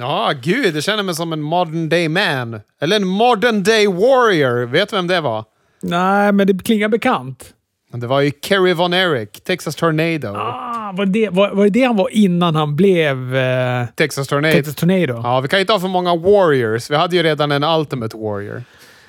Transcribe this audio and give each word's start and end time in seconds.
Ja, 0.00 0.32
gud, 0.42 0.76
jag 0.76 0.84
känner 0.84 1.02
mig 1.02 1.14
som 1.14 1.32
en 1.32 1.40
modern 1.40 1.88
day 1.88 2.08
man. 2.08 2.60
Eller 2.80 2.96
en 2.96 3.06
modern 3.06 3.62
day 3.62 3.86
warrior. 3.86 4.66
Vet 4.66 4.90
du 4.90 4.96
vem 4.96 5.06
det 5.06 5.20
var? 5.20 5.44
Nej, 5.82 6.32
men 6.32 6.46
det 6.46 6.64
klingar 6.64 6.88
bekant. 6.88 7.54
Det 7.92 8.06
var 8.06 8.20
ju 8.20 8.32
Kerry 8.42 8.74
Von 8.74 8.94
Erich, 8.94 9.30
Texas 9.30 9.76
Tornado. 9.76 10.28
Ah, 10.28 10.92
var, 10.96 11.06
det, 11.06 11.28
var, 11.28 11.50
var 11.50 11.64
det 11.64 11.70
det 11.70 11.82
han 11.82 11.96
var 11.96 12.08
innan 12.12 12.54
han 12.54 12.76
blev 12.76 13.36
eh, 13.36 13.86
Texas 13.96 14.28
Tornado. 14.28 14.54
Texas 14.54 14.74
Tornado? 14.74 15.20
Ja, 15.24 15.40
vi 15.40 15.48
kan 15.48 15.58
ju 15.58 15.60
inte 15.60 15.72
ha 15.72 15.80
för 15.80 15.88
många 15.88 16.16
warriors. 16.16 16.90
Vi 16.90 16.96
hade 16.96 17.16
ju 17.16 17.22
redan 17.22 17.52
en 17.52 17.64
ultimate 17.64 18.16
warrior. 18.16 18.62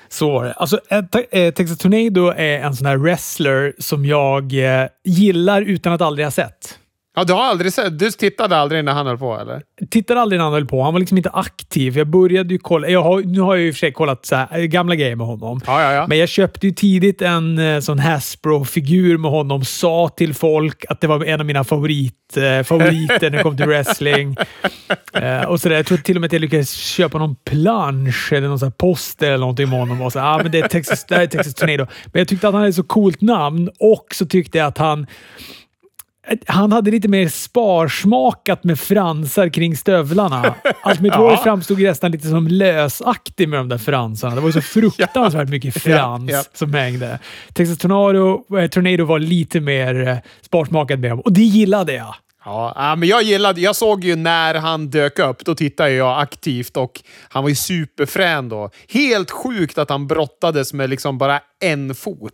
Så 0.09 0.31
var 0.31 0.45
det. 0.45 0.53
Alltså, 0.53 0.79
eh, 0.89 1.03
eh, 1.31 1.53
Texas 1.53 1.77
Tornado 1.77 2.27
är 2.27 2.59
en 2.59 2.75
sån 2.75 2.87
här 2.87 2.97
wrestler 2.97 3.73
som 3.79 4.05
jag 4.05 4.53
eh, 4.53 4.87
gillar 5.03 5.61
utan 5.61 5.93
att 5.93 6.01
aldrig 6.01 6.25
ha 6.25 6.31
sett. 6.31 6.77
Ja, 7.15 7.23
du 7.23 7.33
har 7.33 7.43
aldrig 7.43 7.73
sett... 7.73 7.99
Du 7.99 8.11
tittade 8.11 8.57
aldrig 8.57 8.85
när 8.85 8.91
han 8.91 9.07
höll 9.07 9.17
på, 9.17 9.39
eller? 9.39 9.61
Tittade 9.89 10.21
aldrig 10.21 10.39
när 10.39 10.43
han 10.43 10.53
höll 10.53 10.65
på. 10.65 10.83
Han 10.83 10.93
var 10.93 10.99
liksom 10.99 11.17
inte 11.17 11.29
aktiv. 11.29 11.97
Jag 11.97 12.07
började 12.07 12.53
ju 12.53 12.59
kolla. 12.59 12.87
Jag 12.87 13.03
har, 13.03 13.21
nu 13.21 13.41
har 13.41 13.55
jag 13.55 13.61
ju 13.61 13.67
i 13.67 13.71
och 13.71 13.75
för 13.75 13.79
sig 13.79 13.91
kollat 13.93 14.25
så 14.25 14.35
här, 14.35 14.63
gamla 14.63 14.95
grejer 14.95 15.15
med 15.15 15.27
honom. 15.27 15.61
Ja, 15.65 15.81
ja, 15.81 15.93
ja. 15.93 16.07
Men 16.07 16.17
jag 16.17 16.29
köpte 16.29 16.67
ju 16.67 16.73
tidigt 16.73 17.21
en 17.21 17.59
eh, 17.59 17.79
sån 17.79 17.99
Hasbro-figur 17.99 19.17
med 19.17 19.31
honom. 19.31 19.65
Sa 19.65 20.09
till 20.09 20.33
folk 20.33 20.85
att 20.89 21.01
det 21.01 21.07
var 21.07 21.25
en 21.25 21.39
av 21.39 21.45
mina 21.45 21.63
favorit, 21.63 22.37
eh, 22.37 22.63
favoriter 22.63 23.29
när 23.29 23.37
det 23.37 23.43
kom 23.43 23.57
till 23.57 23.65
wrestling. 23.67 24.35
Eh, 25.13 25.41
och 25.41 25.61
så 25.61 25.69
där. 25.69 25.75
Jag 25.75 25.85
tror 25.85 25.97
till 25.97 26.17
och 26.17 26.21
med 26.21 26.27
att 26.27 26.33
jag 26.33 26.41
lyckades 26.41 26.73
köpa 26.73 27.17
någon 27.17 27.35
plansch 27.35 28.33
eller 28.33 28.47
någon 28.47 28.71
poster 28.71 29.27
eller 29.27 29.37
någonting 29.37 29.69
med 29.69 29.79
honom. 29.79 30.01
Och 30.01 30.11
så, 30.11 30.19
ah, 30.19 30.37
men 30.43 30.51
det, 30.51 30.59
är 30.59 30.67
Texas, 30.67 31.05
det 31.05 31.15
här 31.15 31.23
är 31.23 31.27
Texas 31.27 31.53
Tornado. 31.53 31.87
Men 32.05 32.19
jag 32.19 32.27
tyckte 32.27 32.47
att 32.47 32.53
han 32.53 32.61
hade 32.61 32.73
så 32.73 32.83
coolt 32.83 33.21
namn 33.21 33.69
och 33.79 34.05
så 34.13 34.25
tyckte 34.25 34.57
jag 34.57 34.67
att 34.67 34.77
han 34.77 35.07
han 36.47 36.71
hade 36.71 36.91
lite 36.91 37.07
mer 37.07 37.27
sparsmakat 37.27 38.63
med 38.63 38.79
fransar 38.79 39.49
kring 39.49 39.77
stövlarna. 39.77 40.55
Ultimate 40.85 41.17
Warrior 41.19 41.37
framstod 41.37 41.79
ju 41.79 41.87
nästan 41.87 42.11
lite 42.11 42.27
som 42.27 42.47
lösaktig 42.47 43.49
med 43.49 43.59
de 43.59 43.69
där 43.69 43.77
fransarna. 43.77 44.35
Det 44.35 44.41
var 44.41 44.51
så 44.51 44.61
fruktansvärt 44.81 45.49
mycket 45.49 45.83
frans 45.83 46.31
Ja, 46.31 46.37
ja. 46.37 46.43
som 46.53 46.73
hängde. 46.73 47.19
Texas 47.53 47.77
Tornado, 47.77 48.57
eh, 48.57 48.67
Tornado 48.67 49.05
var 49.05 49.19
lite 49.19 49.59
mer 49.59 50.07
eh, 50.07 50.17
sparsmakad 50.41 50.99
med 50.99 51.11
dem 51.11 51.19
och 51.19 51.33
det 51.33 51.41
gillade 51.43 51.93
jag. 51.93 52.15
Ja, 52.45 52.73
ja, 52.75 52.95
men 52.95 53.09
jag 53.09 53.23
gillade... 53.23 53.61
Jag 53.61 53.75
såg 53.75 54.03
ju 54.03 54.15
när 54.15 54.55
han 54.55 54.89
dök 54.89 55.19
upp, 55.19 55.45
då 55.45 55.55
tittade 55.55 55.91
jag 55.91 56.21
aktivt 56.21 56.77
och 56.77 57.01
han 57.29 57.43
var 57.43 57.49
ju 57.49 57.55
superfrän 57.55 58.49
då. 58.49 58.69
Helt 58.89 59.31
sjukt 59.31 59.77
att 59.77 59.89
han 59.89 60.07
brottades 60.07 60.73
med 60.73 60.89
liksom 60.89 61.17
bara 61.17 61.39
en 61.63 61.95
fot. 61.95 62.31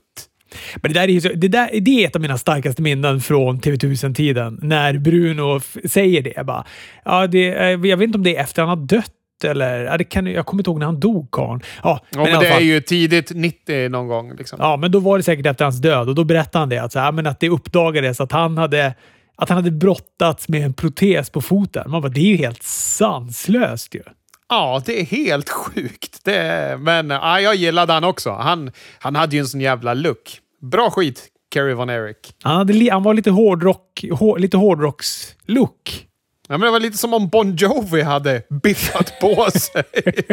Men 0.76 0.94
det, 0.94 1.00
där 1.00 1.10
är, 1.10 1.20
så, 1.20 1.30
det, 1.36 1.48
där, 1.48 1.70
det 1.82 2.04
är 2.04 2.08
ett 2.08 2.16
av 2.16 2.22
mina 2.22 2.38
starkaste 2.38 2.82
minnen 2.82 3.22
från 3.22 3.60
TV1000-tiden. 3.60 4.60
När 4.62 4.98
Bruno 4.98 5.60
säger 5.86 6.22
det. 6.22 6.34
Jag, 6.36 6.46
bara, 6.46 6.66
ja, 7.06 7.28
det, 7.28 7.48
eh, 7.48 7.66
jag 7.66 7.98
vet 7.98 8.02
inte 8.02 8.18
om 8.18 8.24
det 8.24 8.36
är 8.36 8.42
efter 8.42 8.62
han 8.62 8.70
har 8.80 8.88
dött 8.88 9.12
eller... 9.44 9.84
Ja, 9.84 9.98
det 9.98 10.04
kan, 10.04 10.28
jag 10.28 10.46
kommer 10.46 10.62
inte 10.62 10.70
ihåg 10.70 10.80
när 10.80 10.86
han 10.86 11.00
dog, 11.00 11.32
karln. 11.32 11.62
Ja, 11.84 12.06
Ja, 12.10 12.24
men 12.24 12.34
alla 12.34 12.40
det 12.40 12.48
är 12.48 12.60
ju 12.60 12.82
tidigt 12.82 13.32
90 13.36 13.90
någon 13.90 14.08
gång. 14.08 14.36
Liksom. 14.36 14.60
Ja, 14.62 14.78
men 14.78 14.92
då 14.92 15.00
var 15.00 15.18
det 15.18 15.24
säkert 15.24 15.46
efter 15.46 15.66
hans 15.66 15.82
död 15.82 16.10
och 16.10 16.16
då 16.16 16.24
berättade 16.24 16.60
han 16.62 16.70
det. 16.70 16.78
Att, 16.78 16.92
så 16.92 17.00
här, 17.00 17.12
men 17.12 17.28
att 17.28 17.40
det 17.40 17.50
uppdagades 17.50 18.22
att 18.22 18.32
han 18.32 18.58
hade 18.58 18.94
att 19.38 19.50
han 19.50 19.56
hade 19.56 19.72
brottats 19.72 20.50
med 20.50 20.64
en 20.64 20.74
protes 20.74 21.30
på 21.30 21.42
foten. 21.42 21.92
Man 21.92 22.02
bara, 22.02 22.10
det 22.10 22.20
är 22.20 22.26
ju 22.26 22.38
helt 22.38 22.64
sanslöst 22.64 23.96
ju. 23.96 24.02
Ja, 24.50 24.82
det 24.86 25.02
är 25.02 25.06
helt 25.06 25.50
sjukt. 25.50 26.20
Det 26.24 26.36
är, 26.36 26.78
men 26.78 27.10
ja, 27.10 27.42
jag 27.42 27.56
gillade 27.56 27.94
han 27.94 28.04
också. 28.04 28.32
Han, 28.32 28.72
han 29.00 29.16
hade 29.16 29.36
ju 29.36 29.40
en 29.40 29.48
sån 29.48 29.62
jävla 29.62 29.94
look. 29.94 30.40
Bra 30.62 30.90
skit, 30.90 31.28
Kerry 31.54 31.74
Von 31.74 31.90
Erich. 31.90 32.18
Han, 32.44 32.58
hade, 32.58 32.92
han 32.92 33.04
var 33.04 33.14
lite 33.14 33.32
hårdrock, 33.32 34.06
hår, 34.12 34.40
lite 34.40 34.58
hårdrocks-look. 34.58 36.08
Ja, 36.48 36.58
men 36.58 36.62
det 36.66 36.72
var 36.72 36.80
lite 36.80 36.98
som 36.98 37.14
om 37.14 37.28
Bon 37.30 37.56
Jovi 37.56 38.02
hade 38.02 38.42
biffat 38.64 39.20
på 39.20 39.52
sig. 39.52 39.84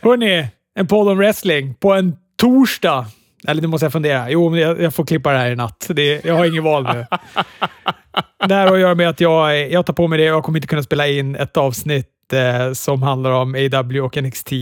Hörrni, 0.00 0.48
en 0.74 0.86
podd 0.86 1.08
om 1.08 1.18
wrestling 1.18 1.74
på 1.74 1.92
en 1.92 2.16
torsdag. 2.36 3.06
Eller 3.46 3.62
nu 3.62 3.68
måste 3.68 3.84
jag 3.84 3.92
fundera. 3.92 4.30
Jo, 4.30 4.50
men 4.50 4.60
jag, 4.60 4.80
jag 4.82 4.94
får 4.94 5.06
klippa 5.06 5.32
det 5.32 5.38
här 5.38 5.50
i 5.50 5.56
natt. 5.56 5.86
Det, 5.88 6.24
jag 6.24 6.34
har 6.34 6.46
ingen 6.46 6.64
val 6.64 6.82
nu 6.94 7.06
det 8.48 8.54
här 8.54 8.66
har 8.66 8.74
att 8.74 8.80
göra 8.80 8.94
med 8.94 9.08
att 9.08 9.20
jag, 9.20 9.70
jag 9.70 9.86
tar 9.86 9.94
på 9.94 10.08
mig 10.08 10.18
det. 10.18 10.24
Jag 10.24 10.44
kommer 10.44 10.58
inte 10.58 10.68
kunna 10.68 10.82
spela 10.82 11.08
in 11.08 11.36
ett 11.36 11.56
avsnitt 11.56 12.32
eh, 12.32 12.72
som 12.72 13.02
handlar 13.02 13.30
om 13.30 13.54
AW 13.54 14.00
och 14.00 14.22
NXT 14.22 14.52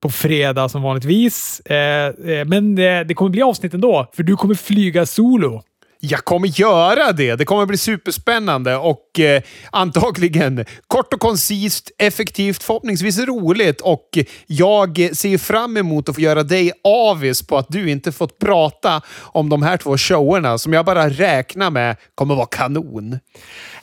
på 0.00 0.10
fredag 0.10 0.68
som 0.68 0.82
vanligtvis. 0.82 1.60
Eh, 1.60 2.06
eh, 2.06 2.44
men 2.46 2.78
eh, 2.78 3.00
det 3.00 3.14
kommer 3.14 3.30
bli 3.30 3.42
avsnitt 3.42 3.74
ändå, 3.74 4.06
för 4.12 4.22
du 4.22 4.36
kommer 4.36 4.54
flyga 4.54 5.06
solo. 5.06 5.62
Jag 6.00 6.24
kommer 6.24 6.60
göra 6.60 7.12
det. 7.12 7.36
Det 7.36 7.44
kommer 7.44 7.66
bli 7.66 7.76
superspännande 7.76 8.76
och 8.76 9.20
eh, 9.20 9.42
antagligen 9.72 10.64
kort 10.86 11.14
och 11.14 11.20
koncist, 11.20 11.90
effektivt, 11.98 12.62
förhoppningsvis 12.62 13.18
roligt 13.18 13.80
och 13.80 14.18
jag 14.46 15.10
ser 15.12 15.38
fram 15.38 15.76
emot 15.76 16.08
att 16.08 16.14
få 16.14 16.20
göra 16.20 16.42
dig 16.42 16.72
avis 16.84 17.42
på 17.42 17.58
att 17.58 17.68
du 17.68 17.90
inte 17.90 18.12
fått 18.12 18.38
prata 18.38 19.02
om 19.18 19.48
de 19.48 19.62
här 19.62 19.76
två 19.76 19.98
showerna 19.98 20.58
som 20.58 20.72
jag 20.72 20.84
bara 20.84 21.08
räknar 21.08 21.70
med 21.70 21.96
kommer 22.14 22.34
vara 22.34 22.46
kanon. 22.46 23.18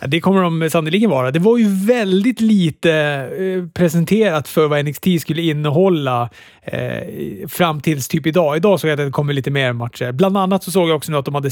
Det 0.08 0.22
kommer 0.22 0.42
de 0.42 0.70
sannerligen 0.70 1.10
vara. 1.10 1.32
Det 1.32 1.40
var 1.40 1.58
ju 1.58 1.86
väldigt 1.86 2.42
lite 2.42 2.92
eh, 2.92 3.70
presenterat 3.74 4.48
för 4.48 4.68
vad 4.68 4.86
NXT 4.86 5.22
skulle 5.22 5.42
innehålla 5.42 6.30
eh, 6.62 7.48
fram 7.48 7.82
tills 7.82 8.08
typ 8.08 8.26
idag. 8.28 8.58
Idag 8.58 8.80
såg 8.80 8.90
jag 8.90 9.00
att 9.00 9.08
det 9.08 9.12
kommer 9.12 9.34
lite 9.34 9.52
mer 9.52 9.74
matcher. 9.74 10.12
Bland 10.12 10.38
annat 10.38 10.64
så 10.64 10.72
såg 10.72 10.90
jag 10.90 10.96
också 10.96 11.12
nu 11.12 11.18
att, 11.18 11.26
de 11.26 11.36
hade, 11.36 11.50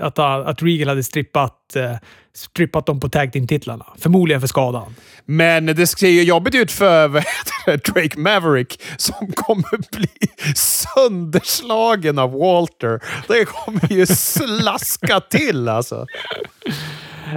att, 0.00 0.18
eh, 0.18 0.34
att 0.34 0.62
Regal 0.62 0.88
hade 0.88 1.02
strippat, 1.02 1.76
eh, 1.76 1.96
strippat 2.34 2.86
dem 2.86 3.00
på 3.00 3.08
tag 3.08 3.32
team-titlarna. 3.32 3.86
Förmodligen 3.98 4.40
för 4.40 4.48
skadan. 4.48 4.94
Men 5.24 5.66
det 5.66 5.86
ser 5.86 6.08
ju 6.08 6.22
jobbigt 6.22 6.54
ut 6.54 6.72
för 6.72 7.08
Drake 7.92 8.18
Maverick 8.18 8.80
som 8.96 9.32
kommer 9.32 9.96
bli 9.98 10.08
sönderslagen 10.54 12.18
av 12.18 12.32
Walter. 12.32 13.00
Det 13.28 13.44
kommer 13.44 13.92
ju 13.92 14.06
slaska 14.06 15.20
till 15.20 15.68
alltså. 15.68 16.06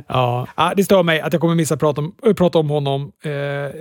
Ja, 0.07 0.47
ah, 0.55 0.73
det 0.73 0.83
stör 0.83 1.03
mig 1.03 1.21
att 1.21 1.33
jag 1.33 1.41
kommer 1.41 1.55
missa 1.55 1.73
att 1.73 1.79
prata 1.79 2.01
om, 2.01 2.15
prata 2.37 2.59
om 2.59 2.69
honom. 2.69 3.11
Eh, 3.23 3.31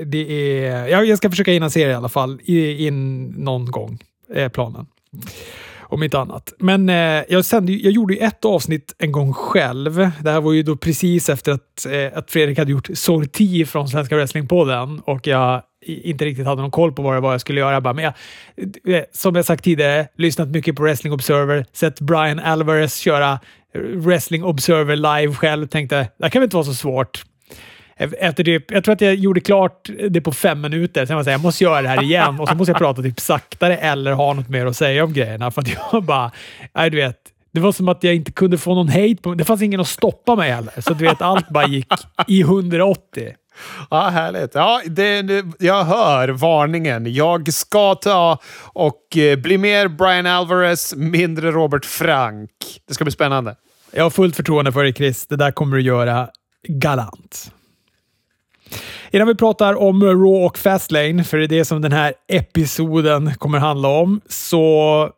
det 0.06 0.58
är, 0.58 0.86
jag, 0.86 1.06
jag 1.06 1.18
ska 1.18 1.30
försöka 1.30 1.50
hinna 1.52 1.70
se 1.70 1.84
det 1.84 1.90
i 1.90 1.94
alla 1.94 2.08
fall. 2.08 2.40
I, 2.44 2.86
in 2.86 3.24
någon 3.28 3.70
gång, 3.70 3.98
är 4.34 4.48
planen. 4.48 4.86
Om 5.82 6.02
inte 6.02 6.18
annat. 6.18 6.52
Men 6.58 6.88
eh, 6.88 7.22
jag, 7.28 7.44
sände, 7.44 7.72
jag 7.72 7.92
gjorde 7.92 8.14
ju 8.14 8.20
ett 8.20 8.44
avsnitt 8.44 8.94
en 8.98 9.12
gång 9.12 9.32
själv. 9.32 10.10
Det 10.22 10.30
här 10.30 10.40
var 10.40 10.52
ju 10.52 10.62
då 10.62 10.76
precis 10.76 11.28
efter 11.28 11.52
att, 11.52 11.86
eh, 11.86 12.18
att 12.18 12.30
Fredrik 12.30 12.58
hade 12.58 12.70
gjort 12.70 12.88
sorti 12.94 13.66
från 13.66 13.88
Svenska 13.88 14.16
Wrestlingpodden 14.16 15.00
och 15.04 15.26
jag 15.26 15.62
inte 15.86 16.24
riktigt 16.24 16.46
hade 16.46 16.62
någon 16.62 16.70
koll 16.70 16.92
på 16.92 17.02
vad 17.02 17.14
det 17.14 17.20
var 17.20 17.32
jag 17.32 17.40
skulle 17.40 17.60
göra. 17.60 17.72
Jag 17.72 17.82
Bara, 17.82 17.94
men 17.94 18.04
jag, 18.04 18.14
eh, 18.96 19.02
som 19.12 19.34
jag 19.34 19.44
sagt 19.44 19.64
tidigare, 19.64 20.06
lyssnat 20.16 20.48
mycket 20.48 20.76
på 20.76 20.82
Wrestling 20.82 21.12
Observer, 21.12 21.66
sett 21.72 22.00
Brian 22.00 22.38
Alvarez 22.38 22.96
köra 22.96 23.38
Wrestling 23.74 24.44
Observer 24.44 24.96
live 24.96 25.34
själv. 25.34 25.66
Tänkte, 25.66 25.96
det 25.96 26.24
här 26.24 26.30
kan 26.30 26.40
väl 26.40 26.46
inte 26.46 26.56
vara 26.56 26.64
så 26.64 26.74
svårt. 26.74 27.24
Efter 27.96 28.44
typ, 28.44 28.70
jag 28.70 28.84
tror 28.84 28.92
att 28.92 29.00
jag 29.00 29.14
gjorde 29.14 29.40
klart 29.40 29.90
det 30.10 30.20
på 30.20 30.32
fem 30.32 30.60
minuter. 30.60 31.06
Sen 31.06 31.14
var 31.14 31.18
jag, 31.18 31.24
såhär 31.24 31.34
jag 31.34 31.42
måste 31.42 31.64
göra 31.64 31.82
det 31.82 31.88
här 31.88 32.02
igen 32.02 32.40
och 32.40 32.48
så 32.48 32.54
måste 32.54 32.72
jag 32.72 32.78
prata 32.78 33.02
typ 33.02 33.20
saktare 33.20 33.76
eller 33.76 34.12
ha 34.12 34.32
något 34.32 34.48
mer 34.48 34.66
att 34.66 34.76
säga 34.76 35.04
om 35.04 35.12
grejerna. 35.12 35.50
För 35.50 35.60
att 35.60 35.68
jag 35.92 36.02
bara, 36.02 36.30
nej 36.74 36.90
du 36.90 36.96
vet. 36.96 37.18
Det 37.52 37.60
var 37.60 37.72
som 37.72 37.88
att 37.88 38.04
jag 38.04 38.14
inte 38.14 38.32
kunde 38.32 38.58
få 38.58 38.74
någon 38.74 38.88
hate 38.88 39.16
på 39.22 39.28
mig. 39.28 39.38
Det 39.38 39.44
fanns 39.44 39.62
ingen 39.62 39.80
att 39.80 39.88
stoppa 39.88 40.36
mig 40.36 40.50
heller. 40.50 40.80
Så 40.80 40.94
du 40.94 41.04
vet, 41.04 41.22
allt 41.22 41.48
bara 41.48 41.66
gick 41.66 41.92
i 42.28 42.40
180. 42.40 43.32
Ja, 43.90 44.08
härligt. 44.08 44.54
Ja, 44.54 44.80
det, 44.86 45.22
det, 45.22 45.44
jag 45.58 45.84
hör 45.84 46.28
varningen. 46.28 47.14
Jag 47.14 47.52
ska 47.52 47.94
ta 47.94 48.38
och 48.62 49.16
eh, 49.16 49.38
bli 49.38 49.58
mer 49.58 49.88
Brian 49.88 50.26
Alvarez, 50.26 50.94
mindre 50.96 51.50
Robert 51.50 51.84
Frank. 51.84 52.50
Det 52.88 52.94
ska 52.94 53.04
bli 53.04 53.12
spännande. 53.12 53.56
Jag 53.96 54.02
har 54.02 54.10
fullt 54.10 54.36
förtroende 54.36 54.72
för 54.72 54.82
dig 54.82 54.94
Chris. 54.94 55.26
Det 55.26 55.36
där 55.36 55.50
kommer 55.50 55.76
du 55.76 55.82
göra 55.82 56.28
galant. 56.68 57.52
Innan 59.10 59.28
vi 59.28 59.34
pratar 59.34 59.74
om 59.74 60.02
Raw 60.04 60.46
och 60.46 60.58
Fastlane, 60.58 61.24
för 61.24 61.38
det 61.38 61.44
är 61.44 61.48
det 61.48 61.64
som 61.64 61.82
den 61.82 61.92
här 61.92 62.14
episoden 62.28 63.34
kommer 63.34 63.58
handla 63.58 63.88
om, 63.88 64.20
så 64.28 65.10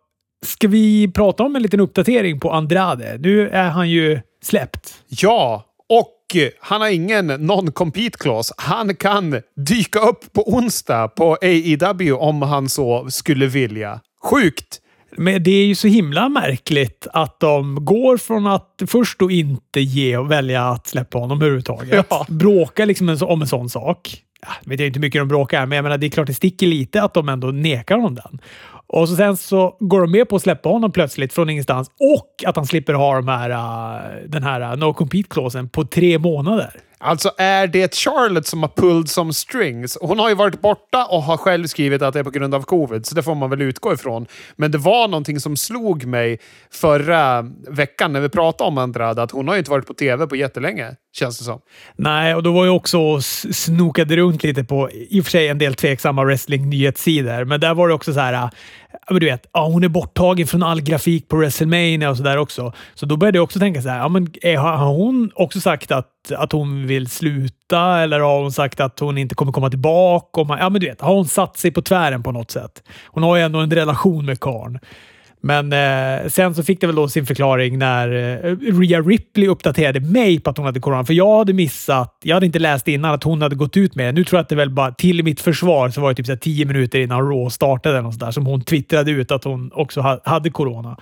ska 0.46 0.68
vi 0.68 1.12
prata 1.12 1.42
om 1.42 1.56
en 1.56 1.62
liten 1.62 1.80
uppdatering 1.80 2.40
på 2.40 2.52
Andrade. 2.52 3.18
Nu 3.18 3.48
är 3.48 3.70
han 3.70 3.90
ju 3.90 4.20
släppt. 4.42 4.94
Ja, 5.08 5.64
och 5.88 6.36
han 6.60 6.80
har 6.80 6.88
ingen 6.88 7.30
non-compete 7.30 8.18
clause. 8.18 8.54
Han 8.56 8.96
kan 8.96 9.40
dyka 9.56 9.98
upp 10.00 10.32
på 10.32 10.48
onsdag 10.48 11.08
på 11.08 11.36
AEW 11.42 12.12
om 12.12 12.42
han 12.42 12.68
så 12.68 13.10
skulle 13.10 13.46
vilja. 13.46 14.00
Sjukt! 14.22 14.80
Men 15.18 15.42
det 15.42 15.50
är 15.50 15.66
ju 15.66 15.74
så 15.74 15.88
himla 15.88 16.28
märkligt 16.28 17.06
att 17.12 17.40
de 17.40 17.84
går 17.84 18.16
från 18.16 18.46
att 18.46 18.82
först 18.86 19.18
då 19.18 19.30
inte 19.30 19.80
ge 19.80 20.16
och 20.16 20.30
välja 20.30 20.64
att 20.64 20.86
släppa 20.86 21.18
honom 21.18 21.38
överhuvudtaget. 21.38 22.06
Ja. 22.10 22.26
Bråka 22.28 22.84
liksom 22.84 23.18
om 23.20 23.42
en 23.42 23.48
sån 23.48 23.68
sak. 23.68 24.22
Ja, 24.40 24.48
vet 24.64 24.80
jag 24.80 24.86
inte 24.86 24.98
hur 24.98 25.06
mycket 25.06 25.20
de 25.20 25.28
bråkar, 25.28 25.66
men 25.66 25.76
jag 25.76 25.82
menar, 25.82 25.98
det 25.98 26.06
är 26.06 26.10
klart 26.10 26.26
det 26.26 26.34
sticker 26.34 26.66
lite 26.66 27.02
att 27.02 27.14
de 27.14 27.28
ändå 27.28 27.46
nekar 27.46 27.96
honom 27.96 28.14
den. 28.14 28.40
Och 28.88 29.08
så 29.08 29.16
sen 29.16 29.36
så 29.36 29.76
går 29.80 30.00
de 30.00 30.10
med 30.10 30.28
på 30.28 30.36
att 30.36 30.42
släppa 30.42 30.68
honom 30.68 30.92
plötsligt 30.92 31.32
från 31.32 31.50
ingenstans 31.50 31.88
och 31.88 32.48
att 32.48 32.56
han 32.56 32.66
slipper 32.66 32.94
ha 32.94 33.14
de 33.14 33.28
här, 33.28 33.50
uh, 33.50 34.28
den 34.28 34.42
här 34.42 34.72
uh, 34.72 34.78
no 34.78 34.94
compete 34.94 35.28
clausen 35.28 35.68
på 35.68 35.84
tre 35.84 36.18
månader. 36.18 36.70
Alltså 37.06 37.30
är 37.38 37.66
det 37.66 37.94
Charlotte 37.94 38.46
som 38.46 38.62
har 38.62 38.68
pulled 38.68 39.08
some 39.08 39.32
strings? 39.32 39.98
Hon 40.00 40.18
har 40.18 40.28
ju 40.28 40.34
varit 40.34 40.60
borta 40.60 41.04
och 41.04 41.22
har 41.22 41.36
själv 41.36 41.66
skrivit 41.66 42.02
att 42.02 42.14
det 42.14 42.20
är 42.20 42.24
på 42.24 42.30
grund 42.30 42.54
av 42.54 42.62
covid, 42.62 43.06
så 43.06 43.14
det 43.14 43.22
får 43.22 43.34
man 43.34 43.50
väl 43.50 43.62
utgå 43.62 43.92
ifrån. 43.92 44.26
Men 44.56 44.70
det 44.70 44.78
var 44.78 45.08
någonting 45.08 45.40
som 45.40 45.56
slog 45.56 46.04
mig 46.04 46.38
förra 46.70 47.42
veckan 47.68 48.12
när 48.12 48.20
vi 48.20 48.28
pratade 48.28 48.68
om 48.68 48.78
Andrade, 48.78 49.22
att 49.22 49.30
hon 49.30 49.48
har 49.48 49.54
ju 49.54 49.58
inte 49.58 49.70
varit 49.70 49.86
på 49.86 49.94
tv 49.94 50.26
på 50.26 50.36
jättelänge, 50.36 50.94
känns 51.18 51.38
det 51.38 51.44
som. 51.44 51.60
Nej, 51.96 52.34
och 52.34 52.42
då 52.42 52.52
var 52.52 52.64
ju 52.64 52.70
också 52.70 52.98
och 52.98 53.24
snokade 53.24 54.16
runt 54.16 54.42
lite 54.42 54.64
på, 54.64 54.90
i 54.90 55.20
och 55.20 55.24
för 55.24 55.30
sig 55.30 55.48
en 55.48 55.58
del 55.58 55.74
tveksamma 55.74 56.24
wrestling-nyhetssidor, 56.24 57.44
men 57.44 57.60
där 57.60 57.74
var 57.74 57.88
det 57.88 57.94
också 57.94 58.12
så 58.12 58.20
här, 58.20 58.50
ja, 59.06 59.12
men 59.12 59.20
du 59.20 59.26
vet, 59.26 59.46
ja, 59.52 59.66
hon 59.66 59.84
är 59.84 59.88
borttagen 59.88 60.46
från 60.46 60.62
all 60.62 60.80
grafik 60.80 61.28
på 61.28 61.36
WrestleMania 61.36 62.10
och 62.10 62.16
sådär 62.16 62.36
också. 62.36 62.72
Så 62.94 63.06
då 63.06 63.16
började 63.16 63.38
jag 63.38 63.44
också 63.44 63.58
tänka 63.58 63.82
så 63.82 63.88
här, 63.88 63.98
ja, 63.98 64.08
men 64.08 64.28
är, 64.42 64.56
har 64.56 64.92
hon 64.92 65.30
också 65.34 65.60
sagt 65.60 65.92
att, 65.92 66.32
att 66.36 66.52
hon 66.52 66.86
vill 66.86 67.10
sluta 67.10 68.00
eller 68.00 68.20
har 68.20 68.40
hon 68.42 68.52
sagt 68.52 68.80
att 68.80 69.00
hon 69.00 69.18
inte 69.18 69.34
kommer 69.34 69.52
komma 69.52 69.70
tillbaka? 69.70 70.40
Ja, 70.48 70.68
men 70.68 70.80
du 70.80 70.86
vet, 70.86 71.00
har 71.00 71.14
hon 71.14 71.28
satt 71.28 71.56
sig 71.56 71.70
på 71.70 71.82
tvären 71.82 72.22
på 72.22 72.32
något 72.32 72.50
sätt? 72.50 72.82
Hon 73.06 73.22
har 73.22 73.36
ju 73.36 73.42
ändå 73.42 73.58
en 73.58 73.70
relation 73.70 74.26
med 74.26 74.40
karln. 74.40 74.78
Men 75.40 75.72
eh, 75.72 76.28
sen 76.28 76.54
så 76.54 76.62
fick 76.62 76.80
det 76.80 76.86
väl 76.86 76.96
då 76.96 77.08
sin 77.08 77.26
förklaring 77.26 77.78
när 77.78 78.08
eh, 78.08 78.56
Rhea 78.56 79.00
Ripley 79.00 79.48
uppdaterade 79.48 80.00
mig 80.00 80.40
på 80.40 80.50
att 80.50 80.56
hon 80.56 80.66
hade 80.66 80.80
corona. 80.80 81.04
För 81.04 81.14
jag 81.14 81.38
hade 81.38 81.52
missat, 81.52 82.18
jag 82.22 82.36
hade 82.36 82.46
inte 82.46 82.58
läst 82.58 82.88
innan 82.88 83.14
att 83.14 83.22
hon 83.22 83.42
hade 83.42 83.56
gått 83.56 83.76
ut 83.76 83.94
med 83.94 84.06
det. 84.06 84.12
Nu 84.12 84.24
tror 84.24 84.38
jag 84.38 84.42
att 84.42 84.48
det 84.48 84.56
väl 84.56 84.70
bara, 84.70 84.90
till 84.90 85.24
mitt 85.24 85.40
försvar, 85.40 85.88
så 85.88 86.00
var 86.00 86.08
det 86.08 86.14
typ 86.14 86.26
så 86.26 86.36
tio 86.36 86.64
minuter 86.64 86.98
innan 86.98 87.20
Raw 87.20 87.50
startade 87.50 87.98
eller 87.98 88.18
där, 88.18 88.30
som 88.30 88.46
hon 88.46 88.60
twittrade 88.60 89.10
ut 89.10 89.30
att 89.30 89.44
hon 89.44 89.70
också 89.74 90.00
ha, 90.00 90.20
hade 90.24 90.50
corona. 90.50 90.96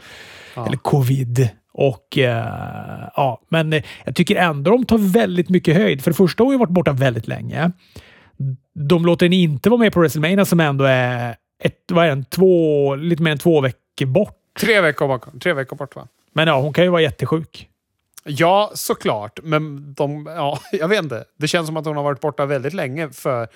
Eller 0.67 0.77
covid. 0.77 1.49
Och 1.73 2.19
eh, 2.19 3.09
ja, 3.17 3.41
Men 3.49 3.73
eh, 3.73 3.83
jag 4.05 4.15
tycker 4.15 4.37
ändå 4.37 4.71
de 4.71 4.85
tar 4.85 4.99
väldigt 4.99 5.49
mycket 5.49 5.77
höjd. 5.77 6.03
För 6.03 6.11
det 6.11 6.15
första 6.17 6.43
har 6.43 6.47
hon 6.47 6.55
ju 6.55 6.59
varit 6.59 6.71
borta 6.71 6.93
väldigt 6.93 7.29
länge. 7.29 7.71
De 8.75 9.07
låter 9.07 9.27
henne 9.27 9.37
inte 9.37 9.71
vara 9.71 9.81
med 9.81 9.93
på 9.93 10.01
WrestleMania 10.01 10.45
som 10.45 10.61
ändå 10.61 10.85
är 10.85 11.37
ett, 11.63 11.79
vad 11.93 12.05
är 12.05 12.09
den, 12.09 12.25
två, 12.25 12.95
lite 12.95 13.23
mer 13.23 13.33
än 13.33 13.39
två 13.39 13.61
veckor 13.61 13.84
bort. 14.01 14.41
Tre 14.61 14.81
veckor, 14.81 15.09
bak, 15.09 15.25
tre 15.43 15.53
veckor 15.53 15.77
bort, 15.77 15.97
va? 15.97 16.09
Men 16.33 16.49
ja, 16.49 16.61
hon 16.61 16.73
kan 16.73 16.85
ju 16.85 16.91
vara 16.91 17.03
jättesjuk. 17.03 17.69
Ja, 18.25 18.71
såklart. 18.75 19.41
Men 19.43 19.95
de, 19.95 20.27
ja, 20.27 20.61
jag 20.73 20.89
vet 20.89 21.03
inte. 21.03 21.25
Det 21.37 21.49
känns 21.49 21.67
som 21.67 21.77
att 21.77 21.87
hon 21.87 21.97
har 21.97 22.05
varit 22.05 22.21
borta 22.21 22.47
väldigt 22.47 22.75
länge 22.75 23.11
för 23.11 23.49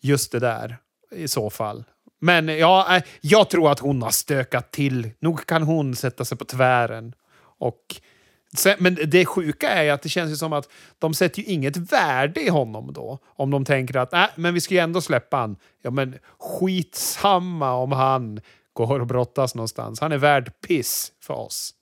just 0.00 0.32
det 0.32 0.38
där 0.38 0.76
i 1.10 1.28
så 1.28 1.50
fall. 1.50 1.84
Men 2.20 2.48
ja, 2.48 2.96
eh, 2.96 3.02
jag 3.20 3.50
tror 3.50 3.70
att 3.70 3.78
hon 3.78 4.02
har 4.02 4.10
stökat 4.10 4.70
till. 4.70 5.10
Nog 5.18 5.46
kan 5.46 5.62
hon 5.62 5.96
sätta 5.96 6.24
sig 6.24 6.38
på 6.38 6.44
tvären. 6.44 7.14
Och 7.58 8.00
men 8.78 8.98
det 9.06 9.26
sjuka 9.26 9.68
är 9.68 9.82
ju 9.82 9.90
att 9.90 10.02
det 10.02 10.08
känns 10.08 10.32
ju 10.32 10.36
som 10.36 10.52
att 10.52 10.68
de 10.98 11.14
sätter 11.14 11.42
ju 11.42 11.44
inget 11.44 11.76
värde 11.76 12.40
i 12.40 12.48
honom 12.48 12.92
då. 12.92 13.18
Om 13.24 13.50
de 13.50 13.64
tänker 13.64 13.96
att 13.96 14.12
äh, 14.12 14.26
men 14.34 14.54
vi 14.54 14.60
ska 14.60 14.74
ju 14.74 14.80
ändå 14.80 15.00
släppa 15.00 15.36
han. 15.36 15.56
Ja, 15.82 15.90
men 15.90 16.18
skitsamma 16.38 17.72
om 17.72 17.92
han 17.92 18.40
går 18.74 19.00
och 19.00 19.06
brottas 19.06 19.54
någonstans. 19.54 20.00
Han 20.00 20.12
är 20.12 20.18
värd 20.18 20.52
piss 20.68 21.12
för 21.26 21.34
oss. 21.34 21.74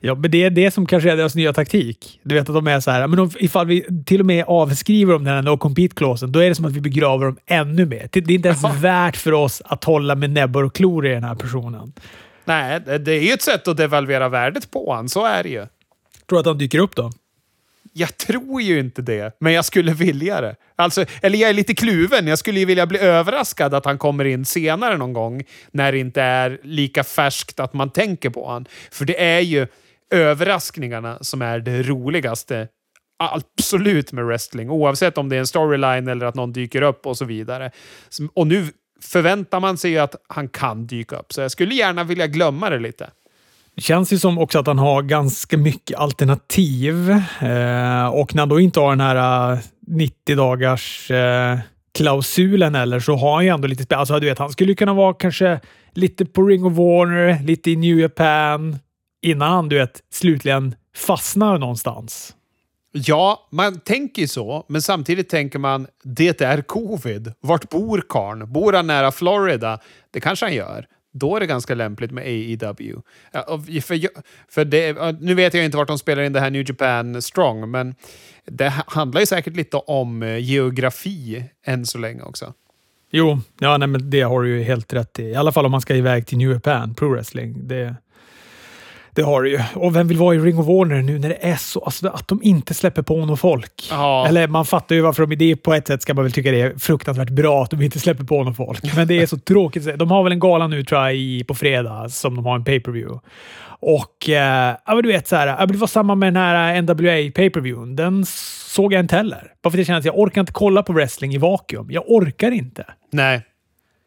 Ja, 0.00 0.14
men 0.14 0.30
det 0.30 0.44
är 0.44 0.50
det 0.50 0.70
som 0.70 0.86
kanske 0.86 1.12
är 1.12 1.16
deras 1.16 1.34
nya 1.34 1.52
taktik. 1.52 2.20
Du 2.22 2.34
vet 2.34 2.48
att 2.48 2.54
de 2.54 2.66
är 2.66 2.80
så 2.80 2.90
här, 2.90 3.06
men 3.06 3.18
om, 3.18 3.30
ifall 3.38 3.66
vi 3.66 4.04
till 4.06 4.20
och 4.20 4.26
med 4.26 4.44
avskriver 4.48 5.12
dem 5.12 5.24
den 5.24 5.34
här 5.34 5.42
no 5.42 5.58
compete-clausen, 5.58 6.32
då 6.32 6.38
är 6.38 6.48
det 6.48 6.54
som 6.54 6.64
att 6.64 6.72
vi 6.72 6.80
begraver 6.80 7.26
dem 7.26 7.36
ännu 7.46 7.86
mer. 7.86 8.08
Det 8.12 8.18
är 8.18 8.30
inte 8.30 8.48
ens 8.48 8.64
värt 8.82 9.16
för 9.16 9.32
oss 9.32 9.62
att 9.64 9.84
hålla 9.84 10.14
med 10.14 10.30
näbbar 10.30 10.62
och 10.62 10.74
klor 10.74 11.06
i 11.06 11.10
den 11.10 11.24
här 11.24 11.34
personen. 11.34 11.92
Nej, 12.44 12.80
det 12.86 12.98
det 12.98 13.12
är 13.12 13.22
ju 13.22 13.32
ett 13.32 13.42
sätt 13.42 13.68
att 13.68 13.76
devalvera 13.76 14.28
värdet 14.28 14.70
på 14.70 14.94
han. 14.94 15.08
Så 15.08 15.24
är 15.24 15.42
det 15.42 15.48
ju. 15.48 15.66
Tror 16.28 16.36
du 16.36 16.38
att 16.38 16.46
han 16.46 16.58
dyker 16.58 16.78
upp 16.78 16.96
då? 16.96 17.12
Jag 17.96 18.16
tror 18.16 18.62
ju 18.62 18.80
inte 18.80 19.02
det, 19.02 19.36
men 19.40 19.52
jag 19.52 19.64
skulle 19.64 19.92
vilja 19.92 20.40
det. 20.40 20.56
Alltså, 20.76 21.04
eller 21.22 21.38
jag 21.38 21.50
är 21.50 21.54
lite 21.54 21.74
kluven. 21.74 22.26
Jag 22.26 22.38
skulle 22.38 22.58
ju 22.58 22.64
vilja 22.64 22.86
bli 22.86 22.98
överraskad 22.98 23.74
att 23.74 23.84
han 23.84 23.98
kommer 23.98 24.24
in 24.24 24.44
senare 24.44 24.96
någon 24.96 25.12
gång 25.12 25.42
när 25.70 25.92
det 25.92 25.98
inte 25.98 26.22
är 26.22 26.60
lika 26.62 27.04
färskt 27.04 27.60
att 27.60 27.74
man 27.74 27.90
tänker 27.90 28.30
på 28.30 28.48
han. 28.48 28.66
För 28.90 29.04
det 29.04 29.24
är 29.24 29.40
ju 29.40 29.66
överraskningarna 30.10 31.18
som 31.20 31.42
är 31.42 31.58
det 31.58 31.82
roligaste. 31.82 32.68
Absolut 33.18 34.12
med 34.12 34.24
wrestling, 34.24 34.70
oavsett 34.70 35.18
om 35.18 35.28
det 35.28 35.36
är 35.36 35.40
en 35.40 35.46
storyline 35.46 36.08
eller 36.08 36.26
att 36.26 36.34
någon 36.34 36.52
dyker 36.52 36.82
upp 36.82 37.06
och 37.06 37.18
så 37.18 37.24
vidare. 37.24 37.70
Och 38.34 38.46
nu 38.46 38.66
förväntar 39.02 39.60
man 39.60 39.78
sig 39.78 39.90
ju 39.90 39.98
att 39.98 40.14
han 40.28 40.48
kan 40.48 40.86
dyka 40.86 41.16
upp, 41.16 41.32
så 41.32 41.40
jag 41.40 41.50
skulle 41.50 41.74
gärna 41.74 42.04
vilja 42.04 42.26
glömma 42.26 42.70
det 42.70 42.78
lite. 42.78 43.10
Det 43.74 43.82
känns 43.82 44.12
ju 44.12 44.18
som 44.18 44.38
också 44.38 44.58
att 44.58 44.66
han 44.66 44.78
har 44.78 45.02
ganska 45.02 45.56
mycket 45.56 45.98
alternativ 45.98 47.10
eh, 47.10 48.06
och 48.06 48.34
när 48.34 48.38
han 48.38 48.48
då 48.48 48.60
inte 48.60 48.80
har 48.80 48.90
den 48.90 49.00
här 49.00 49.52
eh, 49.52 49.58
90 49.86 50.36
dagars 50.36 51.10
eh, 51.10 51.58
klausulen 51.94 52.74
eller 52.74 53.00
så 53.00 53.14
har 53.14 53.34
han 53.34 53.44
ju 53.44 53.50
ändå 53.50 53.68
lite 53.68 53.82
spel. 53.82 53.98
Alltså, 53.98 54.20
du 54.20 54.26
vet, 54.26 54.38
han 54.38 54.50
skulle 54.50 54.74
kunna 54.74 54.94
vara 54.94 55.14
kanske 55.14 55.60
lite 55.94 56.24
på 56.24 56.42
Ring 56.42 56.64
of 56.64 56.72
Warner, 56.72 57.42
lite 57.42 57.70
i 57.70 57.76
New 57.76 57.98
Japan 57.98 58.78
innan 59.22 59.52
han 59.52 59.68
du 59.68 59.78
vet, 59.78 60.02
slutligen 60.12 60.74
fastnar 60.96 61.58
någonstans. 61.58 62.34
Ja, 62.92 63.48
man 63.50 63.80
tänker 63.80 64.22
ju 64.22 64.28
så, 64.28 64.64
men 64.68 64.82
samtidigt 64.82 65.28
tänker 65.28 65.58
man 65.58 65.86
det 66.02 66.40
är 66.40 66.62
covid. 66.62 67.32
Vart 67.40 67.70
bor 67.70 68.04
karln? 68.08 68.52
Bor 68.52 68.72
han 68.72 68.86
nära 68.86 69.12
Florida? 69.12 69.78
Det 70.10 70.20
kanske 70.20 70.46
han 70.46 70.54
gör. 70.54 70.86
Då 71.16 71.36
är 71.36 71.40
det 71.40 71.46
ganska 71.46 71.74
lämpligt 71.74 72.10
med 72.10 72.24
AEW. 72.24 73.00
För, 73.82 73.94
jag- 73.94 74.10
för 74.48 74.64
det, 74.64 74.96
nu 75.20 75.34
vet 75.34 75.54
jag 75.54 75.64
inte 75.64 75.76
vart 75.76 75.88
de 75.88 75.98
spelar 75.98 76.22
in 76.22 76.32
det 76.32 76.40
här 76.40 76.50
New 76.50 76.64
Japan 76.68 77.22
Strong, 77.22 77.70
men 77.70 77.94
det 78.46 78.68
handlar 78.86 79.20
ju 79.20 79.26
säkert 79.26 79.56
lite 79.56 79.76
om 79.76 80.22
eh, 80.22 80.38
geografi 80.38 81.44
än 81.64 81.86
så 81.86 81.98
länge 81.98 82.22
också. 82.22 82.52
Jo, 83.10 83.38
ja, 83.60 83.76
nej, 83.78 83.88
men 83.88 84.10
det 84.10 84.20
har 84.22 84.42
du 84.42 84.48
ju 84.58 84.62
helt 84.62 84.92
rätt 84.92 85.18
i. 85.18 85.22
I 85.22 85.34
alla 85.34 85.52
fall 85.52 85.64
om 85.64 85.70
man 85.70 85.80
ska 85.80 85.94
iväg 85.96 86.26
till 86.26 86.38
New 86.38 86.50
Japan 86.50 86.94
Pro 86.94 87.08
Wrestling. 87.08 87.68
Det, 87.68 87.94
det 89.14 89.22
har 89.22 89.42
du 89.42 89.50
ju. 89.50 89.60
Och 89.74 89.96
vem 89.96 90.08
vill 90.08 90.16
vara 90.16 90.34
i 90.34 90.38
Ring 90.38 90.58
of 90.58 90.66
Warner 90.66 91.02
nu 91.02 91.18
när 91.18 91.28
det 91.28 91.38
är 91.46 91.56
så? 91.56 91.80
Alltså 91.80 92.08
att 92.08 92.28
de 92.28 92.42
inte 92.42 92.74
släpper 92.74 93.02
på 93.02 93.26
någon 93.26 93.36
folk. 93.36 93.88
Ja. 93.90 94.26
Eller 94.28 94.48
man 94.48 94.66
fattar 94.66 94.94
ju 94.94 95.00
varför 95.00 95.26
de... 95.26 95.36
Det 95.36 95.56
på 95.56 95.74
ett 95.74 95.86
sätt 95.86 96.02
ska 96.02 96.14
man 96.14 96.24
väl 96.24 96.32
tycka 96.32 96.50
det 96.50 96.60
är 96.60 96.78
fruktansvärt 96.78 97.30
bra 97.30 97.62
att 97.62 97.70
de 97.70 97.82
inte 97.82 98.00
släpper 98.00 98.24
på 98.24 98.44
någon 98.44 98.54
folk. 98.54 98.96
Men 98.96 99.08
det 99.08 99.22
är 99.22 99.26
så 99.26 99.38
tråkigt. 99.38 99.98
De 99.98 100.10
har 100.10 100.22
väl 100.22 100.32
en 100.32 100.40
gala 100.40 100.66
nu 100.66 100.84
tror 100.84 101.00
jag 101.00 101.16
i, 101.16 101.44
på 101.44 101.54
fredag 101.54 102.08
som 102.08 102.36
de 102.36 102.44
har 102.46 102.54
en 102.54 102.64
pay-per-view. 102.64 103.20
Och 103.80 104.28
eh, 104.28 104.76
ja, 104.86 104.94
men 104.94 105.02
du 105.02 105.08
vet, 105.08 105.28
så 105.28 105.36
här, 105.36 105.66
det 105.66 105.76
var 105.76 105.86
samma 105.86 106.14
med 106.14 106.34
den 106.34 106.42
här 106.42 106.82
NWA 106.82 107.32
pay-per-viewen. 107.34 107.96
Den 107.96 108.24
såg 108.26 108.92
jag 108.92 109.00
inte 109.00 109.16
heller. 109.16 109.52
Bara 109.62 109.70
för 109.70 109.76
att 109.76 109.78
jag 109.78 109.86
känner 109.86 109.98
att 109.98 110.04
jag 110.04 110.18
orkar 110.18 110.40
inte 110.40 110.52
kolla 110.52 110.82
på 110.82 110.92
wrestling 110.92 111.34
i 111.34 111.38
vakuum. 111.38 111.86
Jag 111.90 112.04
orkar 112.06 112.50
inte. 112.50 112.84
Nej. 113.12 113.42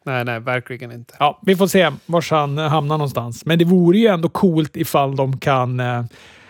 Nej, 0.07 0.25
nej, 0.25 0.39
verkligen 0.39 0.91
inte. 0.91 1.13
Ja, 1.19 1.39
vi 1.41 1.55
får 1.55 1.67
se 1.67 1.91
var 2.05 2.31
han 2.31 2.57
hamnar 2.57 2.97
någonstans. 2.97 3.45
Men 3.45 3.59
det 3.59 3.65
vore 3.65 3.97
ju 3.97 4.07
ändå 4.07 4.29
coolt 4.29 4.77
ifall 4.77 5.15
de 5.15 5.39
kan 5.39 5.79
eh, 5.79 6.03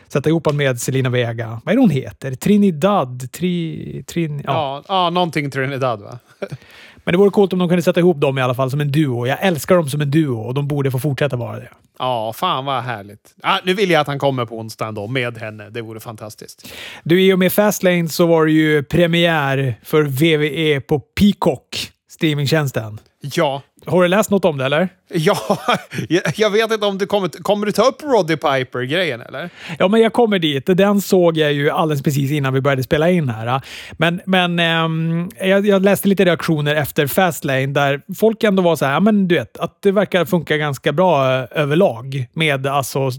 sätta 0.07 0.29
ihop 0.29 0.45
honom 0.45 0.57
med 0.57 0.81
Selina 0.81 1.09
Vega. 1.09 1.61
Vad 1.63 1.71
är 1.71 1.75
det 1.75 1.81
hon 1.81 1.89
heter? 1.89 2.35
Trinidad? 2.35 3.31
Tri, 3.31 4.03
trin, 4.07 4.41
ja. 4.45 4.53
Ja, 4.53 4.83
ja 4.87 5.09
någonting 5.09 5.51
Trinidad 5.51 6.01
va? 6.01 6.19
Men 6.95 7.11
det 7.11 7.17
vore 7.17 7.29
coolt 7.29 7.53
om 7.53 7.59
de 7.59 7.67
kunde 7.67 7.83
sätta 7.83 7.99
ihop 7.99 8.21
dem 8.21 8.37
i 8.37 8.41
alla 8.41 8.53
fall 8.53 8.71
som 8.71 8.81
en 8.81 8.91
duo. 8.91 9.27
Jag 9.27 9.37
älskar 9.41 9.75
dem 9.75 9.89
som 9.89 10.01
en 10.01 10.11
duo 10.11 10.41
och 10.41 10.53
de 10.53 10.67
borde 10.67 10.91
få 10.91 10.99
fortsätta 10.99 11.35
vara 11.35 11.59
det. 11.59 11.69
Ja, 11.99 12.33
fan 12.33 12.65
vad 12.65 12.83
härligt. 12.83 13.35
Ah, 13.43 13.59
nu 13.63 13.73
vill 13.73 13.89
jag 13.89 14.01
att 14.01 14.07
han 14.07 14.19
kommer 14.19 14.45
på 14.45 14.57
onsdagen 14.57 14.95
då, 14.95 15.07
med 15.07 15.37
henne. 15.37 15.69
Det 15.69 15.81
vore 15.81 15.99
fantastiskt. 15.99 16.67
Du, 17.03 17.21
i 17.21 17.33
och 17.33 17.39
med 17.39 17.53
Fastlane 17.53 18.09
så 18.09 18.25
var 18.25 18.45
det 18.45 18.51
ju 18.51 18.83
premiär 18.83 19.75
för 19.83 20.03
VVE 20.03 20.81
på 20.81 20.99
Peacock, 20.99 21.91
streamingtjänsten. 22.09 22.99
Ja, 23.21 23.61
Har 23.85 24.01
du 24.01 24.07
läst 24.07 24.29
något 24.29 24.45
om 24.45 24.57
det 24.57 24.65
eller? 24.65 24.89
Ja, 25.13 25.37
jag- 26.37 26.49
vet 26.49 26.71
inte 26.71 26.85
om 26.85 26.97
du 26.97 27.05
kommer... 27.05 27.29
Kommer 27.29 27.65
du 27.65 27.71
ta 27.71 27.83
upp 27.83 28.03
Roddy 28.03 28.35
Piper-grejen 28.35 29.21
eller? 29.21 29.49
Ja, 29.79 29.87
men 29.87 30.01
jag 30.01 30.13
kommer 30.13 30.39
dit. 30.39 30.65
Den 30.65 31.01
såg 31.01 31.37
jag 31.37 31.53
ju 31.53 31.69
alldeles 31.69 32.03
precis 32.03 32.31
innan 32.31 32.53
vi 32.53 32.61
började 32.61 32.83
spela 32.83 33.09
in 33.09 33.29
här. 33.29 33.61
Men, 33.91 34.21
men 34.25 34.59
ehm, 34.59 35.29
jag, 35.41 35.83
läste 35.83 36.07
lite 36.07 36.25
reaktioner 36.25 36.75
efter 36.75 37.07
Fastlane 37.07 37.67
där 37.67 38.01
folk 38.17 38.43
ändå 38.43 38.63
var 38.63 38.75
så 38.75 38.85
här, 38.85 38.99
men 38.99 39.27
du 39.27 39.35
vet, 39.35 39.57
att 39.57 39.81
det 39.81 39.91
verkar 39.91 40.25
funka 40.25 40.57
ganska 40.57 40.91
bra 40.91 41.39
eh, 41.39 41.45
överlag 41.51 42.25
med 42.33 42.67
alltså 42.67 43.09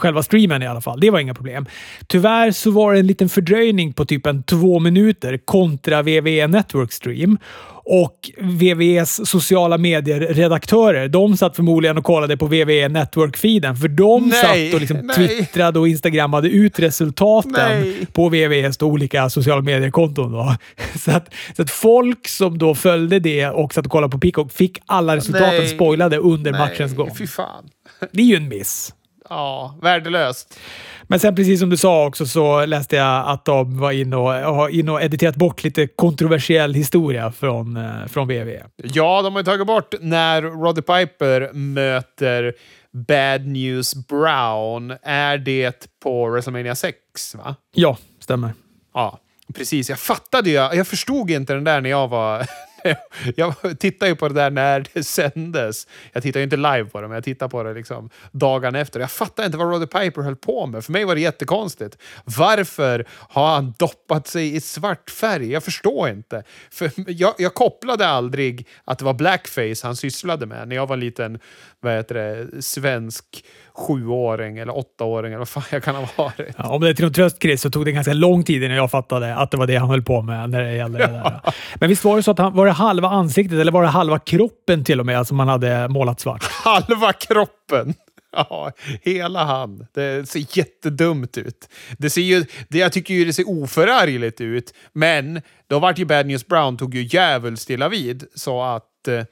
själva 0.00 0.22
streamen 0.22 0.62
i 0.62 0.66
alla 0.66 0.80
fall. 0.80 1.00
Det 1.00 1.10
var 1.10 1.18
inga 1.18 1.34
problem. 1.34 1.66
Tyvärr 2.06 2.50
så 2.50 2.70
var 2.70 2.92
det 2.92 2.98
en 2.98 3.06
liten 3.06 3.28
fördröjning 3.28 3.92
på 3.92 4.04
typ 4.04 4.26
en 4.26 4.42
två 4.42 4.78
minuter 4.78 5.38
kontra 5.44 6.02
WWE 6.02 6.46
Network 6.46 6.92
Stream. 6.92 7.38
Och 7.88 8.30
VVEs 8.38 9.28
sociala 9.28 9.78
medier-redaktörer, 9.78 11.08
de 11.08 11.36
satt 11.36 11.56
förmodligen 11.56 11.98
och 11.98 12.04
kollade 12.04 12.36
på 12.36 12.46
WWE 12.46 12.88
Network-feeden. 12.88 13.74
För 13.74 13.88
de 13.88 14.28
Nej, 14.28 14.70
satt 14.70 14.74
och 14.74 14.80
liksom 14.80 14.96
nej. 14.96 15.16
twittrade 15.16 15.78
och 15.78 15.88
instagrammade 15.88 16.48
ut 16.48 16.78
resultaten 16.78 17.52
Nej. 17.80 18.06
på 18.12 18.28
VVEs 18.28 18.82
olika 18.82 19.30
sociala 19.30 19.62
medier-konton. 19.62 20.32
Så, 20.98 21.10
att, 21.10 21.34
så 21.56 21.62
att 21.62 21.70
folk 21.70 22.28
som 22.28 22.58
då 22.58 22.74
följde 22.74 23.18
det 23.18 23.46
och 23.46 23.74
satt 23.74 23.86
och 23.86 23.92
kollade 23.92 24.10
på 24.10 24.18
Peacock 24.18 24.52
fick 24.52 24.78
alla 24.86 25.16
resultaten 25.16 25.68
spoilade 25.68 26.16
under 26.18 26.52
matchens 26.52 26.94
gång. 26.94 27.14
fy 27.18 27.26
fan. 27.26 27.64
Det 28.12 28.22
är 28.22 28.26
ju 28.26 28.36
en 28.36 28.48
miss. 28.48 28.92
Ja, 29.28 29.78
värdelöst. 29.82 30.58
Men 31.02 31.20
sen 31.20 31.34
precis 31.34 31.60
som 31.60 31.70
du 31.70 31.76
sa 31.76 32.06
också 32.06 32.26
så 32.26 32.66
läste 32.66 32.96
jag 32.96 33.28
att 33.28 33.44
de 33.44 33.78
var 33.78 33.92
inne 33.92 34.16
och, 34.16 34.32
har 34.32 34.68
in 34.68 34.88
och 34.88 35.02
editerat 35.02 35.36
bort 35.36 35.64
lite 35.64 35.86
kontroversiell 35.86 36.74
historia 36.74 37.32
från, 37.32 37.76
eh, 37.76 38.06
från 38.08 38.28
WWE. 38.28 38.62
Ja, 38.76 39.22
de 39.22 39.36
har 39.36 39.42
tagit 39.42 39.66
bort 39.66 39.94
när 40.00 40.42
Roddy 40.42 40.82
Piper 40.82 41.52
möter 41.52 42.54
Bad 42.92 43.46
News 43.46 43.94
Brown. 43.94 44.96
Är 45.02 45.38
det 45.38 45.88
på 46.02 46.28
WrestleMania 46.28 46.74
6? 46.74 47.34
va? 47.34 47.56
Ja, 47.74 47.98
stämmer. 48.20 48.52
Ja, 48.94 49.18
precis. 49.54 49.88
Jag 49.88 49.98
fattade 49.98 50.50
ju. 50.50 50.56
Jag 50.56 50.86
förstod 50.86 51.30
inte 51.30 51.54
den 51.54 51.64
där 51.64 51.80
när 51.80 51.90
jag 51.90 52.08
var 52.08 52.46
jag 53.36 53.78
tittade 53.78 54.10
ju 54.10 54.16
på 54.16 54.28
det 54.28 54.34
där 54.34 54.50
när 54.50 54.86
det 54.92 55.04
sändes. 55.04 55.86
Jag 56.12 56.22
tittade 56.22 56.40
ju 56.40 56.44
inte 56.44 56.56
live 56.56 56.84
på 56.84 57.00
det, 57.00 57.08
men 57.08 57.14
jag 57.14 57.24
tittade 57.24 57.50
på 57.50 57.62
det 57.62 57.74
liksom 57.74 58.10
dagarna 58.32 58.78
efter. 58.78 59.00
Jag 59.00 59.10
fattade 59.10 59.46
inte 59.46 59.58
vad 59.58 59.70
Roddy 59.70 59.86
Piper 59.86 60.22
höll 60.22 60.36
på 60.36 60.66
med. 60.66 60.84
För 60.84 60.92
mig 60.92 61.04
var 61.04 61.14
det 61.14 61.20
jättekonstigt. 61.20 61.98
Varför 62.24 63.06
har 63.10 63.54
han 63.54 63.74
doppat 63.78 64.26
sig 64.26 64.56
i 64.56 64.60
svart 64.60 65.10
färg? 65.10 65.52
Jag 65.52 65.62
förstår 65.62 66.08
inte. 66.08 66.42
För 66.70 66.90
jag, 67.06 67.34
jag 67.38 67.54
kopplade 67.54 68.06
aldrig 68.06 68.68
att 68.84 68.98
det 68.98 69.04
var 69.04 69.14
blackface 69.14 69.86
han 69.86 69.96
sysslade 69.96 70.46
med 70.46 70.68
när 70.68 70.76
jag 70.76 70.86
var 70.86 70.94
en 70.94 71.00
liten 71.00 71.38
vad 71.80 71.94
heter 71.94 72.14
det, 72.14 72.62
svensk 72.62 73.44
sjuåring 73.76 74.58
eller 74.58 74.76
åttaåring 74.76 75.32
eller 75.32 75.38
vad 75.38 75.48
fan 75.48 75.62
jag 75.70 75.82
kan 75.82 75.94
ha 75.94 76.08
varit. 76.16 76.54
Ja, 76.56 76.68
om 76.68 76.80
det 76.80 76.88
är 76.88 76.94
till 76.94 77.04
någon 77.04 77.14
tröst 77.14 77.42
Chris 77.42 77.62
så 77.62 77.70
tog 77.70 77.84
det 77.84 77.92
ganska 77.92 78.12
lång 78.12 78.44
tid 78.44 78.62
innan 78.62 78.76
jag 78.76 78.90
fattade 78.90 79.36
att 79.36 79.50
det 79.50 79.56
var 79.56 79.66
det 79.66 79.76
han 79.76 79.90
höll 79.90 80.02
på 80.02 80.22
med 80.22 80.50
när 80.50 80.62
det 80.62 80.74
gällde 80.74 80.98
det 80.98 81.06
där. 81.06 81.40
Men 81.74 81.88
visst 81.88 82.04
var 82.04 82.16
det 82.16 82.22
så 82.22 82.30
att 82.30 82.38
han, 82.38 82.54
var 82.54 82.66
det 82.66 82.72
halva 82.72 83.08
ansiktet 83.08 83.58
eller 83.58 83.72
var 83.72 83.82
det 83.82 83.88
halva 83.88 84.18
kroppen 84.18 84.84
till 84.84 85.00
och 85.00 85.06
med 85.06 85.26
som 85.26 85.38
han 85.38 85.48
hade 85.48 85.88
målat 85.88 86.20
svart? 86.20 86.44
Halva 86.64 87.12
kroppen! 87.12 87.94
Ja, 88.36 88.72
hela 89.02 89.44
han. 89.44 89.86
Det 89.94 90.28
ser 90.28 90.58
jättedumt 90.58 91.38
ut. 91.38 91.68
Det 91.98 92.10
ser 92.10 92.22
ju, 92.22 92.44
det, 92.68 92.78
jag 92.78 92.92
tycker 92.92 93.14
ju 93.14 93.24
det 93.24 93.32
ser 93.32 93.48
oförargligt 93.48 94.40
ut, 94.40 94.74
men 94.92 95.42
då 95.66 95.78
vart 95.78 95.98
ju 95.98 96.04
Bad 96.04 96.26
News 96.26 96.46
Brown 96.46 96.76
tog 96.76 96.94
ju 96.94 97.02
djävulskt 97.02 97.62
stilla 97.62 97.88
vid 97.88 98.24
så 98.34 98.62
att 98.62 99.08
eh, 99.08 99.24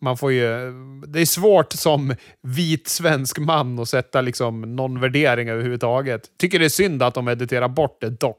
man 0.00 0.16
får 0.16 0.32
ju, 0.32 0.72
det 1.06 1.20
är 1.20 1.26
svårt 1.26 1.72
som 1.72 2.14
vit 2.42 2.88
svensk 2.88 3.38
man 3.38 3.78
att 3.78 3.88
sätta 3.88 4.20
liksom 4.20 4.76
någon 4.76 5.00
värdering 5.00 5.48
överhuvudtaget. 5.48 6.22
Tycker 6.38 6.58
det 6.58 6.64
är 6.64 6.68
synd 6.68 7.02
att 7.02 7.14
de 7.14 7.28
editerar 7.28 7.68
bort 7.68 8.00
det 8.00 8.10
dock. 8.10 8.36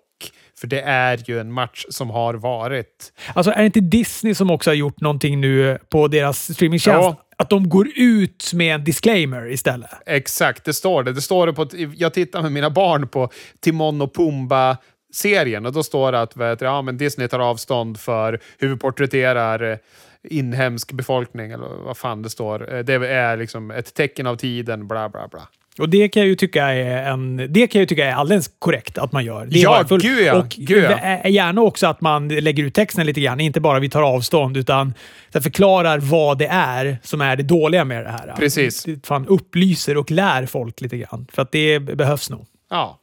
För 0.59 0.67
det 0.67 0.81
är 0.81 1.23
ju 1.25 1.39
en 1.39 1.51
match 1.51 1.85
som 1.89 2.09
har 2.09 2.33
varit. 2.33 3.13
Alltså 3.33 3.51
är 3.51 3.59
det 3.59 3.65
inte 3.65 3.79
Disney 3.79 4.35
som 4.35 4.51
också 4.51 4.69
har 4.69 4.75
gjort 4.75 5.01
någonting 5.01 5.41
nu 5.41 5.77
på 5.89 6.07
deras 6.07 6.53
streamingtjänst? 6.53 7.03
Ja. 7.03 7.25
Att 7.37 7.49
de 7.49 7.69
går 7.69 7.87
ut 7.95 8.51
med 8.53 8.75
en 8.75 8.83
disclaimer 8.83 9.51
istället? 9.51 9.89
Exakt, 10.05 10.65
det 10.65 10.73
står 10.73 11.03
det. 11.03 11.13
det 11.13 11.21
står 11.21 11.47
det 11.47 11.53
på, 11.53 11.67
jag 11.95 12.13
tittar 12.13 12.41
med 12.41 12.51
mina 12.51 12.69
barn 12.69 13.07
på 13.07 13.29
Timon 13.59 14.01
och 14.01 14.13
Pumba 14.13 14.77
serien 15.13 15.65
och 15.65 15.73
då 15.73 15.83
står 15.83 16.11
det 16.11 16.21
att 16.21 16.37
vet, 16.37 16.61
ja, 16.61 16.81
men 16.81 16.97
Disney 16.97 17.27
tar 17.27 17.39
avstånd 17.39 17.99
för 17.99 18.39
hur 18.57 18.67
vi 18.67 18.77
porträtterar 18.77 19.79
inhemsk 20.23 20.91
befolkning, 20.91 21.51
eller 21.51 21.67
vad 21.67 21.97
fan 21.97 22.21
det 22.21 22.29
står. 22.29 22.75
Eh, 22.75 22.79
det 22.79 22.93
är 23.07 23.37
liksom 23.37 23.71
ett 23.71 23.93
tecken 23.93 24.27
av 24.27 24.35
tiden, 24.35 24.87
bla 24.87 25.09
bla 25.09 25.27
bla. 25.27 25.47
Och 25.79 25.89
det 25.89 26.09
kan 26.09 26.21
jag 26.21 26.27
ju 26.27 26.35
tycka 26.35 26.65
är, 26.65 27.11
en, 27.11 27.37
det 27.49 27.67
kan 27.67 27.79
jag 27.79 27.89
tycka 27.89 28.05
är 28.05 28.13
alldeles 28.13 28.51
korrekt 28.59 28.97
att 28.97 29.11
man 29.11 29.25
gör. 29.25 29.45
Det 29.45 29.59
ja, 29.59 29.83
gud 29.89 30.25
ja. 30.25 30.39
Och 30.39 30.49
gud 30.49 30.83
ja. 30.83 31.27
gärna 31.27 31.61
också 31.61 31.87
att 31.87 32.01
man 32.01 32.27
lägger 32.27 32.63
ut 32.63 32.73
texten 32.73 33.05
lite 33.05 33.21
grann. 33.21 33.39
Inte 33.39 33.59
bara 33.59 33.79
vi 33.79 33.89
tar 33.89 34.01
avstånd, 34.01 34.57
utan 34.57 34.93
förklarar 35.31 35.99
vad 35.99 36.37
det 36.37 36.47
är 36.47 36.97
som 37.03 37.21
är 37.21 37.35
det 37.35 37.43
dåliga 37.43 37.85
med 37.85 38.05
det 38.05 38.09
här. 38.09 38.33
Precis. 38.37 38.85
Fan 39.03 39.27
upplyser 39.27 39.97
och 39.97 40.11
lär 40.11 40.45
folk 40.45 40.81
lite 40.81 40.97
grann. 40.97 41.27
För 41.31 41.41
att 41.41 41.51
det 41.51 41.79
behövs 41.79 42.29
nog. 42.29 42.45
Ja. 42.69 42.99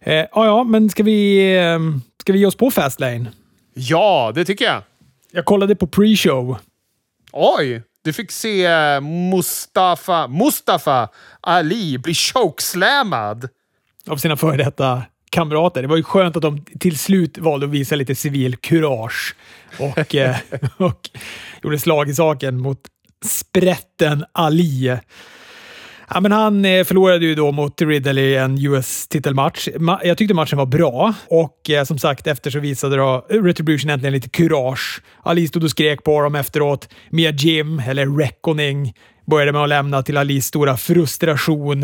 Eh, 0.00 0.14
ja, 0.14 0.28
ja, 0.32 0.64
men 0.64 0.90
ska 0.90 1.02
vi, 1.02 1.52
eh, 1.56 1.78
ska 2.20 2.32
vi 2.32 2.38
ge 2.38 2.46
oss 2.46 2.56
på 2.56 2.70
Fastlane? 2.70 3.26
Ja, 3.74 4.32
det 4.34 4.44
tycker 4.44 4.64
jag. 4.64 4.82
Jag 5.32 5.44
kollade 5.44 5.76
på 5.76 5.86
pre-show. 5.86 6.56
Oj! 7.32 7.82
Du 8.02 8.12
fick 8.12 8.32
se 8.32 8.68
Mustafa, 9.30 10.28
Mustafa 10.28 11.08
Ali 11.40 11.98
bli 11.98 12.14
chokeslammad. 12.14 13.48
Av 14.06 14.16
sina 14.16 14.36
före 14.36 14.56
detta 14.56 15.02
kamrater. 15.30 15.82
Det 15.82 15.88
var 15.88 15.96
ju 15.96 16.02
skönt 16.02 16.36
att 16.36 16.42
de 16.42 16.64
till 16.80 16.98
slut 16.98 17.38
valde 17.38 17.66
att 17.66 17.72
visa 17.72 17.96
lite 17.96 18.14
civil 18.14 18.56
kurage 18.56 19.36
och, 19.78 20.14
eh, 20.14 20.36
och 20.76 21.10
gjorde 21.62 21.78
slag 21.78 22.08
i 22.08 22.14
saken 22.14 22.60
mot 22.60 22.80
sprätten 23.24 24.24
Ali. 24.32 24.98
Ja, 26.14 26.20
men 26.20 26.32
han 26.32 26.64
eh, 26.64 26.84
förlorade 26.84 27.26
ju 27.26 27.34
då 27.34 27.52
mot 27.52 27.82
Riddle 27.82 28.20
i 28.20 28.36
en 28.36 28.58
US-titelmatch. 28.66 29.68
Jag 30.04 30.18
tyckte 30.18 30.34
matchen 30.34 30.58
var 30.58 30.66
bra 30.66 31.14
och 31.28 31.70
eh, 31.70 31.84
som 31.84 31.98
sagt 31.98 32.26
efter 32.26 32.50
så 32.50 32.58
visade 32.58 32.96
då 32.96 33.26
Retribution 33.28 33.90
äntligen 33.90 34.12
lite 34.12 34.28
kurage. 34.28 35.02
Ali 35.22 35.48
stod 35.48 35.64
och 35.64 35.70
skrek 35.70 36.04
på 36.04 36.20
dem 36.20 36.34
efteråt. 36.34 36.88
Mia 37.10 37.30
Jim, 37.30 37.78
eller 37.78 38.18
Reckoning, 38.18 38.92
började 39.26 39.52
med 39.52 39.62
att 39.62 39.68
lämna 39.68 40.02
till 40.02 40.16
Alis 40.16 40.46
stora 40.46 40.76
frustration. 40.76 41.82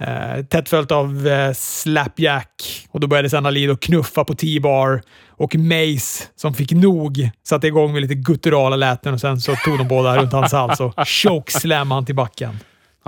Eh, 0.00 0.44
tätt 0.50 0.68
följt 0.68 0.92
av 0.92 1.28
Slapjack 1.54 2.86
och 2.90 3.00
då 3.00 3.06
började 3.06 3.30
sedan 3.30 3.46
Ali 3.46 3.66
då 3.66 3.76
knuffa 3.76 4.24
på 4.24 4.34
T-bar 4.34 5.02
och 5.28 5.56
Mace 5.56 6.24
som 6.36 6.54
fick 6.54 6.72
nog 6.72 7.30
satte 7.46 7.66
igång 7.66 7.92
med 7.92 8.02
lite 8.02 8.14
gutturala 8.14 8.76
läten 8.76 9.14
och 9.14 9.20
sen 9.20 9.40
så 9.40 9.56
tog 9.56 9.78
de 9.78 9.88
båda 9.88 10.16
runt 10.16 10.32
hans 10.32 10.52
hals 10.52 10.80
och 10.80 10.94
chokeslamade 11.08 11.94
han 11.96 12.06
till 12.06 12.14
backen. 12.14 12.58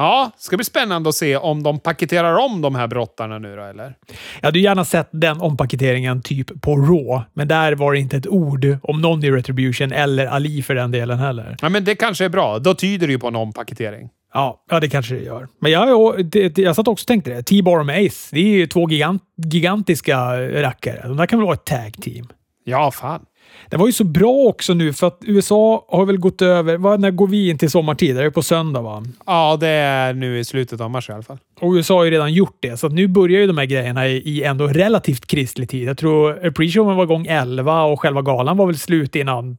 Ja, 0.00 0.30
ska 0.36 0.56
bli 0.56 0.64
spännande 0.64 1.08
att 1.08 1.14
se 1.14 1.36
om 1.36 1.62
de 1.62 1.78
paketerar 1.80 2.36
om 2.36 2.60
de 2.60 2.74
här 2.74 2.86
brottarna 2.86 3.38
nu 3.38 3.56
då, 3.56 3.62
eller? 3.62 3.94
Jag 4.40 4.46
hade 4.46 4.58
gärna 4.58 4.84
sett 4.84 5.08
den 5.12 5.40
ompaketeringen 5.40 6.22
typ 6.22 6.62
på 6.62 6.76
Raw, 6.76 7.24
men 7.34 7.48
där 7.48 7.72
var 7.72 7.92
det 7.92 7.98
inte 7.98 8.16
ett 8.16 8.26
ord 8.26 8.66
om 8.82 9.00
någon 9.00 9.24
i 9.24 9.30
Retribution 9.30 9.92
eller 9.92 10.26
Ali 10.26 10.62
för 10.62 10.74
den 10.74 10.90
delen 10.90 11.18
heller. 11.18 11.56
Ja, 11.62 11.68
men 11.68 11.84
det 11.84 11.94
kanske 11.94 12.24
är 12.24 12.28
bra. 12.28 12.58
Då 12.58 12.74
tyder 12.74 13.06
det 13.06 13.12
ju 13.12 13.18
på 13.18 13.28
en 13.28 13.36
ompaketering. 13.36 14.08
Ja, 14.34 14.64
ja, 14.70 14.80
det 14.80 14.88
kanske 14.88 15.14
det 15.14 15.22
gör. 15.22 15.48
Men 15.60 15.72
jag, 15.72 16.24
det, 16.26 16.58
jag 16.58 16.76
satt 16.76 16.88
också 16.88 17.02
och 17.02 17.06
tänkte 17.06 17.30
det. 17.30 17.42
T-Bar 17.42 17.78
och 17.78 17.90
Ace, 17.90 18.28
det 18.30 18.40
är 18.40 18.56
ju 18.56 18.66
två 18.66 18.90
gigant, 18.90 19.22
gigantiska 19.52 20.16
rackare. 20.62 21.00
De 21.08 21.16
där 21.16 21.26
kan 21.26 21.38
väl 21.38 21.46
vara 21.46 21.54
ett 21.54 21.66
tag 21.66 22.02
team? 22.02 22.26
Ja, 22.64 22.90
fan. 22.90 23.20
Det 23.68 23.76
var 23.76 23.86
ju 23.86 23.92
så 23.92 24.04
bra 24.04 24.32
också 24.32 24.74
nu 24.74 24.92
för 24.92 25.06
att 25.06 25.18
USA 25.22 25.84
har 25.88 26.06
väl 26.06 26.18
gått 26.18 26.42
över... 26.42 26.76
Vad, 26.76 27.00
när 27.00 27.10
går 27.10 27.26
vi 27.26 27.48
in 27.50 27.58
till 27.58 27.70
sommartid? 27.70 28.16
Det 28.16 28.24
är 28.24 28.30
på 28.30 28.42
söndag 28.42 28.82
va? 28.82 29.04
Ja, 29.26 29.56
det 29.60 29.68
är 29.68 30.14
nu 30.14 30.38
i 30.38 30.44
slutet 30.44 30.80
av 30.80 30.90
mars 30.90 31.08
i 31.08 31.12
alla 31.12 31.22
fall. 31.22 31.38
Och 31.60 31.72
USA 31.72 31.94
har 31.94 32.04
ju 32.04 32.10
redan 32.10 32.32
gjort 32.32 32.56
det, 32.60 32.76
så 32.76 32.88
nu 32.88 33.08
börjar 33.08 33.40
ju 33.40 33.46
de 33.46 33.58
här 33.58 33.66
grejerna 33.66 34.08
i, 34.08 34.16
i 34.16 34.42
ändå 34.42 34.66
relativt 34.66 35.26
kristlig 35.26 35.70
tid. 35.70 35.88
Jag 35.88 35.98
tror 35.98 36.50
pre-showen 36.50 36.96
var 36.96 37.04
igång 37.04 37.26
11 37.26 37.82
och 37.82 38.00
själva 38.00 38.22
galan 38.22 38.56
var 38.56 38.66
väl 38.66 38.78
slut 38.78 39.16
innan 39.16 39.56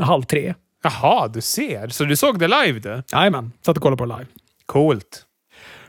halv 0.00 0.22
tre. 0.22 0.54
Jaha, 0.82 1.28
du 1.28 1.40
ser. 1.40 1.88
Så 1.88 2.04
du 2.04 2.16
såg 2.16 2.38
det 2.38 2.48
live 2.48 2.78
du? 2.78 3.02
Jajamän, 3.12 3.52
satt 3.66 3.76
och 3.76 3.82
kollade 3.82 3.98
på 3.98 4.06
det 4.06 4.12
live. 4.12 4.26
Coolt. 4.66 5.22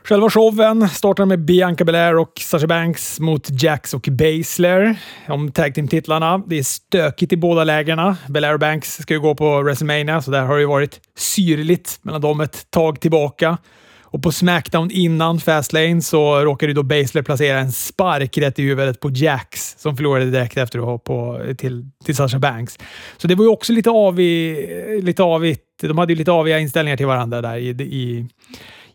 Själva 0.08 0.30
showen 0.30 0.88
startar 0.88 1.24
med 1.24 1.44
Bianca 1.44 1.84
Belair 1.84 2.16
och 2.18 2.32
Sasha 2.40 2.66
Banks 2.66 3.20
mot 3.20 3.62
Jax 3.62 3.94
och 3.94 4.08
Baszler 4.10 4.96
om 5.28 5.52
tag 5.52 5.74
team-titlarna. 5.74 6.42
Det 6.46 6.58
är 6.58 6.62
stökigt 6.62 7.32
i 7.32 7.36
båda 7.36 7.64
lägren. 7.64 8.14
Belair 8.28 8.54
och 8.54 8.60
Banks 8.60 8.96
ska 8.96 9.14
ju 9.14 9.20
gå 9.20 9.34
på 9.34 9.62
WrestleMania, 9.62 10.22
så 10.22 10.30
där 10.30 10.42
har 10.42 10.54
det 10.54 10.60
ju 10.60 10.66
varit 10.66 11.00
syrligt 11.18 11.98
mellan 12.02 12.20
dem 12.20 12.40
ett 12.40 12.70
tag 12.70 13.00
tillbaka. 13.00 13.58
Och 14.02 14.22
på 14.22 14.32
Smackdown 14.32 14.90
innan 14.90 15.40
Fastlane 15.40 16.02
så 16.02 16.40
råkade 16.44 16.70
ju 16.70 16.74
då 16.74 16.82
Baszler 16.82 17.22
placera 17.22 17.58
en 17.58 17.72
spark 17.72 18.38
rätt 18.38 18.58
i 18.58 18.62
huvudet 18.62 19.00
på 19.00 19.10
Jax 19.10 19.74
som 19.78 19.96
förlorade 19.96 20.30
direkt 20.30 20.56
efter 20.56 20.94
att 20.94 21.04
på, 21.04 21.42
till, 21.58 21.84
till 22.04 22.16
Sasha 22.16 22.38
Banks. 22.38 22.78
Så 23.16 23.28
det 23.28 23.34
var 23.34 23.44
ju 23.44 23.50
också 23.50 23.72
lite, 23.72 23.90
avigt. 23.90 25.04
lite 25.04 25.22
avigt. 25.22 25.62
De 25.82 25.98
hade 25.98 26.12
ju 26.12 26.18
lite 26.18 26.32
aviga 26.32 26.58
inställningar 26.58 26.96
till 26.96 27.06
varandra 27.06 27.40
där 27.40 27.56
i, 27.56 27.68
i 27.68 28.26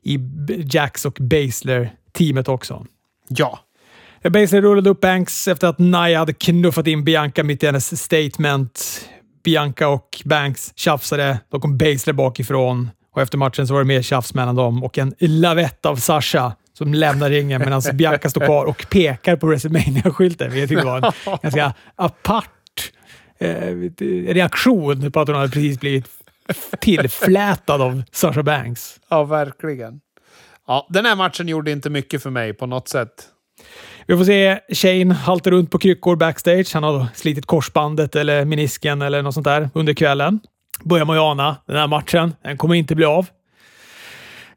i 0.03 0.19
Jax 0.71 1.05
och 1.05 1.17
Basler-teamet 1.19 2.47
också. 2.47 2.85
Ja. 3.27 3.59
Basler 4.23 4.61
rullade 4.61 4.89
upp 4.89 5.01
Banks 5.01 5.47
efter 5.47 5.67
att 5.67 5.79
Nia 5.79 6.19
hade 6.19 6.33
knuffat 6.33 6.87
in 6.87 7.03
Bianca 7.03 7.43
mitt 7.43 7.63
i 7.63 7.65
hennes 7.65 8.03
statement. 8.03 9.05
Bianca 9.43 9.87
och 9.87 10.21
Banks 10.25 10.73
tjafsade. 10.75 11.39
Då 11.51 11.59
kom 11.59 11.77
Basler 11.77 12.13
bakifrån 12.13 12.89
och 13.15 13.21
efter 13.21 13.37
matchen 13.37 13.67
så 13.67 13.73
var 13.73 13.81
det 13.81 13.87
mer 13.87 14.01
tjafs 14.01 14.33
mellan 14.33 14.55
dem 14.55 14.83
och 14.83 14.97
en 14.97 15.13
lavett 15.19 15.85
av 15.85 15.95
Sasha 15.95 16.53
som 16.73 16.93
lämnar 16.93 17.29
ringen 17.29 17.59
medan 17.59 17.81
Bianca 17.93 18.29
står 18.29 18.45
kvar 18.45 18.65
och 18.65 18.85
pekar 18.89 19.35
på 19.35 19.47
WrestleMania-skylten. 19.47 20.57
Jag 20.57 20.69
tyckte 20.69 20.85
det 20.85 20.91
var 20.91 20.97
en 21.25 21.37
ganska 21.41 21.73
apart 21.95 22.91
eh, 23.39 23.75
reaktion 24.27 25.11
på 25.11 25.19
att 25.19 25.27
hon 25.27 25.37
hade 25.37 25.51
precis 25.51 25.79
blivit 25.79 26.07
tillflätad 26.53 27.81
av 27.81 28.03
Sasha 28.11 28.43
Banks. 28.43 28.99
Ja, 29.09 29.23
verkligen. 29.23 30.01
Ja, 30.67 30.87
den 30.89 31.05
här 31.05 31.15
matchen 31.15 31.47
gjorde 31.47 31.71
inte 31.71 31.89
mycket 31.89 32.23
för 32.23 32.29
mig 32.29 32.53
på 32.53 32.65
något 32.65 32.87
sätt. 32.87 33.27
Vi 34.07 34.17
får 34.17 34.23
se 34.23 34.59
Shane 34.73 35.13
halta 35.13 35.51
runt 35.51 35.71
på 35.71 35.79
kryckor 35.79 36.15
backstage. 36.15 36.73
Han 36.73 36.83
har 36.83 37.07
slitit 37.15 37.45
korsbandet 37.45 38.15
eller 38.15 38.45
menisken 38.45 39.01
eller 39.01 39.21
något 39.21 39.33
sånt 39.33 39.45
där 39.45 39.69
under 39.73 39.93
kvällen. 39.93 40.39
Börjar 40.83 41.05
man 41.05 41.15
ju 41.15 41.21
ana 41.21 41.57
den 41.65 41.75
här 41.75 41.87
matchen. 41.87 42.33
Den 42.43 42.57
kommer 42.57 42.75
inte 42.75 42.95
bli 42.95 43.05
av. 43.05 43.27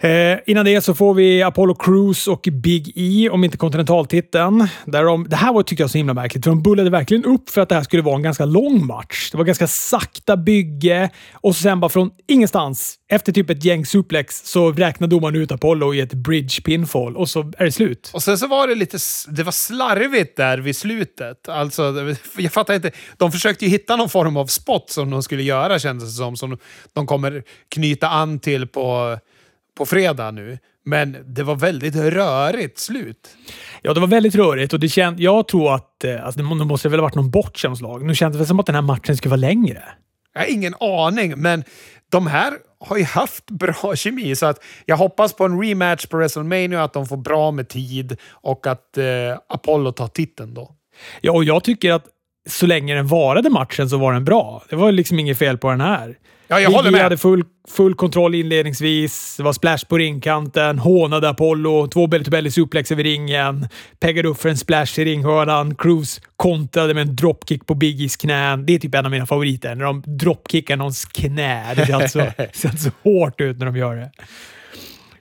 Eh, 0.05 0.39
innan 0.47 0.65
det 0.65 0.81
så 0.81 0.95
får 0.95 1.15
vi 1.15 1.43
Apollo 1.43 1.75
Crews 1.75 2.29
och 2.29 2.49
Big 2.53 2.93
E, 2.97 3.29
om 3.31 3.45
inte 3.45 3.57
kontinentaltiteln. 3.57 4.69
Där 4.85 5.05
de, 5.05 5.29
det 5.29 5.37
här 5.37 5.53
var, 5.53 5.63
tyckte 5.63 5.83
jag 5.83 5.91
så 5.91 5.99
himla 5.99 6.15
märkligt, 6.15 6.45
för 6.45 6.51
de 6.51 6.63
bullade 6.63 6.91
verkligen 6.91 7.25
upp 7.25 7.51
för 7.51 7.61
att 7.61 7.69
det 7.69 7.75
här 7.75 7.83
skulle 7.83 8.03
vara 8.03 8.17
en 8.17 8.23
ganska 8.23 8.45
lång 8.45 8.87
match. 8.87 9.31
Det 9.31 9.37
var 9.37 9.45
ganska 9.45 9.67
sakta 9.67 10.37
bygge 10.37 11.11
och 11.33 11.57
sen 11.57 11.81
bara 11.81 11.89
från 11.89 12.11
ingenstans, 12.29 12.97
efter 13.09 13.33
typ 13.33 13.51
ett 13.51 13.65
gäng 13.65 13.87
suplex, 13.87 14.47
så 14.47 14.73
räknar 14.73 15.09
domaren 15.09 15.37
ut 15.37 15.53
Apollo 15.53 15.95
i 15.95 16.01
ett 16.01 16.15
bridge 16.15 16.61
pinfall 16.65 17.17
och 17.17 17.29
så 17.29 17.53
är 17.59 17.65
det 17.65 17.73
slut. 17.73 18.11
Och 18.15 18.23
sen 18.23 18.39
så 18.39 18.47
var 18.47 18.69
det 18.69 18.75
lite 18.75 18.99
det 19.29 19.43
var 19.43 19.53
slarvigt 19.53 20.37
där 20.37 20.59
vid 20.59 20.77
slutet. 20.77 21.49
Alltså, 21.49 21.95
jag 22.37 22.53
fattar 22.53 22.75
inte. 22.75 22.91
De 23.17 23.33
försökte 23.33 23.65
ju 23.65 23.71
hitta 23.71 23.97
någon 23.97 24.09
form 24.09 24.37
av 24.37 24.47
spot 24.47 24.91
som 24.91 25.11
de 25.11 25.23
skulle 25.23 25.43
göra 25.43 25.79
kändes 25.79 26.09
det 26.09 26.17
som. 26.17 26.37
Som 26.37 26.59
de 26.93 27.07
kommer 27.07 27.43
knyta 27.69 28.09
an 28.09 28.39
till 28.39 28.67
på 28.67 29.19
på 29.75 29.87
fredag 29.87 30.31
nu. 30.31 30.59
Men 30.85 31.17
det 31.27 31.43
var 31.43 31.57
väldigt 31.57 31.97
rörigt 31.97 32.79
slut. 32.79 33.37
Ja, 33.83 33.95
det 33.95 34.01
var 34.01 34.07
väldigt 34.07 34.35
rörigt 34.35 34.73
och 34.73 34.81
det 34.81 34.89
känd, 34.89 35.21
jag 35.21 35.49
tror 35.49 35.75
att 35.75 36.05
eh, 36.05 36.25
alltså, 36.25 36.39
det 36.39 36.65
måste 36.65 36.89
väl 36.89 37.01
ha 37.01 37.03
varit 37.03 37.15
någon 37.15 37.31
bort 37.31 37.63
lag. 37.81 38.05
Nu 38.05 38.15
kändes 38.15 38.41
det 38.41 38.47
som 38.47 38.61
att 38.61 38.67
den 38.67 38.75
här 38.75 38.83
matchen 38.83 39.17
skulle 39.17 39.31
vara 39.31 39.41
längre. 39.41 39.83
Jag 40.35 40.41
har 40.41 40.49
ingen 40.49 40.75
aning, 40.81 41.35
men 41.37 41.65
de 42.11 42.27
här 42.27 42.53
har 42.81 42.97
ju 42.97 43.05
haft 43.05 43.51
bra 43.51 43.93
kemi, 43.97 44.37
så 44.37 44.47
att 44.47 44.65
jag 44.87 44.97
hoppas 44.97 45.33
på 45.33 45.45
en 45.45 45.63
rematch 45.63 46.07
på 46.07 46.17
WrestleMania, 46.17 46.85
att 46.85 46.93
de 46.93 47.07
får 47.07 47.17
bra 47.17 47.51
med 47.51 47.69
tid 47.69 48.17
och 48.31 48.67
att 48.67 48.99
eh, 48.99 49.05
Apollo 49.49 49.93
tar 49.93 50.09
titeln 50.09 50.55
då. 50.55 50.71
Ja, 51.21 51.33
och 51.33 51.45
jag 51.45 51.65
tycker 51.65 51.93
att 51.93 52.05
så 52.49 52.67
länge 52.67 52.95
den 52.95 53.07
varade 53.07 53.51
matchen 53.51 53.91
så 53.91 53.99
var 53.99 54.13
den 54.13 54.25
bra. 54.25 54.63
Det 54.69 54.77
var 54.77 54.93
liksom 54.93 55.19
inget 55.19 55.39
fel 55.39 55.59
på 55.59 55.71
den 55.71 55.81
här. 55.81 56.19
Ja, 56.49 56.61
jag 56.61 56.71
håller 56.71 56.91
med. 56.91 57.03
hade 57.03 57.17
full, 57.17 57.45
full 57.69 57.95
kontroll 57.95 58.35
inledningsvis. 58.35 59.37
Det 59.37 59.43
var 59.43 59.53
splash 59.53 59.79
på 59.89 59.99
ringkanten, 59.99 60.79
hånade 60.79 61.29
Apollo, 61.29 61.87
två 61.87 62.07
belly 62.07 62.25
to 62.25 62.31
belly 62.31 62.51
suplex 62.51 62.93
över 62.93 63.03
ringen, 63.03 63.69
peggade 64.01 64.29
upp 64.29 64.41
för 64.41 64.49
en 64.49 64.57
splash 64.57 65.01
i 65.01 65.05
ringhörnan. 65.05 65.75
Cruise 65.75 66.21
kontrade 66.37 66.95
med 66.95 67.09
en 67.09 67.17
dropkick 67.17 67.67
på 67.67 67.75
Biggies 67.75 68.17
knän. 68.17 68.67
Det 68.67 68.75
är 68.75 68.79
typ 68.79 68.95
en 68.95 69.05
av 69.05 69.11
mina 69.11 69.27
favoriter, 69.27 69.75
när 69.75 69.85
de 69.85 70.03
dropkickar 70.07 70.77
någons 70.77 71.05
knä. 71.05 71.75
Det 71.75 71.87
ser 71.87 71.95
alltså, 71.95 72.19
ser 72.53 72.77
så 72.77 72.91
hårt 73.03 73.41
ut 73.41 73.59
när 73.59 73.67
de 73.67 73.77
gör 73.77 73.97
det. 73.97 74.11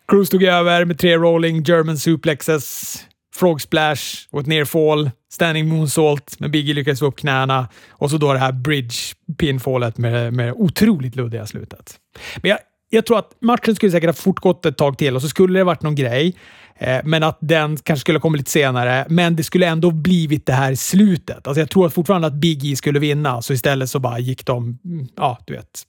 Cruise 0.07 0.31
tog 0.31 0.43
över 0.43 0.85
med 0.85 0.99
tre 0.99 1.17
rolling 1.17 1.63
German 1.63 1.97
suplexes. 1.97 2.97
Frog 3.35 3.61
Splash 3.61 4.03
och 4.31 4.39
ett 4.39 4.47
nerfall, 4.47 5.11
Standing 5.31 5.67
Moonsault, 5.67 6.39
men 6.39 6.51
Biggie 6.51 6.73
lyckades 6.73 6.99
få 6.99 7.05
upp 7.05 7.15
knäna 7.15 7.67
och 7.89 8.09
så 8.09 8.17
då 8.17 8.33
det 8.33 8.39
här 8.39 8.51
Bridge 8.51 8.95
pinfallet 9.37 9.97
med, 9.97 10.33
med 10.33 10.53
otroligt 10.55 11.15
luddiga 11.15 11.45
slutet. 11.45 11.95
Men 12.41 12.49
jag, 12.49 12.59
jag 12.89 13.05
tror 13.05 13.19
att 13.19 13.31
matchen 13.41 13.75
skulle 13.75 13.91
säkert 13.91 14.07
ha 14.07 14.13
fortgått 14.13 14.65
ett 14.65 14.77
tag 14.77 14.97
till 14.97 15.15
och 15.15 15.21
så 15.21 15.27
skulle 15.27 15.59
det 15.59 15.63
varit 15.63 15.81
någon 15.81 15.95
grej. 15.95 16.35
Eh, 16.77 16.99
men 17.03 17.23
att 17.23 17.37
den 17.41 17.77
kanske 17.77 18.01
skulle 18.01 18.17
ha 18.17 18.21
kommit 18.21 18.39
lite 18.39 18.51
senare. 18.51 19.05
Men 19.09 19.35
det 19.35 19.43
skulle 19.43 19.67
ändå 19.67 19.91
blivit 19.91 20.45
det 20.45 20.53
här 20.53 20.75
slutet. 20.75 21.47
Alltså 21.47 21.61
jag 21.61 21.69
tror 21.69 21.85
att 21.85 21.93
fortfarande 21.93 22.27
att 22.27 22.33
Big 22.33 22.71
E 22.71 22.75
skulle 22.75 22.99
vinna, 22.99 23.41
så 23.41 23.53
istället 23.53 23.89
så 23.89 23.99
bara 23.99 24.19
gick 24.19 24.45
de... 24.45 24.79
Mm, 24.85 25.07
ja, 25.15 25.37
du 25.45 25.53
vet. 25.53 25.83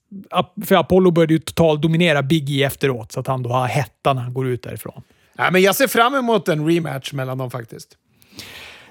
För 0.66 0.74
Apollo 0.74 1.10
började 1.10 1.34
ju 1.34 1.38
totalt 1.38 1.82
dominera 1.82 2.22
Big 2.22 2.50
E 2.50 2.62
efteråt, 2.62 3.12
så 3.12 3.20
att 3.20 3.26
han 3.26 3.42
då 3.42 3.50
har 3.50 3.66
hetta 3.66 4.12
när 4.12 4.22
han 4.22 4.34
går 4.34 4.48
ut 4.48 4.62
därifrån. 4.62 5.02
Ja, 5.36 5.50
men 5.50 5.62
jag 5.62 5.76
ser 5.76 5.86
fram 5.86 6.14
emot 6.14 6.48
en 6.48 6.66
rematch 6.66 7.12
mellan 7.12 7.38
dem 7.38 7.50
faktiskt. 7.50 7.88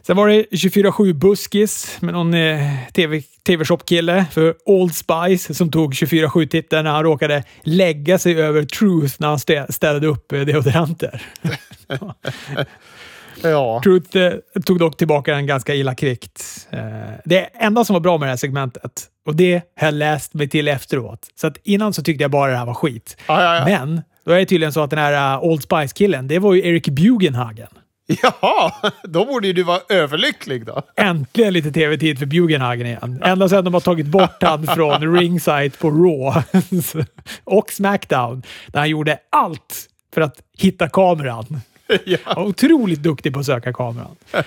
Sen 0.06 0.18
var 0.18 0.28
det 0.28 0.46
24-7 0.52 1.14
buskis 1.14 1.98
med 2.02 2.14
någon 2.14 2.34
eh, 2.34 2.60
TV-shop-kille 3.44 4.26
för 4.32 4.56
Old 4.66 4.96
Spice 4.96 5.54
som 5.54 5.72
tog 5.72 5.94
24-7-titeln 5.94 6.84
när 6.84 6.92
han 6.92 7.04
råkade 7.04 7.44
lägga 7.62 8.20
sig 8.20 8.42
över 8.42 8.64
Truth 8.64 9.16
när 9.18 9.28
han 9.28 9.70
ställde 9.74 10.08
upp 10.08 10.32
eh, 10.32 10.42
deodoranter. 10.42 11.22
ja. 13.42 13.82
Truth 13.84 14.18
eh, 14.18 14.34
tog 14.66 14.80
dock 14.80 14.98
tillbaka 14.98 15.34
den 15.34 15.48
ganska 15.48 15.76
illa 15.76 15.96
kvickt. 15.96 16.68
Eh, 16.72 16.80
det 17.26 17.40
enda 17.54 17.86
som 17.86 17.94
var 17.94 18.02
bra 18.02 18.18
med 18.18 18.28
det 18.28 18.32
här 18.32 18.38
segmentet, 18.38 19.08
och 19.26 19.36
det 19.36 19.62
har 19.80 19.88
jag 19.88 19.94
läst 19.94 20.34
mig 20.34 20.50
till 20.50 20.68
efteråt, 20.68 21.28
så 21.36 21.48
att 21.48 21.58
innan 21.64 21.94
så 21.94 22.04
tyckte 22.04 22.24
jag 22.24 22.32
bara 22.32 22.52
det 22.52 22.58
här 22.58 22.66
var 22.66 22.74
skit. 22.74 23.18
Ja, 23.28 23.44
ja, 23.44 23.56
ja. 23.56 23.66
Men 23.66 24.02
då 24.26 24.32
är 24.32 24.40
det 24.40 24.46
tydligen 24.46 24.74
så 24.74 24.82
att 24.82 24.90
den 24.90 25.00
här 25.00 25.38
uh, 25.38 25.44
Old 25.44 25.64
Spice-killen, 25.64 26.28
det 26.28 26.40
var 26.40 26.54
ju 26.54 26.68
Eric 26.68 26.86
Bugenhagen. 26.88 27.68
Jaha, 28.08 28.72
då 29.04 29.26
borde 29.26 29.48
ju 29.48 29.54
du 29.54 29.64
vara 29.64 29.80
överlycklig 29.90 30.66
då. 30.66 30.82
Äntligen 30.96 31.54
lite 31.54 31.72
tv-tid 31.72 32.20
för 32.20 32.26
Bugenhagen 32.26 32.88
igen. 32.88 33.22
Ända 33.24 33.50
sedan 33.50 33.64
de 33.64 33.74
har 33.74 33.82
tagit 33.82 34.06
bort 34.06 34.44
han 34.44 34.68
från 34.68 35.18
ringside 35.20 35.80
på 35.80 35.90
Raw 35.90 36.44
och 37.44 37.72
Smackdown, 37.72 38.44
där 38.68 38.80
han 38.80 38.90
gjorde 38.90 39.20
allt 39.30 39.88
för 40.14 40.22
att 40.22 40.42
hitta 40.58 40.90
kameran. 40.90 41.62
Ja. 42.06 42.18
Han 42.24 42.36
var 42.36 42.50
otroligt 42.50 43.04
duktig 43.04 43.34
på 43.34 43.40
att 43.40 43.46
söka 43.46 43.74
kameran. 43.74 44.16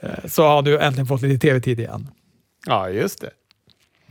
Eh, 0.00 0.26
så 0.28 0.42
har 0.42 0.62
du 0.62 0.78
äntligen 0.78 1.06
fått 1.06 1.22
lite 1.22 1.46
tv-tid 1.46 1.80
igen. 1.80 2.08
Ja, 2.66 2.90
just 2.90 3.20
det. 3.20 3.30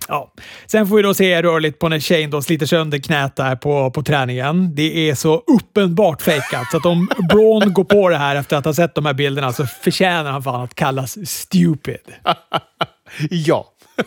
Ja. 0.07 0.31
Sen 0.67 0.87
får 0.87 0.95
vi 0.95 1.01
då 1.01 1.13
se 1.13 1.41
rörligt 1.41 1.79
på 1.79 1.89
när 1.89 1.99
Shane 1.99 2.27
då 2.27 2.41
sliter 2.41 2.65
sönder 2.65 2.97
knät 2.97 3.35
där 3.35 3.55
på, 3.55 3.91
på 3.91 4.03
träningen. 4.03 4.75
Det 4.75 5.09
är 5.09 5.15
så 5.15 5.43
uppenbart 5.47 6.21
fejkat, 6.21 6.71
så 6.71 6.77
att 6.77 6.85
om 6.85 7.09
Braun 7.29 7.73
går 7.73 7.83
på 7.83 8.09
det 8.09 8.17
här 8.17 8.35
efter 8.35 8.57
att 8.57 8.65
ha 8.65 8.73
sett 8.73 8.95
de 8.95 9.05
här 9.05 9.13
bilderna 9.13 9.53
så 9.53 9.65
förtjänar 9.65 10.31
han 10.31 10.43
fan 10.43 10.61
att 10.61 10.75
kallas 10.75 11.29
stupid. 11.29 11.97
ja. 13.29 13.65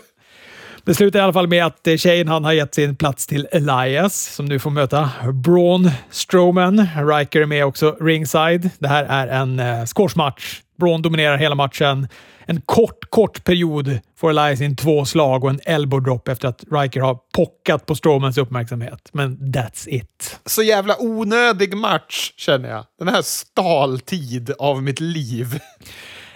Det 0.84 0.94
slutar 0.94 1.18
i 1.18 1.22
alla 1.22 1.32
fall 1.32 1.48
med 1.48 1.66
att 1.66 1.88
Shane 1.98 2.30
han 2.30 2.44
har 2.44 2.52
gett 2.52 2.74
sin 2.74 2.96
plats 2.96 3.26
till 3.26 3.48
Elias 3.52 4.34
som 4.34 4.46
nu 4.46 4.58
får 4.58 4.70
möta 4.70 5.10
Braun 5.32 5.90
Strowman. 6.10 6.86
Riker 6.96 7.40
är 7.40 7.46
med 7.46 7.64
också 7.64 7.96
ringside. 8.00 8.70
Det 8.78 8.88
här 8.88 9.04
är 9.04 9.26
en 9.26 9.60
eh, 9.60 9.84
squashmatch. 9.84 10.60
Braun 10.78 11.02
dominerar 11.02 11.36
hela 11.36 11.54
matchen 11.54 12.08
en 12.50 12.60
kort, 12.60 13.10
kort 13.10 13.44
period 13.44 13.98
får 14.16 14.30
Elias 14.30 14.60
in 14.60 14.76
två 14.76 15.04
slag 15.04 15.44
och 15.44 15.50
en 15.50 15.60
elbow 15.64 16.02
drop 16.02 16.28
efter 16.28 16.48
att 16.48 16.64
Riker 16.70 17.00
har 17.00 17.18
pockat 17.32 17.86
på 17.86 17.94
Strowmans 17.94 18.38
uppmärksamhet. 18.38 19.08
Men 19.12 19.38
that's 19.38 19.88
it. 19.88 20.40
Så 20.46 20.62
jävla 20.62 20.96
onödig 20.98 21.76
match, 21.76 22.32
känner 22.36 22.68
jag. 22.68 22.86
Den 22.98 23.08
här 23.08 23.22
staltid 23.22 24.52
av 24.58 24.82
mitt 24.82 25.00
liv. 25.00 25.60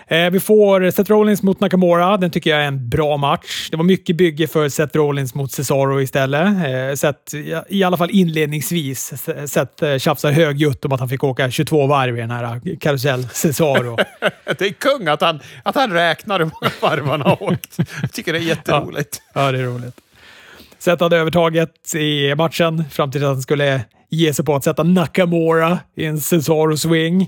Eh, 0.07 0.31
vi 0.31 0.41
får 0.41 0.91
Seth 0.91 1.11
Rollins 1.11 1.43
mot 1.43 1.61
Nakamura. 1.61 2.17
Den 2.17 2.31
tycker 2.31 2.51
jag 2.51 2.61
är 2.61 2.67
en 2.67 2.89
bra 2.89 3.17
match. 3.17 3.69
Det 3.71 3.77
var 3.77 3.85
mycket 3.85 4.17
bygge 4.17 4.47
för 4.47 4.69
Seth 4.69 4.97
Rollins 4.97 5.35
mot 5.35 5.53
Cesaro 5.53 6.01
istället. 6.01 6.47
Eh, 6.47 6.95
Seth, 6.95 7.37
I 7.69 7.85
alla 7.85 7.97
fall 7.97 8.11
inledningsvis, 8.11 9.13
Seth 9.47 9.85
eh, 9.85 9.99
tjafsar 9.99 10.33
högljutt 10.33 10.85
om 10.85 10.93
att 10.93 11.01
han 11.01 11.09
fick 11.09 11.25
åka 11.25 11.51
22 11.51 11.87
varv 11.87 12.19
i 12.19 12.21
den 12.21 12.31
här 12.31 12.61
karusell 12.81 13.29
Cesaro. 13.29 13.97
det 14.59 14.61
är 14.61 14.73
kung 14.73 15.09
att 15.09 15.21
han, 15.21 15.41
att 15.63 15.75
han 15.75 15.93
räknar 15.93 16.39
hur 16.39 16.45
många 16.45 16.73
varv 16.81 17.07
han 17.07 17.21
har 17.21 17.43
åkt. 17.43 17.79
Jag 18.03 18.13
tycker 18.13 18.33
det 18.33 18.39
är 18.39 18.43
jätteroligt. 18.43 19.23
Ja, 19.35 19.45
ja 19.45 19.53
det 19.53 19.59
är 19.59 19.65
roligt. 19.65 20.01
Seth 20.79 21.03
hade 21.03 21.17
övertaget 21.17 21.95
i 21.95 22.35
matchen 22.35 22.85
fram 22.91 23.11
till 23.11 23.25
att 23.25 23.29
han 23.29 23.43
skulle 23.43 23.81
ge 24.11 24.35
sig 24.35 24.45
på 24.45 24.55
att 24.55 24.65
sätta 24.65 24.83
Nakamura 24.83 25.79
i 25.97 26.05
en 26.05 26.17
Cesaro-swing. 26.17 27.27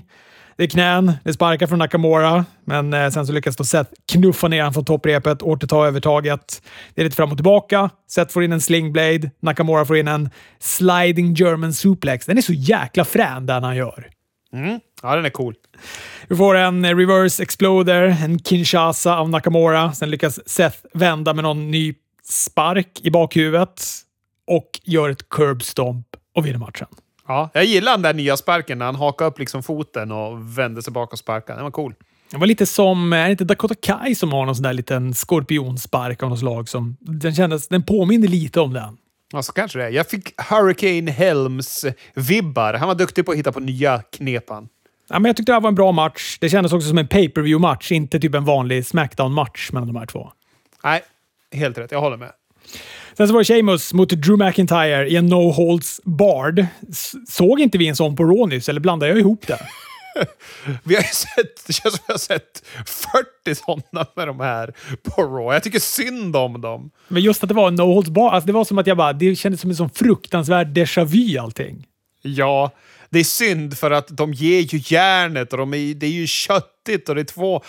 Det 0.57 0.63
är 0.63 0.67
knän, 0.67 1.05
det 1.23 1.29
är 1.29 1.33
sparkar 1.33 1.67
från 1.67 1.79
Nakamura, 1.79 2.45
men 2.65 2.93
eh, 2.93 3.09
sen 3.09 3.27
så 3.27 3.33
lyckas 3.33 3.55
då 3.55 3.63
Seth 3.63 3.91
knuffa 4.11 4.47
ner 4.47 4.59
honom 4.59 4.73
från 4.73 4.85
topprepet, 4.85 5.41
återta 5.41 5.87
övertaget. 5.87 6.61
Det 6.95 7.01
är 7.01 7.03
lite 7.03 7.15
fram 7.15 7.31
och 7.31 7.37
tillbaka. 7.37 7.89
Seth 8.07 8.33
får 8.33 8.43
in 8.43 8.51
en 8.51 8.61
slingblade, 8.61 9.31
Nakamura 9.39 9.85
får 9.85 9.97
in 9.97 10.07
en 10.07 10.29
sliding 10.59 11.33
German 11.33 11.73
suplex. 11.73 12.25
Den 12.25 12.37
är 12.37 12.41
så 12.41 12.53
jäkla 12.53 13.05
frän 13.05 13.45
den 13.45 13.63
han 13.63 13.75
gör. 13.75 14.09
Mm. 14.53 14.79
Ja, 15.01 15.15
den 15.15 15.25
är 15.25 15.29
cool. 15.29 15.55
Vi 16.27 16.35
får 16.35 16.55
en 16.55 16.85
reverse 16.97 17.43
exploder, 17.43 18.03
en 18.03 18.39
Kinshasa 18.39 19.17
av 19.17 19.29
Nakamura. 19.29 19.93
Sen 19.93 20.09
lyckas 20.09 20.49
Seth 20.49 20.77
vända 20.93 21.33
med 21.33 21.43
någon 21.43 21.71
ny 21.71 21.93
spark 22.23 23.01
i 23.03 23.11
bakhuvudet 23.11 23.85
och 24.47 24.79
gör 24.83 25.09
ett 25.09 25.29
curb 25.29 25.63
stomp 25.63 26.07
och 26.35 26.45
vinner 26.45 26.59
matchen. 26.59 26.87
Ja, 27.27 27.49
jag 27.53 27.65
gillar 27.65 27.91
den 27.91 28.01
där 28.01 28.13
nya 28.13 28.37
sparken 28.37 28.77
när 28.77 28.85
han 28.85 28.95
hakade 28.95 29.29
upp 29.29 29.39
liksom 29.39 29.63
foten 29.63 30.11
och 30.11 30.57
vände 30.57 30.83
sig 30.83 30.93
bak 30.93 31.13
och 31.13 31.19
sparkade. 31.19 31.57
Den 31.57 31.63
var 31.63 31.71
cool. 31.71 31.93
Det 32.31 32.37
var 32.37 32.47
lite 32.47 32.65
som, 32.65 33.13
är 33.13 33.25
det 33.25 33.31
inte 33.31 33.43
Dakota 33.43 33.75
Kai 33.81 34.15
som 34.15 34.31
har 34.31 34.45
någon 34.45 34.55
sån 34.55 34.63
där 34.63 34.73
liten 34.73 35.13
skorpionspark 35.13 36.23
av 36.23 36.29
något 36.29 36.39
slag? 36.39 36.69
Som, 36.69 36.97
den, 36.99 37.35
kändes, 37.35 37.67
den 37.67 37.83
påminner 37.83 38.27
lite 38.27 38.59
om 38.59 38.73
den. 38.73 38.97
Ja, 39.33 39.43
så 39.43 39.53
kanske 39.53 39.79
det 39.79 39.85
är. 39.85 39.89
Jag 39.89 40.09
fick 40.09 40.41
Hurricane 40.41 41.11
Helms-vibbar. 41.11 42.73
Han 42.73 42.87
var 42.87 42.95
duktig 42.95 43.25
på 43.25 43.31
att 43.31 43.37
hitta 43.37 43.51
på 43.51 43.59
nya 43.59 44.01
knepan. 44.01 44.69
Ja, 45.09 45.19
men 45.19 45.29
jag 45.29 45.37
tyckte 45.37 45.51
det 45.51 45.55
här 45.55 45.61
var 45.61 45.69
en 45.69 45.75
bra 45.75 45.91
match. 45.91 46.37
Det 46.41 46.49
kändes 46.49 46.73
också 46.73 46.89
som 46.89 46.97
en 46.97 47.07
pay 47.07 47.29
per 47.29 47.41
view 47.41 47.61
match 47.67 47.91
inte 47.91 48.19
typ 48.19 48.35
en 48.35 48.45
vanlig 48.45 48.85
Smackdown-match 48.85 49.71
mellan 49.71 49.87
de 49.87 49.95
här 49.95 50.05
två. 50.05 50.31
Nej, 50.83 51.01
helt 51.51 51.77
rätt. 51.77 51.91
Jag 51.91 52.01
håller 52.01 52.17
med. 52.17 52.31
Sen 53.17 53.27
så 53.27 53.33
var 53.33 53.41
det 53.41 53.45
Sheamus 53.45 53.93
mot 53.93 54.09
Drew 54.09 54.37
McIntyre 54.37 55.07
i 55.07 55.15
en 55.15 55.25
No 55.25 55.51
Holds 55.51 56.01
Bard. 56.03 56.65
Såg 57.27 57.59
inte 57.59 57.77
vi 57.77 57.87
en 57.87 57.95
sån 57.95 58.15
på 58.15 58.23
Raw 58.23 58.61
eller 58.69 58.79
blandar 58.79 59.07
jag 59.07 59.17
ihop 59.17 59.47
det? 59.47 59.59
vi 60.83 60.95
har 60.95 61.01
ju 61.01 61.07
sett, 61.07 61.67
det 61.67 61.73
känns 61.73 61.95
som 61.95 62.03
vi 62.07 62.13
har 62.13 62.17
sett 62.17 62.63
40 63.45 63.55
sådana 63.55 64.07
med 64.15 64.27
de 64.27 64.39
här 64.39 64.73
på 65.03 65.23
Raw. 65.23 65.55
Jag 65.55 65.63
tycker 65.63 65.79
synd 65.79 66.35
om 66.35 66.61
dem. 66.61 66.91
Men 67.07 67.23
just 67.23 67.43
att 67.43 67.49
det 67.49 67.55
var 67.55 67.67
en 67.67 67.75
No 67.75 67.93
Holds 67.93 68.09
Bard, 68.09 68.33
alltså 68.33 68.47
det 68.47 68.53
var 68.53 68.65
som 68.65 68.77
att 68.77 68.87
jag 68.87 68.97
bara, 68.97 69.13
det 69.13 69.35
kändes 69.35 69.61
som 69.61 69.69
en 69.69 69.75
sån 69.75 69.89
fruktansvärd 69.89 70.67
déjà 70.67 71.05
vu 71.05 71.37
allting. 71.37 71.85
Ja, 72.21 72.71
det 73.09 73.19
är 73.19 73.23
synd 73.23 73.77
för 73.77 73.91
att 73.91 74.07
de 74.07 74.33
ger 74.33 74.61
ju 74.61 74.95
järnet 74.95 75.53
och 75.53 75.59
de 75.59 75.73
är, 75.73 75.93
det 75.93 76.05
är 76.05 76.11
ju 76.11 76.27
köttigt 76.87 77.09
och 77.09 77.15
det 77.15 77.21
är 77.21 77.25
två 77.25 77.61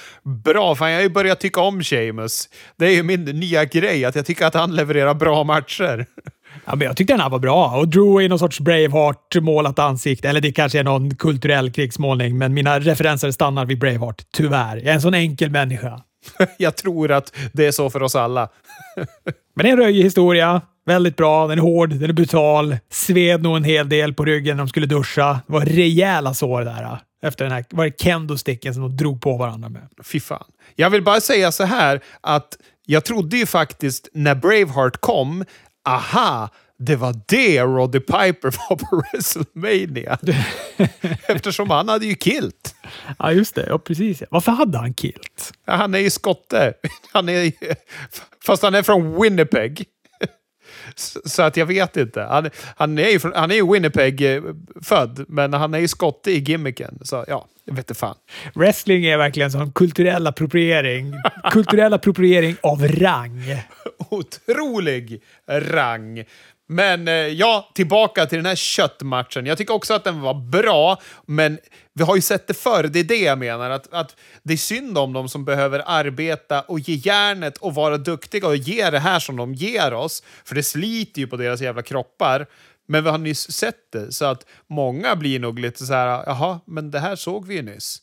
bra. 0.45 0.75
Fan, 0.75 0.91
jag 0.91 0.99
har 0.99 1.03
ju 1.03 1.09
börjat 1.09 1.41
tycka 1.41 1.61
om 1.61 1.83
Sheamus. 1.83 2.49
Det 2.77 2.87
är 2.87 2.91
ju 2.91 3.03
min 3.03 3.25
nya 3.25 3.65
grej, 3.65 4.05
att 4.05 4.17
jag 4.17 4.27
tycker 4.27 4.47
att 4.47 4.55
han 4.55 4.77
levererar 4.77 5.15
bra 5.15 5.45
matcher. 5.45 6.07
Ja, 6.65 6.75
men 6.75 6.87
jag 6.87 6.97
tyckte 6.97 7.13
den 7.13 7.21
här 7.21 7.31
var 7.31 7.39
bra 7.39 7.77
och 7.77 7.89
Drew 7.89 8.25
är 8.25 8.29
någon 8.29 8.39
sorts 8.39 8.61
Braveheart 8.61 9.37
målat 9.41 9.79
ansikte. 9.79 10.29
Eller 10.29 10.41
det 10.41 10.53
kanske 10.53 10.79
är 10.79 10.85
någon 10.85 11.15
kulturell 11.15 11.73
krigsmålning, 11.73 12.39
men 12.39 12.55
mina 12.55 12.81
referenser 12.81 13.31
stannar 13.31 13.67
vid 13.67 13.79
Braveheart. 13.79 14.23
Tyvärr. 14.33 14.77
Jag 14.77 14.87
är 14.87 14.93
en 14.93 15.01
sån 15.01 15.15
enkel 15.15 15.51
människa. 15.51 16.01
jag 16.59 16.77
tror 16.77 17.13
att 17.13 17.33
det 17.53 17.67
är 17.67 17.73
så 17.73 17.91
för 17.91 18.03
oss 18.03 18.17
alla. 18.17 18.49
men 19.55 19.65
det 19.65 19.69
är 19.69 19.73
en 19.73 19.79
röjig 19.79 20.03
historia. 20.03 20.61
Väldigt 20.89 21.17
bra. 21.17 21.47
Den 21.47 21.59
är 21.59 21.63
hård, 21.63 21.91
den 21.91 22.11
är 22.11 22.13
brutal. 22.13 22.77
Sved 22.91 23.43
nog 23.43 23.57
en 23.57 23.65
hel 23.65 23.89
del 23.89 24.15
på 24.15 24.25
ryggen 24.25 24.57
när 24.57 24.65
de 24.65 24.69
skulle 24.69 24.87
duscha. 24.87 25.33
Det 25.47 25.53
var 25.53 25.61
rejäla 25.61 26.35
sår 26.35 26.63
där. 26.63 26.99
Efter 27.23 27.45
den 27.45 27.53
här 27.53 27.65
var 27.71 27.85
det 27.85 28.03
kendo-sticken 28.03 28.75
som 28.75 28.83
de 28.83 28.97
drog 28.97 29.21
på 29.21 29.37
varandra 29.37 29.69
med. 29.69 29.89
Fy 30.05 30.21
fan. 30.21 30.45
Jag 30.77 30.91
vill 30.91 31.03
bara 31.03 31.21
säga 31.21 31.53
så 31.53 31.65
här 31.65 32.01
att 32.21 32.57
jag 32.87 33.05
trodde 33.05 33.37
ju 33.37 33.47
faktiskt 33.47 34.09
när 34.13 34.35
Braveheart 34.35 35.01
kom, 35.01 35.45
aha, 35.89 36.49
det 36.79 36.97
var 36.97 37.15
det 37.29 37.61
Roddy 37.61 38.01
Piper 38.01 38.55
var 38.69 38.77
på 38.77 39.03
WrestleMania. 39.13 40.19
Eftersom 41.29 41.71
han 41.71 41.89
hade 41.89 42.07
ju 42.07 42.15
kilt. 42.15 42.75
Ja, 43.19 43.33
just 43.33 43.55
det. 43.55 43.67
Ja, 43.69 43.79
precis. 43.79 44.23
Varför 44.31 44.53
hade 44.53 44.79
han 44.79 44.95
kilt? 44.95 45.53
Ja, 45.67 45.73
han 45.73 45.95
är 45.95 45.99
ju 45.99 46.11
skotte. 46.11 46.75
Han 47.13 47.29
är, 47.29 47.53
fast 48.45 48.63
han 48.63 48.75
är 48.75 48.83
från 48.83 49.23
Winnipeg. 49.23 49.85
Så 51.25 51.43
att 51.43 51.57
jag 51.57 51.67
vet 51.67 51.97
inte. 51.97 52.21
Han, 52.21 52.51
han 52.77 52.99
är 52.99 53.09
ju, 53.09 53.21
han 53.35 53.51
är 53.51 53.55
ju 53.55 53.73
Winnipeg-född, 53.73 55.25
men 55.29 55.53
han 55.53 55.75
är 55.75 55.79
ju 55.79 55.89
skotte 55.89 56.31
i 56.31 56.39
gimmicken. 56.39 56.99
Så 57.03 57.25
ja, 57.29 57.47
jag 57.65 57.75
vet 57.75 57.91
inte 57.91 57.95
fan. 57.95 58.17
Wrestling 58.55 59.05
är 59.05 59.19
verkligen 59.19 59.51
som 59.51 59.73
kulturell 59.73 60.27
appropriering. 60.27 61.15
kulturell 61.51 61.95
appropriering 61.95 62.57
av 62.61 62.89
rang. 62.89 63.45
Otrolig 64.11 65.23
rang. 65.49 66.25
Men 66.71 67.09
eh, 67.09 67.15
ja, 67.15 67.71
tillbaka 67.75 68.27
till 68.27 68.39
den 68.39 68.47
här 68.47 68.57
köttmatchen. 68.57 69.47
Jag 69.47 69.59
tycker 69.59 69.75
också 69.75 69.95
att 69.95 70.05
den 70.05 70.21
var 70.21 70.35
bra, 70.35 71.01
men 71.27 71.59
vi 71.95 72.03
har 72.05 72.17
ju 72.17 72.23
sett 72.23 72.47
det 72.47 72.55
förr. 72.55 72.83
Det 72.83 73.01
är 73.01 73.05
det 73.05 73.21
jag 73.21 73.39
menar. 73.39 73.71
Att, 73.71 73.93
att 73.93 74.17
det 74.43 74.53
är 74.53 74.57
synd 74.57 74.99
om 74.99 75.13
dem 75.13 75.29
som 75.29 75.45
behöver 75.45 75.83
arbeta 75.87 76.61
och 76.61 76.81
ge 76.81 76.95
järnet 76.95 77.59
och 77.59 77.75
vara 77.75 77.99
duktiga 77.99 78.47
och 78.47 78.57
ge 78.57 78.91
det 78.91 78.99
här 78.99 79.19
som 79.19 79.37
de 79.37 79.55
ger 79.55 79.95
oss. 79.95 80.23
För 80.45 80.55
det 80.55 80.63
sliter 80.63 81.21
ju 81.21 81.27
på 81.27 81.37
deras 81.37 81.61
jävla 81.61 81.83
kroppar. 81.83 82.47
Men 82.89 83.05
vi 83.05 83.11
har 83.11 83.19
nyss 83.19 83.51
sett 83.51 83.93
det, 83.93 84.13
så 84.13 84.25
att 84.25 84.47
många 84.67 85.17
blir 85.17 85.39
nog 85.41 85.59
lite 85.59 85.87
så 85.87 85.93
här, 85.93 86.23
jaha, 86.27 86.61
men 86.67 86.91
det 86.91 86.99
här 86.99 87.17
såg 87.17 87.47
vi 87.47 87.55
ju 87.55 87.63
nyss. 87.63 87.99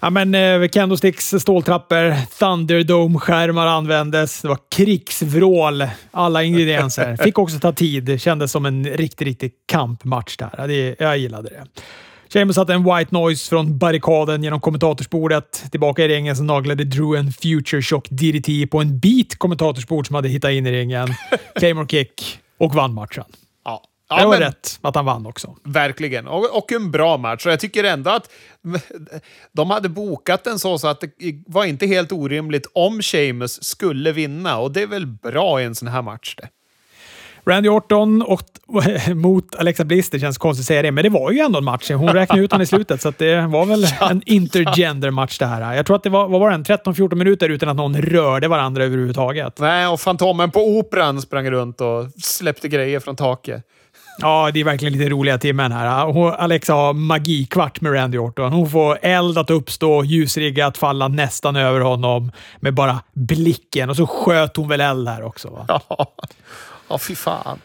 Ja, 0.00 0.10
men 0.10 0.34
eh, 0.34 0.68
Candlesticks 0.68 1.34
ståltrappor, 1.38 2.14
Thunderdome-skärmar 2.38 3.66
användes. 3.66 4.42
Det 4.42 4.48
var 4.48 4.58
krigsvrål, 4.70 5.84
alla 6.10 6.42
ingredienser. 6.42 7.16
Fick 7.24 7.38
också 7.38 7.58
ta 7.58 7.72
tid. 7.72 8.20
Kändes 8.20 8.52
som 8.52 8.66
en 8.66 8.84
riktig, 8.84 9.26
riktig 9.26 9.52
kampmatch 9.66 10.36
där. 10.36 10.68
Det, 10.68 10.96
jag 10.98 11.18
gillade 11.18 11.48
det. 11.48 11.82
Sheamus 12.28 12.56
satte 12.56 12.74
en 12.74 12.84
white 12.84 13.14
noise 13.14 13.48
från 13.48 13.78
barrikaden 13.78 14.42
genom 14.42 14.60
kommentatorsbordet. 14.60 15.64
Tillbaka 15.70 16.04
i 16.04 16.08
ringen 16.08 16.36
så 16.36 16.42
naglade 16.42 16.84
Drew 16.84 17.18
en 17.18 17.32
future 17.32 17.82
shock 17.82 18.08
DDT 18.10 18.70
på 18.70 18.80
en 18.80 18.98
bit 18.98 19.38
kommentatorsbord 19.38 20.06
som 20.06 20.14
hade 20.16 20.28
hittat 20.28 20.50
in 20.50 20.66
i 20.66 20.72
ringen. 20.72 21.08
Claymore 21.58 21.86
kick 21.88 22.38
och 22.58 22.74
vann 22.74 22.94
matchen. 22.94 23.24
Ja, 24.08 24.16
det 24.16 24.24
var 24.24 24.30
men, 24.30 24.40
rätt 24.40 24.78
att 24.82 24.94
han 24.94 25.04
vann 25.04 25.26
också. 25.26 25.56
Verkligen. 25.64 26.26
Och, 26.26 26.56
och, 26.56 26.72
en 26.72 26.90
bra 26.90 27.16
match. 27.16 27.46
Och 27.46 27.52
jag 27.52 27.60
tycker 27.60 27.84
ändå 27.84 28.10
att 28.10 28.30
de 29.52 29.70
hade 29.70 29.88
bokat 29.88 30.44
den 30.44 30.58
så, 30.58 30.78
så 30.78 30.88
att 30.88 31.00
det 31.00 31.10
var 31.46 31.64
inte 31.64 31.86
helt 31.86 32.12
orimligt 32.12 32.66
om 32.72 33.02
Sheamus 33.02 33.64
skulle 33.64 34.12
vinna. 34.12 34.58
Och 34.58 34.72
det 34.72 34.82
är 34.82 34.86
väl 34.86 35.06
bra 35.06 35.60
i 35.60 35.64
en 35.64 35.74
sån 35.74 35.88
här 35.88 36.02
match 36.02 36.34
det. 36.36 36.48
Randy 37.50 37.68
Orton 37.68 38.22
och, 38.22 38.42
mot 39.14 39.54
Alexa 39.54 39.84
Bliss, 39.84 40.10
det 40.10 40.20
känns 40.20 40.38
konstigt 40.38 40.62
att 40.62 40.66
säga 40.66 40.82
det, 40.82 40.92
men 40.92 41.04
det 41.04 41.10
var 41.10 41.30
ju 41.30 41.38
ändå 41.38 41.58
en 41.58 41.64
match. 41.64 41.90
Hon 41.90 42.08
räknade 42.08 42.42
ut 42.42 42.52
honom 42.52 42.62
i 42.62 42.66
slutet, 42.66 43.02
så 43.02 43.12
det 43.18 43.46
var 43.46 43.66
väl 43.66 43.86
en 44.10 44.22
intergender-match 44.26 45.38
det 45.38 45.46
här. 45.46 45.74
Jag 45.74 45.86
tror 45.86 45.96
att 45.96 46.02
det 46.02 46.10
var, 46.10 46.28
vad 46.28 46.40
var 46.40 46.50
det, 46.50 46.56
13-14 46.56 47.14
minuter 47.14 47.48
utan 47.48 47.68
att 47.68 47.76
någon 47.76 47.96
rörde 47.96 48.48
varandra 48.48 48.84
överhuvudtaget. 48.84 49.58
Nej, 49.58 49.86
och 49.86 50.00
Fantomen 50.00 50.50
på 50.50 50.60
Operan 50.60 51.22
sprang 51.22 51.50
runt 51.50 51.80
och 51.80 52.06
släppte 52.22 52.68
grejer 52.68 53.00
från 53.00 53.16
taket. 53.16 53.62
Ja, 54.18 54.50
det 54.54 54.60
är 54.60 54.64
verkligen 54.64 54.92
lite 54.92 55.10
roliga 55.10 55.38
timmen 55.38 55.72
här. 55.72 56.06
Hon, 56.06 56.32
Alexa 56.32 56.74
har 56.74 56.92
magikvart 56.92 57.80
med 57.80 57.94
Randy 57.94 58.18
Orton. 58.18 58.52
Hon 58.52 58.70
får 58.70 58.98
eld 59.02 59.38
att 59.38 59.50
uppstå, 59.50 60.04
ljusrigga 60.04 60.66
att 60.66 60.78
falla 60.78 61.08
nästan 61.08 61.56
över 61.56 61.80
honom 61.80 62.32
med 62.60 62.74
bara 62.74 63.00
blicken. 63.12 63.90
Och 63.90 63.96
så 63.96 64.06
sköt 64.06 64.56
hon 64.56 64.68
väl 64.68 64.80
eld 64.80 65.08
här 65.08 65.22
också. 65.22 65.50
Va? 65.50 65.64
Ja, 65.68 65.80
ja 66.88 66.98
fy 66.98 67.14
fan. 67.14 67.58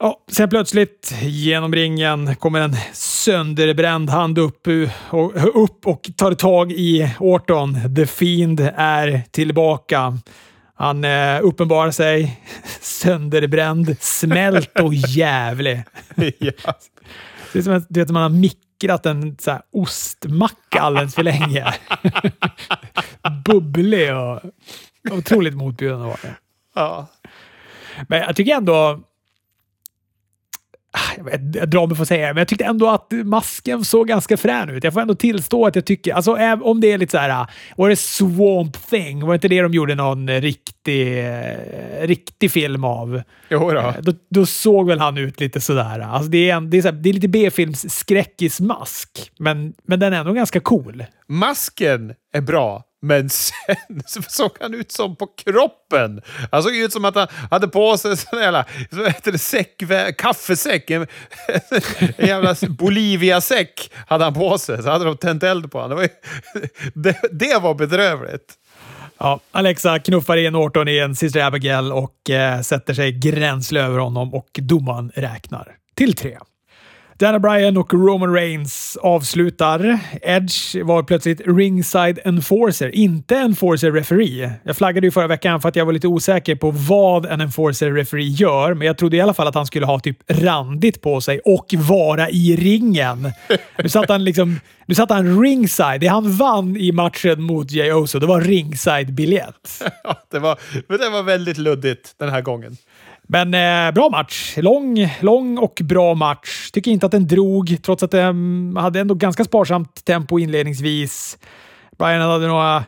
Ja, 0.00 0.20
sen 0.32 0.48
plötsligt 0.48 1.14
genom 1.22 1.74
ringen 1.74 2.36
kommer 2.36 2.60
en 2.60 2.76
sönderbränd 2.92 4.10
hand 4.10 4.38
upp 4.38 4.66
och, 5.10 5.64
upp 5.64 5.86
och 5.86 6.10
tar 6.16 6.34
tag 6.34 6.72
i 6.72 7.14
Orton. 7.18 7.94
The 7.96 8.06
Fiend 8.06 8.60
är 8.76 9.22
tillbaka. 9.30 10.18
Han 10.78 11.04
eh, 11.04 11.40
uppenbarar 11.42 11.90
sig 11.90 12.40
sönderbränd, 12.80 13.96
smält 14.00 14.80
och 14.80 14.94
jävlig. 15.08 15.84
ja. 16.38 16.52
Det 17.52 17.58
är 17.58 17.62
som 17.62 17.72
att 17.72 17.86
vet, 17.88 18.10
man 18.10 18.22
har 18.22 18.28
mikrat 18.28 19.06
en 19.06 19.36
så 19.40 19.50
här, 19.50 19.62
ostmacka 19.72 20.80
alldeles 20.80 21.14
för 21.14 21.22
länge. 21.22 21.74
Bubblig 23.44 24.14
och 24.14 24.40
otroligt 25.10 25.54
motbjudande 25.54 26.06
var 26.06 26.18
det. 26.22 26.34
Ja. 26.74 27.06
Men 28.08 28.18
jag 28.18 28.36
tycker 28.36 28.54
ändå 28.54 29.00
jag, 31.16 31.24
vet, 31.24 31.54
jag 31.54 31.68
drar 31.68 31.86
mig 31.86 31.96
för 31.96 32.02
att 32.02 32.08
säga 32.08 32.26
det, 32.26 32.34
men 32.34 32.40
jag 32.40 32.48
tyckte 32.48 32.64
ändå 32.64 32.88
att 32.88 33.12
masken 33.24 33.84
såg 33.84 34.08
ganska 34.08 34.36
frän 34.36 34.70
ut. 34.70 34.84
Jag 34.84 34.92
får 34.92 35.00
ändå 35.00 35.14
tillstå 35.14 35.66
att 35.66 35.74
jag 35.74 35.84
tycker, 35.84 36.14
alltså 36.14 36.36
om 36.62 36.80
det 36.80 36.92
är 36.92 36.98
lite 36.98 37.10
så 37.10 37.18
här, 37.18 37.46
var 37.76 37.88
det 37.88 37.96
Swamp 37.96 38.88
Thing? 38.90 39.20
Var 39.20 39.28
det 39.28 39.34
inte 39.34 39.48
det 39.48 39.62
de 39.62 39.74
gjorde 39.74 39.94
någon 39.94 40.28
riktig, 40.30 41.24
riktig 42.00 42.52
film 42.52 42.84
av? 42.84 43.22
Jo 43.50 43.70
då. 43.70 43.78
Eh, 43.78 43.94
då, 44.00 44.12
då 44.30 44.46
såg 44.46 44.88
väl 44.88 45.00
han 45.00 45.18
ut 45.18 45.40
lite 45.40 45.60
sådär. 45.60 46.00
Alltså 46.00 46.30
det, 46.30 46.50
är 46.50 46.56
en, 46.56 46.70
det, 46.70 46.78
är 46.78 46.82
så 46.82 46.88
här, 46.88 46.94
det 46.94 47.08
är 47.08 47.12
lite 47.12 47.28
B-films 47.28 47.90
skräckismask, 47.90 49.32
men, 49.38 49.74
men 49.84 50.00
den 50.00 50.12
är 50.12 50.20
ändå 50.20 50.32
ganska 50.32 50.60
cool. 50.60 51.04
Masken 51.28 52.14
är 52.32 52.40
bra, 52.40 52.82
men 53.00 53.28
sen 53.28 54.02
så 54.06 54.22
såg 54.22 54.50
han 54.60 54.74
ut 54.74 54.92
som 54.92 55.16
på 55.16 55.26
kroppen. 55.26 56.22
Han 56.52 56.62
såg 56.62 56.76
ut 56.76 56.92
som 56.92 57.04
att 57.04 57.14
han 57.14 57.26
hade 57.50 57.68
på 57.68 57.98
sig 57.98 58.10
en 58.32 58.38
jävla 58.38 58.64
så 58.90 59.04
heter 59.04 59.32
det, 59.32 59.38
säck, 59.38 59.82
kaffesäck. 60.18 60.90
En, 60.90 61.06
en 62.16 62.26
jävla 62.26 62.54
Bolivia-säck 62.68 63.90
hade 64.06 64.24
han 64.24 64.34
på 64.34 64.58
sig. 64.58 64.82
Så 64.82 64.90
hade 64.90 65.04
de 65.04 65.16
tänt 65.16 65.42
eld 65.42 65.72
på 65.72 65.80
honom. 65.80 65.98
Det 65.98 66.10
var, 66.54 66.64
det, 66.94 67.16
det 67.32 67.58
var 67.62 67.74
bedrövligt. 67.74 68.54
Ja, 69.18 69.40
Alexa 69.52 69.98
knuffar 69.98 70.36
in 70.36 70.54
Orton 70.54 70.88
i 70.88 70.98
en 70.98 71.16
Sister 71.16 71.40
Abigail 71.40 71.92
och 71.92 72.30
eh, 72.30 72.60
sätter 72.60 72.94
sig 72.94 73.12
gränsle 73.12 73.80
över 73.80 73.98
honom 73.98 74.34
och 74.34 74.48
domaren 74.52 75.12
räknar 75.14 75.76
till 75.94 76.14
tre. 76.14 76.38
Dana 77.18 77.38
Bryan 77.38 77.76
och 77.76 77.94
Roman 77.94 78.32
Reigns 78.32 78.98
avslutar. 79.02 79.98
Edge 80.22 80.76
var 80.84 81.02
plötsligt 81.02 81.40
ringside 81.46 82.18
enforcer, 82.24 82.94
inte 82.94 83.36
enforcer 83.36 83.92
referee. 83.92 84.52
Jag 84.62 84.76
flaggade 84.76 85.06
ju 85.06 85.10
förra 85.10 85.26
veckan 85.26 85.60
för 85.60 85.68
att 85.68 85.76
jag 85.76 85.86
var 85.86 85.92
lite 85.92 86.06
osäker 86.06 86.56
på 86.56 86.70
vad 86.70 87.26
en 87.26 87.40
enforcer 87.40 87.90
referee 87.90 88.28
gör, 88.28 88.74
men 88.74 88.86
jag 88.86 88.98
trodde 88.98 89.16
i 89.16 89.20
alla 89.20 89.34
fall 89.34 89.46
att 89.48 89.54
han 89.54 89.66
skulle 89.66 89.86
ha 89.86 90.00
typ 90.00 90.18
randigt 90.28 91.02
på 91.02 91.20
sig 91.20 91.40
och 91.44 91.74
vara 91.74 92.30
i 92.30 92.56
ringen. 92.56 93.32
Nu 93.82 93.88
satt 93.88 94.08
han 94.08 94.24
liksom 94.24 94.60
nu 94.88 94.94
satt 94.94 95.10
han 95.10 95.42
ringside. 95.42 96.00
Det 96.00 96.06
han 96.06 96.32
vann 96.32 96.76
i 96.76 96.92
matchen 96.92 97.42
mot 97.42 97.70
Jay 97.70 97.92
Oso, 97.92 98.18
det 98.18 98.26
var 98.26 98.40
ringside-biljett. 98.40 99.82
Ja, 100.04 100.22
det 100.30 100.38
var, 100.38 100.58
det 100.88 101.10
var 101.10 101.22
väldigt 101.22 101.58
luddigt 101.58 102.14
den 102.18 102.28
här 102.28 102.40
gången. 102.40 102.76
Men 103.30 103.54
eh, 103.54 103.90
bra 103.94 104.08
match. 104.10 104.54
Lång, 104.56 105.08
lång 105.20 105.58
och 105.58 105.80
bra 105.84 106.14
match. 106.14 106.70
Tycker 106.70 106.90
inte 106.90 107.06
att 107.06 107.12
den 107.12 107.26
drog, 107.26 107.76
trots 107.82 108.02
att 108.02 108.10
den 108.10 108.76
hade 108.78 109.00
ändå 109.00 109.14
ganska 109.14 109.44
sparsamt 109.44 110.04
tempo 110.04 110.38
inledningsvis. 110.38 111.38
Brian 111.98 112.20
hade 112.20 112.46
några 112.46 112.84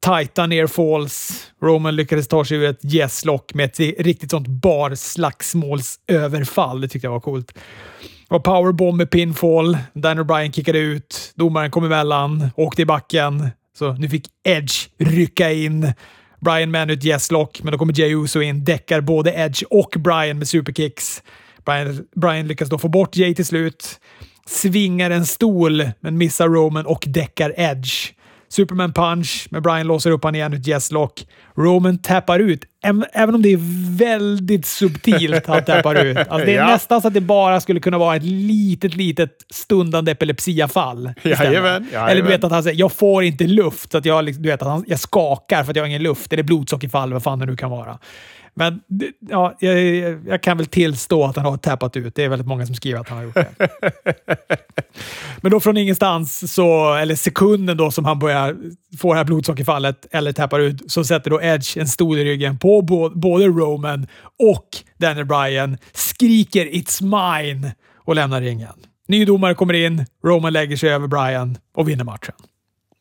tajta 0.00 0.46
nearfalls. 0.46 1.46
Roman 1.62 1.96
lyckades 1.96 2.28
ta 2.28 2.44
sig 2.44 2.56
ur 2.56 2.64
ett 2.64 2.94
yes 2.94 3.24
med 3.54 3.64
ett 3.64 3.80
riktigt 3.80 4.30
sånt 4.30 4.46
barslagsmålsöverfall. 4.46 6.80
Det 6.80 6.88
tyckte 6.88 7.06
jag 7.06 7.12
var 7.12 7.20
coolt. 7.20 7.52
Det 8.28 8.28
var 8.28 8.38
powerbomb 8.38 8.98
med 8.98 9.10
pinfall. 9.10 9.78
Daniel 9.92 10.24
Bryan 10.24 10.52
kickade 10.52 10.78
ut. 10.78 11.32
Domaren 11.34 11.70
kom 11.70 11.84
emellan, 11.84 12.50
åkte 12.56 12.82
i 12.82 12.86
backen. 12.86 13.48
Så 13.78 13.92
nu 13.92 14.08
fick 14.08 14.26
Edge 14.44 14.88
rycka 14.98 15.52
in. 15.52 15.92
Brian 16.44 16.70
med 16.70 16.90
ett 16.90 17.04
yes-lock, 17.04 17.60
men 17.62 17.72
då 17.72 17.78
kommer 17.78 17.98
Jey 17.98 18.14
Uso 18.14 18.42
in, 18.42 18.64
däckar 18.64 19.00
både 19.00 19.32
Edge 19.32 19.62
och 19.70 19.94
Brian 19.98 20.38
med 20.38 20.48
superkicks. 20.48 21.22
Brian, 21.64 22.06
Brian 22.16 22.48
lyckas 22.48 22.68
då 22.68 22.78
få 22.78 22.88
bort 22.88 23.16
Jay 23.16 23.34
till 23.34 23.46
slut. 23.46 24.00
svingar 24.46 25.10
en 25.10 25.26
stol 25.26 25.90
men 26.00 26.18
missar 26.18 26.48
Roman 26.48 26.86
och 26.86 27.04
däckar 27.06 27.54
Edge. 27.56 28.12
Superman 28.54 28.92
punch, 28.92 29.46
men 29.50 29.62
Brian 29.62 29.86
låser 29.86 30.10
upp 30.10 30.24
han 30.24 30.34
igen 30.34 30.52
ut 30.52 30.68
Yes-lock. 30.68 31.26
Roman 31.56 31.98
tappar 31.98 32.38
ut, 32.38 32.64
även 33.12 33.34
om 33.34 33.42
det 33.42 33.52
är 33.52 33.58
väldigt 33.96 34.66
subtilt 34.66 35.46
han 35.46 35.64
tappar 35.64 36.04
ut. 36.04 36.16
Alltså 36.16 36.46
det 36.46 36.54
är 36.54 36.56
ja. 36.56 36.66
nästan 36.66 37.02
så 37.02 37.08
att 37.08 37.14
det 37.14 37.20
bara 37.20 37.60
skulle 37.60 37.80
kunna 37.80 37.98
vara 37.98 38.16
ett 38.16 38.22
litet, 38.22 38.96
litet 38.96 39.30
stundande 39.50 40.12
epilepsiafall. 40.12 41.12
Jajamän, 41.22 41.52
jajamän. 41.52 42.10
Eller 42.10 42.22
du 42.22 42.28
vet 42.28 42.44
att 42.44 42.52
han 42.52 42.62
säger 42.62 42.80
“jag 42.80 42.92
får 42.92 43.24
inte 43.24 43.46
luft”, 43.46 43.92
så 43.92 43.98
att 43.98 44.04
jag, 44.04 44.24
du 44.24 44.48
vet, 44.48 44.62
att 44.62 44.68
han, 44.68 44.84
jag 44.86 45.00
skakar 45.00 45.64
för 45.64 45.70
att 45.70 45.76
jag 45.76 45.82
har 45.82 45.88
ingen 45.88 46.02
luft. 46.02 46.32
Eller 46.32 46.42
blodsockerfall, 46.42 47.12
vad 47.12 47.22
fan 47.22 47.38
det 47.38 47.46
nu 47.46 47.56
kan 47.56 47.70
vara. 47.70 47.98
Men 48.54 48.80
ja, 49.20 49.56
jag, 49.60 49.78
jag, 50.26 50.42
kan 50.42 50.56
väl 50.56 50.66
tillstå 50.66 51.24
att 51.24 51.36
han 51.36 51.44
har 51.44 51.56
tappat 51.56 51.96
ut. 51.96 52.14
Det 52.14 52.24
är 52.24 52.28
väldigt 52.28 52.48
många 52.48 52.66
som 52.66 52.74
skriver 52.74 53.00
att 53.00 53.08
han 53.08 53.18
har 53.18 53.24
gjort 53.24 53.34
det. 53.34 53.68
Men 55.40 55.50
då 55.50 55.60
från 55.60 55.76
ingenstans, 55.76 56.52
så, 56.54 56.94
eller 56.94 57.14
sekunden 57.14 57.76
då 57.76 57.90
som 57.90 58.04
han 58.04 58.18
börjar 58.18 58.56
få 58.98 59.12
det 59.12 59.18
här 59.18 59.24
blodsockerfallet 59.24 60.06
eller 60.10 60.32
tappar 60.32 60.60
ut, 60.60 60.92
så 60.92 61.04
sätter 61.04 61.30
då 61.30 61.42
Edge 61.42 61.76
en 61.76 61.88
stol 61.88 62.18
i 62.18 62.24
ryggen 62.24 62.58
på 62.58 62.82
både 63.14 63.46
Roman 63.46 64.06
och 64.38 64.68
Daniel 64.98 65.26
Bryan, 65.26 65.78
skriker 65.92 66.66
“It's 66.66 67.02
mine” 67.02 67.72
och 67.96 68.14
lämnar 68.14 68.40
ringen. 68.40 68.72
Ny 69.08 69.24
domare 69.24 69.54
kommer 69.54 69.74
in, 69.74 70.06
Roman 70.24 70.52
lägger 70.52 70.76
sig 70.76 70.90
över 70.90 71.06
Bryan 71.06 71.56
och 71.74 71.88
vinner 71.88 72.04
matchen. 72.04 72.34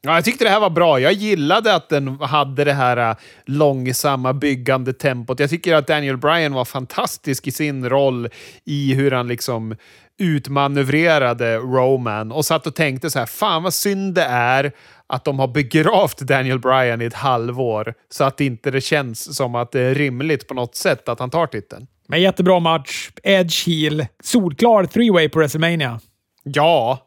Ja, 0.05 0.15
jag 0.15 0.25
tyckte 0.25 0.43
det 0.43 0.49
här 0.49 0.59
var 0.59 0.69
bra. 0.69 0.99
Jag 0.99 1.13
gillade 1.13 1.75
att 1.75 1.89
den 1.89 2.07
hade 2.07 2.63
det 2.63 2.73
här 2.73 3.09
äh, 3.09 3.15
långsamma 3.45 4.33
byggande 4.33 4.93
tempot. 4.93 5.39
Jag 5.39 5.49
tycker 5.49 5.75
att 5.75 5.87
Daniel 5.87 6.17
Bryan 6.17 6.53
var 6.53 6.65
fantastisk 6.65 7.47
i 7.47 7.51
sin 7.51 7.89
roll 7.89 8.29
i 8.65 8.93
hur 8.93 9.11
han 9.11 9.27
liksom 9.27 9.75
utmanövrerade 10.19 11.57
Roman 11.57 12.31
och 12.31 12.45
satt 12.45 12.67
och 12.67 12.75
tänkte 12.75 13.09
så 13.09 13.19
här, 13.19 13.25
fan 13.25 13.63
vad 13.63 13.73
synd 13.73 14.15
det 14.15 14.23
är 14.23 14.71
att 15.07 15.25
de 15.25 15.39
har 15.39 15.47
begravt 15.47 16.17
Daniel 16.17 16.59
Bryan 16.59 17.01
i 17.01 17.05
ett 17.05 17.13
halvår 17.13 17.93
så 18.09 18.23
att 18.23 18.41
inte 18.41 18.71
det 18.71 18.81
känns 18.81 19.35
som 19.35 19.55
att 19.55 19.71
det 19.71 19.81
är 19.81 19.95
rimligt 19.95 20.47
på 20.47 20.53
något 20.53 20.75
sätt 20.75 21.09
att 21.09 21.19
han 21.19 21.29
tar 21.29 21.47
titeln. 21.47 21.87
Men 22.07 22.21
jättebra 22.21 22.59
match. 22.59 23.09
Edge 23.23 23.67
heel. 23.67 24.05
Solklar 24.23 24.83
three-way 24.83 25.29
på 25.29 25.39
WrestleMania. 25.39 25.99
Ja, 26.43 26.99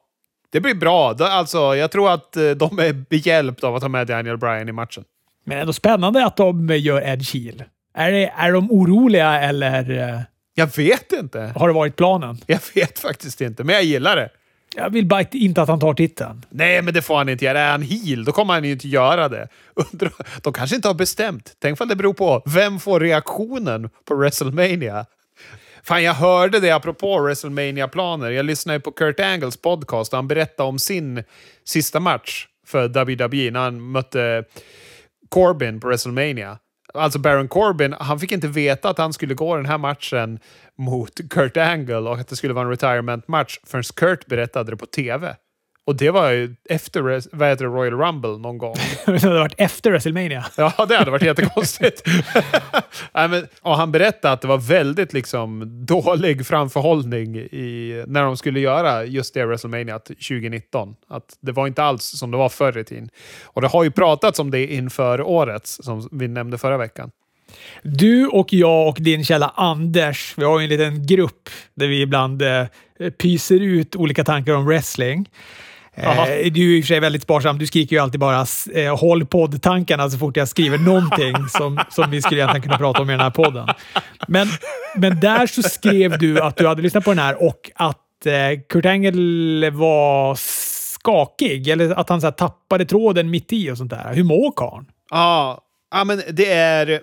det 0.56 0.60
blir 0.60 0.74
bra. 0.74 1.14
Alltså, 1.20 1.76
jag 1.76 1.90
tror 1.90 2.12
att 2.12 2.36
eh, 2.36 2.50
de 2.50 2.78
är 2.78 2.92
behjälpta 2.92 3.66
av 3.66 3.76
att 3.76 3.82
ha 3.82 3.88
med 3.88 4.06
Daniel 4.06 4.36
Bryan 4.36 4.68
i 4.68 4.72
matchen. 4.72 5.04
Men 5.44 5.58
ändå 5.58 5.72
spännande 5.72 6.26
att 6.26 6.36
de 6.36 6.68
gör 6.68 7.08
Edge 7.08 7.34
heel. 7.34 7.64
Är, 7.94 8.12
det, 8.12 8.32
är 8.36 8.52
de 8.52 8.70
oroliga 8.70 9.40
eller? 9.40 9.90
Eh, 9.90 10.20
jag 10.54 10.76
vet 10.76 11.12
inte. 11.12 11.52
Har 11.56 11.68
det 11.68 11.74
varit 11.74 11.96
planen? 11.96 12.38
Jag 12.46 12.60
vet 12.74 12.98
faktiskt 12.98 13.40
inte, 13.40 13.64
men 13.64 13.74
jag 13.74 13.84
gillar 13.84 14.16
det. 14.16 14.28
Jag 14.76 14.90
vill 14.90 15.06
bara 15.06 15.22
inte 15.32 15.62
att 15.62 15.68
han 15.68 15.80
tar 15.80 15.94
titeln. 15.94 16.44
Nej, 16.50 16.82
men 16.82 16.94
det 16.94 17.02
får 17.02 17.16
han 17.16 17.28
inte 17.28 17.44
göra. 17.44 17.60
Är 17.60 17.70
han 17.70 17.82
heel, 17.82 18.24
då 18.24 18.32
kommer 18.32 18.54
han 18.54 18.64
ju 18.64 18.72
inte 18.72 18.88
göra 18.88 19.28
det. 19.28 19.48
De 20.42 20.52
kanske 20.52 20.76
inte 20.76 20.88
har 20.88 20.94
bestämt. 20.94 21.52
Tänk 21.58 21.80
om 21.80 21.88
det 21.88 21.96
beror 21.96 22.14
på 22.14 22.42
vem 22.46 22.80
får 22.80 23.00
reaktionen 23.00 23.90
på 24.04 24.14
WrestleMania. 24.14 25.06
Fan, 25.86 26.02
jag 26.02 26.14
hörde 26.14 26.60
det 26.60 26.70
apropå 26.70 27.20
wrestlemania 27.20 27.88
planer 27.88 28.30
Jag 28.30 28.46
lyssnade 28.46 28.80
på 28.80 28.92
Kurt 28.92 29.20
Angles 29.20 29.56
podcast 29.56 30.12
och 30.12 30.16
han 30.16 30.28
berättade 30.28 30.68
om 30.68 30.78
sin 30.78 31.24
sista 31.64 32.00
match 32.00 32.46
för 32.66 32.88
WWE 32.88 33.50
när 33.50 33.60
han 33.60 33.90
mötte 33.90 34.44
Corbin 35.28 35.80
på 35.80 35.88
WrestleMania. 35.88 36.58
Alltså 36.94 37.18
Baron 37.18 37.48
Corbin, 37.48 37.92
han 38.00 38.20
fick 38.20 38.32
inte 38.32 38.48
veta 38.48 38.88
att 38.88 38.98
han 38.98 39.12
skulle 39.12 39.34
gå 39.34 39.56
den 39.56 39.66
här 39.66 39.78
matchen 39.78 40.38
mot 40.78 41.30
Kurt 41.30 41.56
Angle 41.56 41.96
och 41.96 42.18
att 42.18 42.28
det 42.28 42.36
skulle 42.36 42.54
vara 42.54 42.64
en 42.64 42.70
retirement 42.70 43.28
match 43.28 43.58
förrän 43.66 43.82
Kurt 43.82 44.26
berättade 44.26 44.70
det 44.70 44.76
på 44.76 44.86
TV. 44.86 45.36
Och 45.86 45.96
det 45.96 46.10
var 46.10 46.30
ju 46.30 46.54
efter 46.68 47.00
vad 47.36 47.48
heter 47.48 47.64
det, 47.64 47.70
Royal 47.70 47.94
Rumble 47.94 48.38
någon 48.38 48.58
gång. 48.58 48.74
det 49.06 49.22
hade 49.22 49.38
varit 49.38 49.54
efter 49.56 49.90
WrestleMania. 49.90 50.46
ja, 50.56 50.86
det 50.88 50.96
hade 50.96 51.10
varit 51.10 51.22
jättekonstigt. 51.22 52.02
Nej, 53.14 53.28
men, 53.28 53.46
och 53.60 53.76
han 53.76 53.92
berättade 53.92 54.32
att 54.32 54.40
det 54.40 54.48
var 54.48 54.58
väldigt 54.58 55.12
liksom, 55.12 55.62
dålig 55.86 56.46
framförhållning 56.46 57.36
i, 57.36 58.04
när 58.06 58.22
de 58.22 58.36
skulle 58.36 58.60
göra 58.60 59.04
just 59.04 59.34
det 59.34 59.46
WrestleMania 59.46 59.98
2019. 59.98 60.94
Att 61.08 61.36
det 61.40 61.52
var 61.52 61.66
inte 61.66 61.82
alls 61.82 62.04
som 62.04 62.30
det 62.30 62.36
var 62.36 62.48
förr 62.48 62.78
i 62.78 62.84
tiden. 62.84 63.08
Och 63.44 63.62
det 63.62 63.68
har 63.68 63.84
ju 63.84 63.90
pratats 63.90 64.38
om 64.38 64.50
det 64.50 64.66
inför 64.66 65.20
årets, 65.20 65.78
som 65.82 66.08
vi 66.12 66.28
nämnde 66.28 66.58
förra 66.58 66.78
veckan. 66.78 67.10
Du 67.82 68.26
och 68.26 68.52
jag 68.52 68.88
och 68.88 68.96
din 69.00 69.24
källa 69.24 69.52
Anders, 69.56 70.34
vi 70.36 70.44
har 70.44 70.58
ju 70.60 70.64
en 70.64 70.70
liten 70.70 71.06
grupp 71.06 71.50
där 71.74 71.86
vi 71.86 72.02
ibland 72.02 72.42
eh, 72.42 72.66
pyser 73.22 73.60
ut 73.60 73.96
olika 73.96 74.24
tankar 74.24 74.52
om 74.52 74.66
wrestling. 74.66 75.28
Eh, 75.96 76.52
du 76.52 76.74
är 76.74 76.78
i 76.78 76.80
och 76.80 76.84
för 76.84 76.86
sig 76.86 77.00
väldigt 77.00 77.22
sparsam. 77.22 77.58
Du 77.58 77.66
skriker 77.66 77.96
ju 77.96 78.02
alltid 78.02 78.20
bara 78.20 78.46
eh, 78.74 78.96
“håll 78.96 79.26
poddtankarna” 79.26 80.10
så 80.10 80.18
fort 80.18 80.36
jag 80.36 80.48
skriver 80.48 80.78
någonting 80.78 81.34
som, 81.48 81.80
som 81.90 82.10
vi 82.10 82.22
skulle 82.22 82.40
egentligen 82.40 82.62
kunna 82.62 82.78
prata 82.78 83.02
om 83.02 83.10
i 83.10 83.12
den 83.12 83.20
här 83.20 83.30
podden. 83.30 83.68
Men, 84.28 84.48
men 84.96 85.20
där 85.20 85.46
så 85.46 85.62
skrev 85.62 86.18
du 86.18 86.40
att 86.40 86.56
du 86.56 86.66
hade 86.66 86.82
lyssnat 86.82 87.04
på 87.04 87.10
den 87.10 87.18
här 87.18 87.42
och 87.42 87.70
att 87.74 88.26
eh, 88.26 88.32
Kurt 88.68 88.86
Angle 88.86 89.70
var 89.70 90.34
skakig, 90.34 91.68
eller 91.68 91.98
att 91.98 92.08
han 92.08 92.20
så 92.20 92.26
här, 92.26 92.32
tappade 92.32 92.84
tråden 92.84 93.30
mitt 93.30 93.52
i 93.52 93.70
och 93.70 93.78
sånt 93.78 93.90
där. 93.90 94.14
Hur 94.14 94.24
mår 94.24 94.52
karln? 94.56 94.86
Ja, 95.10 95.62
Ja, 95.90 96.04
men 96.04 96.22
det, 96.32 96.52
är, 96.52 97.00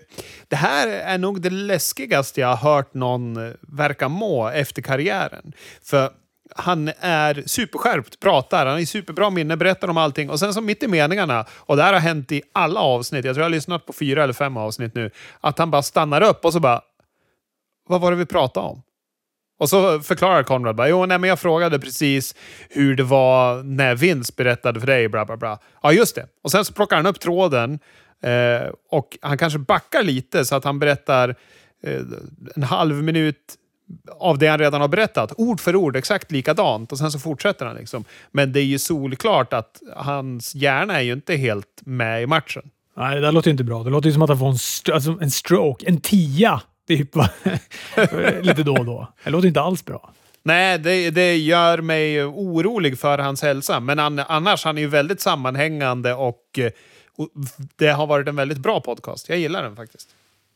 det 0.47 0.55
här 0.55 0.87
är 0.87 1.17
nog 1.17 1.41
det 1.41 1.49
läskigaste 1.49 2.41
jag 2.41 2.55
har 2.55 2.75
hört 2.75 2.93
någon 2.93 3.53
verka 3.61 4.09
må 4.09 4.49
efter 4.49 4.81
karriären. 4.81 5.53
För 5.83 6.09
han 6.55 6.91
är 6.99 7.43
superskärpt, 7.45 8.19
pratar, 8.19 8.65
han 8.65 8.75
har 8.75 8.85
superbra 8.85 9.29
minne, 9.29 9.57
berättar 9.57 9.87
om 9.87 9.97
allting 9.97 10.29
och 10.29 10.39
sen 10.39 10.53
så 10.53 10.61
mitt 10.61 10.83
i 10.83 10.87
meningarna, 10.87 11.45
och 11.49 11.77
det 11.77 11.83
här 11.83 11.93
har 11.93 11.99
hänt 11.99 12.31
i 12.31 12.41
alla 12.53 12.79
avsnitt, 12.79 13.25
jag 13.25 13.35
tror 13.35 13.41
jag 13.41 13.45
har 13.45 13.55
lyssnat 13.55 13.85
på 13.85 13.93
fyra 13.93 14.23
eller 14.23 14.33
fem 14.33 14.57
avsnitt 14.57 14.95
nu, 14.95 15.11
att 15.41 15.59
han 15.59 15.71
bara 15.71 15.81
stannar 15.81 16.21
upp 16.21 16.45
och 16.45 16.53
så 16.53 16.59
bara 16.59 16.81
Vad 17.87 18.01
var 18.01 18.11
det 18.11 18.17
vi 18.17 18.25
pratade 18.25 18.67
om? 18.67 18.81
Och 19.59 19.69
så 19.69 19.99
förklarar 19.99 20.43
Konrad 20.43 20.75
bara, 20.75 20.89
jo, 20.89 21.05
nej, 21.05 21.19
men 21.19 21.27
jag 21.27 21.39
frågade 21.39 21.79
precis 21.79 22.35
hur 22.69 22.95
det 22.95 23.03
var 23.03 23.63
när 23.63 23.95
Vince 23.95 24.33
berättade 24.37 24.79
för 24.79 24.87
dig, 24.87 25.07
bla 25.07 25.25
bla 25.25 25.37
bla. 25.37 25.59
Ja, 25.81 25.91
just 25.91 26.15
det. 26.15 26.27
Och 26.43 26.51
sen 26.51 26.65
så 26.65 26.73
plockar 26.73 26.95
han 26.95 27.05
upp 27.05 27.19
tråden 27.19 27.79
eh, 28.23 28.69
och 28.89 29.17
han 29.21 29.37
kanske 29.37 29.59
backar 29.59 30.03
lite 30.03 30.45
så 30.45 30.55
att 30.55 30.63
han 30.63 30.79
berättar 30.79 31.35
eh, 31.83 32.01
en 32.55 32.63
halv 32.63 33.03
minut 33.03 33.55
av 34.19 34.37
det 34.37 34.47
han 34.47 34.59
redan 34.59 34.81
har 34.81 34.87
berättat. 34.87 35.33
Ord 35.37 35.59
för 35.59 35.75
ord, 35.75 35.95
exakt 35.95 36.31
likadant. 36.31 36.91
Och 36.91 36.97
sen 36.97 37.11
så 37.11 37.19
fortsätter 37.19 37.65
han. 37.65 37.75
Liksom. 37.75 38.03
Men 38.31 38.53
det 38.53 38.59
är 38.59 38.65
ju 38.65 38.79
solklart 38.79 39.53
att 39.53 39.81
hans 39.95 40.55
hjärna 40.55 40.97
är 40.97 41.01
ju 41.01 41.13
inte 41.13 41.35
helt 41.35 41.81
med 41.81 42.23
i 42.23 42.27
matchen. 42.27 42.63
Nej, 42.97 43.15
det 43.15 43.21
där 43.21 43.31
låter 43.31 43.51
inte 43.51 43.63
bra. 43.63 43.83
Det 43.83 43.89
låter 43.89 44.07
ju 44.07 44.13
som 44.13 44.21
att 44.21 44.29
han 44.29 44.39
får 44.39 44.49
en, 44.49 44.53
st 44.55 44.91
alltså 44.91 45.17
en 45.21 45.31
stroke. 45.31 45.85
En 45.87 46.01
tia, 46.01 46.61
typ. 46.87 47.15
Lite 48.41 48.63
då 48.63 48.73
och 48.73 48.85
då. 48.85 49.13
Det 49.23 49.29
låter 49.29 49.47
inte 49.47 49.61
alls 49.61 49.85
bra. 49.85 50.13
Nej, 50.43 50.79
det, 50.79 51.09
det 51.09 51.37
gör 51.37 51.81
mig 51.81 52.23
orolig 52.23 52.99
för 52.99 53.17
hans 53.17 53.41
hälsa. 53.41 53.79
Men 53.79 53.99
an, 53.99 54.19
annars, 54.19 54.65
han 54.65 54.77
är 54.77 54.81
ju 54.81 54.87
väldigt 54.87 55.21
sammanhängande 55.21 56.13
och, 56.13 56.59
och 57.17 57.29
det 57.75 57.87
har 57.87 58.07
varit 58.07 58.27
en 58.27 58.35
väldigt 58.35 58.57
bra 58.57 58.81
podcast. 58.81 59.29
Jag 59.29 59.37
gillar 59.37 59.63
den 59.63 59.75
faktiskt. 59.75 60.09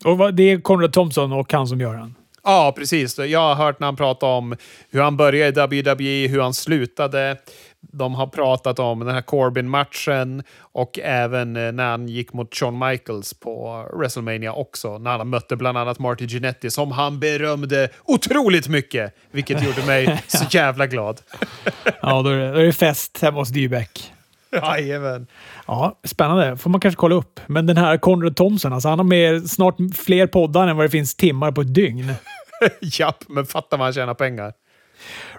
Och 0.05 0.33
Det 0.33 0.43
är 0.43 0.61
Conrad 0.61 0.93
Thompson 0.93 1.31
och 1.31 1.53
han 1.53 1.67
som 1.67 1.81
gör 1.81 1.93
den? 1.93 2.15
Ja, 2.47 2.73
precis. 2.75 3.17
Jag 3.17 3.39
har 3.39 3.55
hört 3.55 3.79
när 3.79 3.87
han 3.87 3.95
pratar 3.95 4.27
om 4.27 4.55
hur 4.89 5.01
han 5.01 5.17
började 5.17 5.77
i 5.77 5.81
WWE, 5.81 6.27
hur 6.27 6.41
han 6.41 6.53
slutade. 6.53 7.37
De 7.81 8.15
har 8.15 8.27
pratat 8.27 8.79
om 8.79 8.99
den 8.99 9.13
här 9.13 9.21
Corbin-matchen 9.21 10.43
och 10.59 10.99
även 10.99 11.55
eh, 11.55 11.71
när 11.71 11.89
han 11.89 12.07
gick 12.07 12.33
mot 12.33 12.55
Shawn 12.55 12.79
Michaels 12.79 13.33
på 13.33 13.85
WrestleMania 13.93 14.53
också. 14.53 14.97
När 14.97 15.17
han 15.17 15.29
mötte 15.29 15.55
bland 15.55 15.77
annat 15.77 15.99
Marty 15.99 16.25
Jannetty 16.25 16.69
som 16.69 16.91
han 16.91 17.19
berömde 17.19 17.89
otroligt 18.05 18.67
mycket. 18.67 19.13
Vilket 19.31 19.63
gjorde 19.63 19.85
mig 19.85 20.23
så 20.27 20.45
jävla 20.57 20.87
glad. 20.87 21.21
ja, 22.01 22.21
då 22.21 22.29
är, 22.29 22.37
det, 22.37 22.51
då 22.51 22.59
är 22.59 22.65
det 22.65 22.73
fest 22.73 23.21
hemma 23.21 23.39
hos 23.39 23.49
Dybeck. 23.49 24.13
Jajamän. 24.77 25.27
Ja, 25.67 25.99
spännande. 26.03 26.57
får 26.57 26.69
man 26.69 26.81
kanske 26.81 26.99
kolla 26.99 27.15
upp. 27.15 27.39
Men 27.47 27.65
den 27.65 27.77
här 27.77 27.97
Conrad 27.97 28.35
Thompson, 28.35 28.73
alltså, 28.73 28.89
han 28.89 28.99
har 28.99 29.03
med 29.03 29.49
snart 29.49 29.75
fler 29.95 30.27
poddar 30.27 30.67
än 30.67 30.77
vad 30.77 30.85
det 30.85 30.89
finns 30.89 31.15
timmar 31.15 31.51
på 31.51 31.61
ett 31.61 31.73
dygn. 31.73 32.13
Japp, 32.81 33.23
men 33.27 33.45
fatta 33.45 33.77
vad 33.77 33.85
han 33.85 33.93
tjänar 33.93 34.13
pengar. 34.13 34.53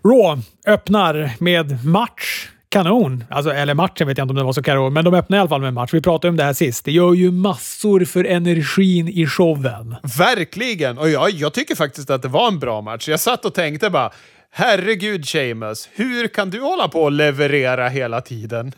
Raw 0.04 0.42
öppnar 0.66 1.30
med 1.38 1.84
match. 1.84 2.48
Kanon! 2.70 3.24
Alltså, 3.30 3.52
eller 3.52 3.74
matchen 3.74 4.06
vet 4.06 4.18
jag 4.18 4.24
inte 4.24 4.32
om 4.32 4.36
det 4.36 4.44
var 4.44 4.52
så 4.52 4.62
kanon, 4.62 4.92
men 4.92 5.04
de 5.04 5.14
öppnar 5.14 5.38
i 5.38 5.40
alla 5.40 5.48
fall 5.48 5.60
med 5.60 5.74
match. 5.74 5.94
Vi 5.94 6.00
pratade 6.00 6.30
om 6.30 6.36
det 6.36 6.44
här 6.44 6.52
sist. 6.52 6.84
Det 6.84 6.92
gör 6.92 7.14
ju 7.14 7.30
massor 7.30 8.04
för 8.04 8.24
energin 8.24 9.08
i 9.08 9.26
showen. 9.26 9.96
Verkligen! 10.18 10.98
Och 10.98 11.10
jag, 11.10 11.30
jag 11.30 11.52
tycker 11.52 11.74
faktiskt 11.74 12.10
att 12.10 12.22
det 12.22 12.28
var 12.28 12.48
en 12.48 12.58
bra 12.58 12.80
match. 12.80 13.08
Jag 13.08 13.20
satt 13.20 13.44
och 13.44 13.54
tänkte 13.54 13.90
bara, 13.90 14.10
Herregud, 14.50 15.28
Seamus. 15.28 15.88
Hur 15.94 16.28
kan 16.28 16.50
du 16.50 16.60
hålla 16.60 16.88
på 16.88 17.02
och 17.02 17.12
leverera 17.12 17.88
hela 17.88 18.20
tiden? 18.20 18.72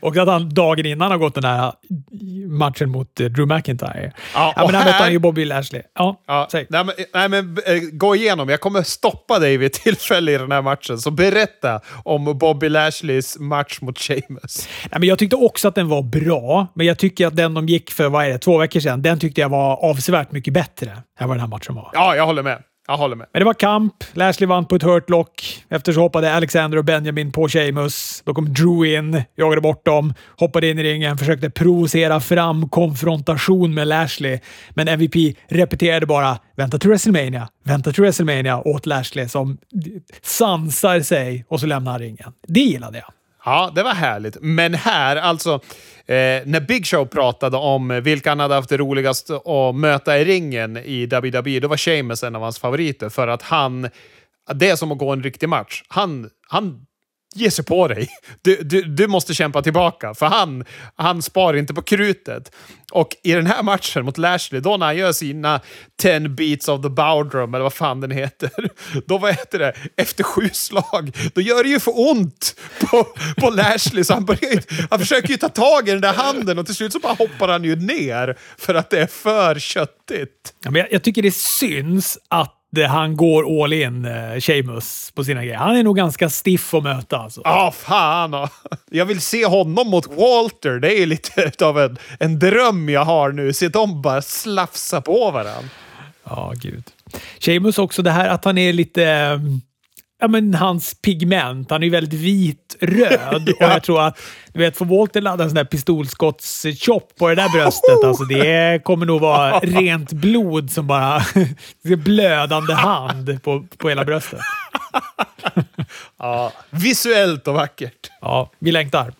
Och 0.00 0.16
att 0.16 0.28
han 0.28 0.48
dagen 0.54 0.86
innan 0.86 1.10
har 1.10 1.18
gått 1.18 1.34
den 1.34 1.44
här 1.44 1.72
matchen 2.48 2.90
mot 2.90 3.20
eh, 3.20 3.26
Drew 3.26 3.46
McIntyre. 3.56 4.12
Ja, 4.34 4.52
Ja, 4.56 4.66
men 4.66 4.74
här 4.74 4.84
mötte 4.84 5.02
han 5.02 5.12
ju 5.12 5.18
Bobby 5.18 5.44
Lashley. 5.44 5.82
Ja, 5.94 6.20
Ja, 6.26 6.48
säg. 6.52 6.66
nej, 6.70 6.84
men, 6.84 6.94
nej, 7.14 7.28
men 7.28 7.58
eh, 7.66 7.80
gå 7.92 8.16
igenom. 8.16 8.48
Jag 8.48 8.60
kommer 8.60 8.82
stoppa 8.82 9.38
dig 9.38 9.56
vid 9.56 9.66
ett 9.66 9.72
tillfälle 9.72 10.32
i 10.32 10.38
den 10.38 10.52
här 10.52 10.62
matchen. 10.62 10.98
Så 10.98 11.10
berätta 11.10 11.80
om 12.04 12.38
Bobby 12.38 12.68
Lashleys 12.68 13.38
match 13.38 13.78
mot 13.80 13.98
Seamus. 13.98 14.68
Nej, 14.90 15.00
men 15.00 15.08
jag 15.08 15.18
tyckte 15.18 15.36
också 15.36 15.68
att 15.68 15.74
den 15.74 15.88
var 15.88 16.02
bra, 16.02 16.66
men 16.74 16.86
jag 16.86 16.98
tycker 16.98 17.26
att 17.26 17.36
den 17.36 17.54
de 17.54 17.66
gick 17.66 17.90
för, 17.90 18.08
vad 18.08 18.24
är 18.24 18.28
det, 18.28 18.38
två 18.38 18.58
veckor 18.58 18.80
sedan, 18.80 19.02
den 19.02 19.18
tyckte 19.18 19.40
jag 19.40 19.48
var 19.48 19.76
avsevärt 19.84 20.32
mycket 20.32 20.54
bättre 20.54 20.90
än 21.20 21.28
vad 21.28 21.36
den 21.36 21.40
här 21.40 21.48
matchen 21.48 21.74
var. 21.74 21.90
Ja, 21.92 22.16
jag 22.16 22.26
håller 22.26 22.42
med. 22.42 22.62
Jag 22.86 22.96
håller 22.96 23.16
med. 23.16 23.26
Men 23.32 23.40
det 23.40 23.44
var 23.44 23.54
kamp. 23.54 23.94
Lashley 24.12 24.46
vann 24.46 24.66
på 24.66 24.76
ett 24.76 24.82
hurt 24.82 25.10
lock. 25.10 25.64
Efter 25.68 25.92
så 25.92 26.00
hoppade 26.00 26.34
Alexander 26.34 26.78
och 26.78 26.84
Benjamin 26.84 27.32
på 27.32 27.48
Sheamus. 27.48 28.22
Då 28.24 28.34
kom 28.34 28.54
Drew 28.54 28.86
in, 28.86 29.22
jagade 29.36 29.60
bort 29.60 29.84
dem, 29.84 30.14
hoppade 30.38 30.70
in 30.70 30.78
i 30.78 30.82
ringen, 30.82 31.18
försökte 31.18 31.50
provocera 31.50 32.20
fram 32.20 32.68
konfrontation 32.68 33.74
med 33.74 33.88
Lashley. 33.88 34.38
Men 34.70 34.88
MVP 34.88 35.36
repeterade 35.48 36.06
bara 36.06 36.38
“Vänta 36.56 36.78
till 36.78 36.90
WrestleMania, 36.90 37.48
vänta 37.64 37.92
till 37.92 38.02
WrestleMania” 38.02 38.68
åt 38.68 38.86
Lashley 38.86 39.28
som 39.28 39.58
sansar 40.22 41.00
sig 41.00 41.44
och 41.48 41.60
så 41.60 41.66
lämnar 41.66 41.92
han 41.92 42.00
ringen. 42.00 42.32
Det 42.46 42.60
gillade 42.60 42.98
jag. 42.98 43.12
Ja, 43.44 43.72
det 43.74 43.82
var 43.82 43.94
härligt. 43.94 44.36
Men 44.40 44.74
här, 44.74 45.16
alltså, 45.16 45.54
eh, 46.06 46.42
när 46.44 46.60
Big 46.60 46.86
Show 46.86 47.06
pratade 47.06 47.56
om 47.56 48.00
vilka 48.04 48.30
han 48.30 48.40
hade 48.40 48.54
haft 48.54 48.68
det 48.68 48.76
roligast 48.76 49.30
att 49.30 49.74
möta 49.74 50.18
i 50.18 50.24
ringen 50.24 50.76
i 50.76 51.06
WWE, 51.06 51.60
då 51.60 51.68
var 51.68 51.76
Sheamus 51.76 52.22
en 52.22 52.36
av 52.36 52.42
hans 52.42 52.58
favoriter. 52.58 53.08
För 53.08 53.28
att 53.28 53.42
han, 53.42 53.88
det 54.54 54.70
är 54.70 54.76
som 54.76 54.92
att 54.92 54.98
gå 54.98 55.12
en 55.12 55.22
riktig 55.22 55.48
match. 55.48 55.82
Han, 55.88 56.30
han 56.48 56.86
Ge 57.34 57.50
sig 57.50 57.64
på 57.64 57.88
dig. 57.88 58.08
Du, 58.42 58.56
du, 58.62 58.82
du 58.82 59.06
måste 59.06 59.34
kämpa 59.34 59.62
tillbaka, 59.62 60.14
för 60.14 60.26
han, 60.26 60.64
han 60.94 61.22
spar 61.22 61.54
inte 61.54 61.74
på 61.74 61.82
krutet. 61.82 62.52
Och 62.92 63.08
i 63.22 63.32
den 63.32 63.46
här 63.46 63.62
matchen 63.62 64.04
mot 64.04 64.18
Lashley, 64.18 64.60
då 64.60 64.76
när 64.76 64.86
han 64.86 64.96
gör 64.96 65.12
sina 65.12 65.60
10 66.02 66.20
beats 66.20 66.68
of 66.68 66.82
the 66.82 66.88
Bowdrum, 66.88 67.54
eller 67.54 67.62
vad 67.62 67.72
fan 67.72 68.00
den 68.00 68.10
heter, 68.10 68.50
då 69.06 69.18
vad 69.18 69.34
heter 69.34 69.58
det, 69.58 69.74
efter 69.96 70.24
sju 70.24 70.50
slag, 70.52 71.16
då 71.34 71.40
gör 71.40 71.62
det 71.62 71.68
ju 71.68 71.80
för 71.80 72.10
ont 72.10 72.54
på, 72.80 73.06
på 73.36 73.50
Lashley, 73.50 74.04
så 74.04 74.14
han, 74.14 74.24
börjar, 74.24 74.88
han 74.90 74.98
försöker 74.98 75.28
ju 75.28 75.36
ta 75.36 75.48
tag 75.48 75.88
i 75.88 75.92
den 75.92 76.00
där 76.00 76.12
handen 76.12 76.58
och 76.58 76.66
till 76.66 76.74
slut 76.74 76.92
så 76.92 76.98
bara 76.98 77.14
hoppar 77.14 77.48
han 77.48 77.64
ju 77.64 77.76
ner 77.76 78.38
för 78.58 78.74
att 78.74 78.90
det 78.90 79.00
är 79.00 79.06
för 79.06 79.58
köttigt. 79.58 80.54
Ja, 80.64 80.70
men 80.70 80.80
jag, 80.80 80.92
jag 80.92 81.02
tycker 81.02 81.22
det 81.22 81.34
syns 81.34 82.18
att 82.28 82.61
han 82.80 83.16
går 83.16 83.64
all 83.64 83.72
in, 83.72 84.04
eh, 84.04 84.40
Sheamus, 84.40 85.10
på 85.14 85.24
sina 85.24 85.44
grejer. 85.44 85.56
Han 85.58 85.76
är 85.76 85.82
nog 85.82 85.96
ganska 85.96 86.30
stiff 86.30 86.74
att 86.74 86.82
möta 86.82 87.16
alltså. 87.16 87.40
Ja, 87.44 87.72
fan. 87.76 88.32
ja. 88.32 88.48
Jag 88.90 89.04
vill 89.06 89.20
se 89.20 89.46
honom 89.46 89.90
mot 89.90 90.06
Walter. 90.06 90.78
Det 90.78 90.98
är 91.02 91.06
lite 91.06 91.52
av 91.64 91.78
en, 91.80 91.98
en 92.20 92.38
dröm 92.38 92.88
jag 92.88 93.04
har 93.04 93.32
nu. 93.32 93.52
Se 93.52 93.68
dem 93.68 94.02
bara 94.02 94.22
slafsa 94.22 95.00
på 95.00 95.30
varandra. 95.30 95.68
Ja, 96.24 96.52
gud. 96.56 96.84
Sheamus 97.40 97.78
också 97.78 98.02
det 98.02 98.10
här 98.10 98.28
att 98.28 98.44
han 98.44 98.58
är 98.58 98.72
lite... 98.72 99.04
eh, 99.04 99.38
Ja, 100.22 100.28
men 100.28 100.54
hans 100.54 100.94
pigment. 100.94 101.70
Han 101.70 101.82
är 101.82 101.84
ju 101.84 101.90
väldigt 101.90 102.20
vit-röd. 102.20 103.48
Och 103.60 103.62
jag 103.62 103.82
tror 103.82 104.02
att, 104.02 104.18
du 104.52 104.58
vet, 104.58 104.76
får 104.76 104.84
Walter 104.84 105.20
ladda 105.20 105.44
en 105.44 105.50
sån 105.50 105.56
där 105.56 105.64
pistolskotts-chop 105.64 107.16
på 107.18 107.28
det 107.28 107.34
där 107.34 107.48
bröstet, 107.48 108.04
alltså 108.04 108.24
det 108.24 108.84
kommer 108.84 109.06
nog 109.06 109.20
vara 109.20 109.58
rent 109.62 110.12
blod 110.12 110.70
som 110.70 110.86
bara... 110.86 111.22
blödande 111.82 112.74
hand 112.74 113.42
på, 113.42 113.66
på 113.76 113.88
hela 113.88 114.04
bröstet. 114.04 114.40
Ja, 116.18 116.52
visuellt 116.70 117.48
och 117.48 117.54
vackert. 117.54 118.10
Ja, 118.20 118.50
vi 118.58 118.72
längtar. 118.72 119.12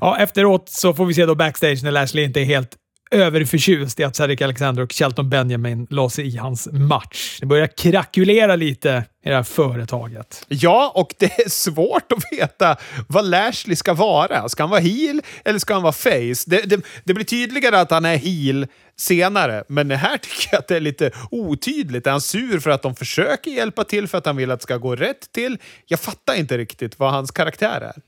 Ja, 0.00 0.18
efteråt 0.18 0.68
så 0.68 0.94
får 0.94 1.06
vi 1.06 1.14
se 1.14 1.26
då 1.26 1.34
backstage 1.34 1.82
när 1.82 1.90
Lashley 1.90 2.24
inte 2.24 2.40
är 2.40 2.44
helt 2.44 2.76
överförtjust 3.10 4.00
i 4.00 4.04
att 4.04 4.16
Cedric 4.16 4.42
Alexander 4.42 4.82
och 4.82 4.92
Shelton 4.92 5.30
Benjamin 5.30 5.86
la 5.90 6.10
sig 6.10 6.26
i 6.26 6.36
hans 6.36 6.68
match. 6.72 7.38
Det 7.40 7.46
börjar 7.46 7.66
krackulera 7.66 8.56
lite 8.56 9.04
i 9.24 9.28
det 9.28 9.34
här 9.34 9.42
företaget. 9.42 10.44
Ja, 10.48 10.92
och 10.94 11.14
det 11.18 11.40
är 11.40 11.48
svårt 11.48 12.12
att 12.12 12.32
veta 12.32 12.76
vad 13.08 13.24
Lashley 13.24 13.76
ska 13.76 13.94
vara. 13.94 14.48
Ska 14.48 14.62
han 14.62 14.70
vara 14.70 14.80
heel 14.80 15.22
eller 15.44 15.58
ska 15.58 15.74
han 15.74 15.82
vara 15.82 15.92
face? 15.92 16.44
Det, 16.46 16.62
det, 16.62 16.80
det 17.04 17.14
blir 17.14 17.24
tydligare 17.24 17.80
att 17.80 17.90
han 17.90 18.04
är 18.04 18.16
heel 18.16 18.66
senare, 18.96 19.64
men 19.68 19.90
här 19.90 20.16
tycker 20.22 20.48
jag 20.52 20.58
att 20.58 20.68
det 20.68 20.76
är 20.76 20.80
lite 20.80 21.10
otydligt. 21.30 22.06
Är 22.06 22.10
han 22.10 22.20
sur 22.20 22.60
för 22.60 22.70
att 22.70 22.82
de 22.82 22.96
försöker 22.96 23.50
hjälpa 23.50 23.84
till 23.84 24.08
för 24.08 24.18
att 24.18 24.26
han 24.26 24.36
vill 24.36 24.50
att 24.50 24.60
det 24.60 24.62
ska 24.62 24.76
gå 24.76 24.96
rätt 24.96 25.32
till? 25.32 25.58
Jag 25.86 26.00
fattar 26.00 26.34
inte 26.34 26.58
riktigt 26.58 26.98
vad 26.98 27.12
hans 27.12 27.30
karaktär 27.30 27.80
är. 27.80 28.02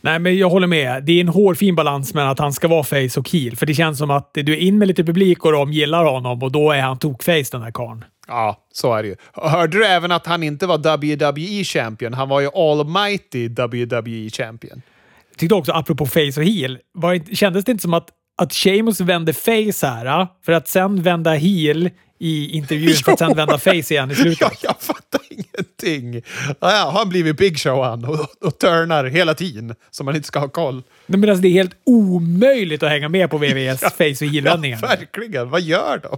Nej, 0.00 0.18
men 0.18 0.38
jag 0.38 0.50
håller 0.50 0.66
med. 0.66 1.04
Det 1.04 1.12
är 1.12 1.20
en 1.20 1.28
hårfin 1.28 1.74
balans 1.74 2.14
mellan 2.14 2.30
att 2.30 2.38
han 2.38 2.52
ska 2.52 2.68
vara 2.68 2.84
face 2.84 3.20
och 3.20 3.30
heel. 3.30 3.56
För 3.56 3.66
det 3.66 3.74
känns 3.74 3.98
som 3.98 4.10
att 4.10 4.30
du 4.34 4.52
är 4.52 4.56
in 4.56 4.78
med 4.78 4.88
lite 4.88 5.04
publik 5.04 5.44
och 5.44 5.52
de 5.52 5.72
gillar 5.72 6.04
honom 6.04 6.42
och 6.42 6.52
då 6.52 6.70
är 6.70 6.80
han 6.80 6.98
tokface 6.98 7.48
den 7.52 7.62
här 7.62 7.70
karln. 7.70 8.04
Ja, 8.28 8.56
så 8.72 8.94
är 8.94 9.02
det 9.02 9.08
ju. 9.08 9.16
Hörde 9.32 9.78
du 9.78 9.86
även 9.86 10.12
att 10.12 10.26
han 10.26 10.42
inte 10.42 10.66
var 10.66 10.78
WWE 10.78 11.64
champion? 11.64 12.14
Han 12.14 12.28
var 12.28 12.40
ju 12.40 12.48
almighty 12.54 13.48
WWE 13.48 14.30
champion. 14.30 14.82
Jag 15.30 15.38
tyckte 15.38 15.54
också, 15.54 15.72
apropå 15.72 16.06
face 16.06 16.32
och 16.36 16.44
heel, 16.44 16.78
var, 16.92 17.34
kändes 17.34 17.64
det 17.64 17.72
inte 17.72 17.82
som 17.82 17.94
att, 17.94 18.08
att 18.42 18.52
Sheamus 18.52 19.00
vände 19.00 19.32
face 19.32 19.86
här, 19.86 20.26
för 20.44 20.52
att 20.52 20.68
sen 20.68 21.02
vända 21.02 21.30
heel 21.34 21.90
i 22.18 22.50
intervjun, 22.56 22.94
för 22.94 23.12
att 23.12 23.18
sen 23.18 23.32
vända 23.36 23.58
face 23.58 23.70
igen 23.72 24.10
i 24.10 24.14
slutet? 24.14 24.40
Ja, 24.40 24.50
jag 24.62 24.80
fattar 24.80 25.20
ingenting. 25.30 26.22
Ja, 26.46 26.54
ja, 26.60 26.92
han 26.96 27.08
blivit 27.08 27.36
Big 27.36 27.58
Show 27.58 27.84
han 27.84 28.04
och, 28.04 28.26
och 28.46 28.58
turnar 28.58 29.04
hela 29.04 29.34
tiden 29.34 29.74
så 29.90 30.04
man 30.04 30.16
inte 30.16 30.26
ska 30.28 30.38
ha 30.38 30.48
koll. 30.48 30.82
Nej, 31.06 31.18
men 31.20 31.30
alltså, 31.30 31.42
det 31.42 31.48
är 31.48 31.52
helt 31.52 31.76
omöjligt 31.86 32.82
att 32.82 32.88
hänga 32.90 33.08
med 33.08 33.30
på 33.30 33.38
VVS 33.38 33.80
face 33.96 34.04
och 34.04 34.22
Ja, 34.22 34.26
heel-vändningar. 34.26 34.80
verkligen. 34.80 35.50
Vad 35.50 35.60
gör 35.60 36.00
de? 36.02 36.16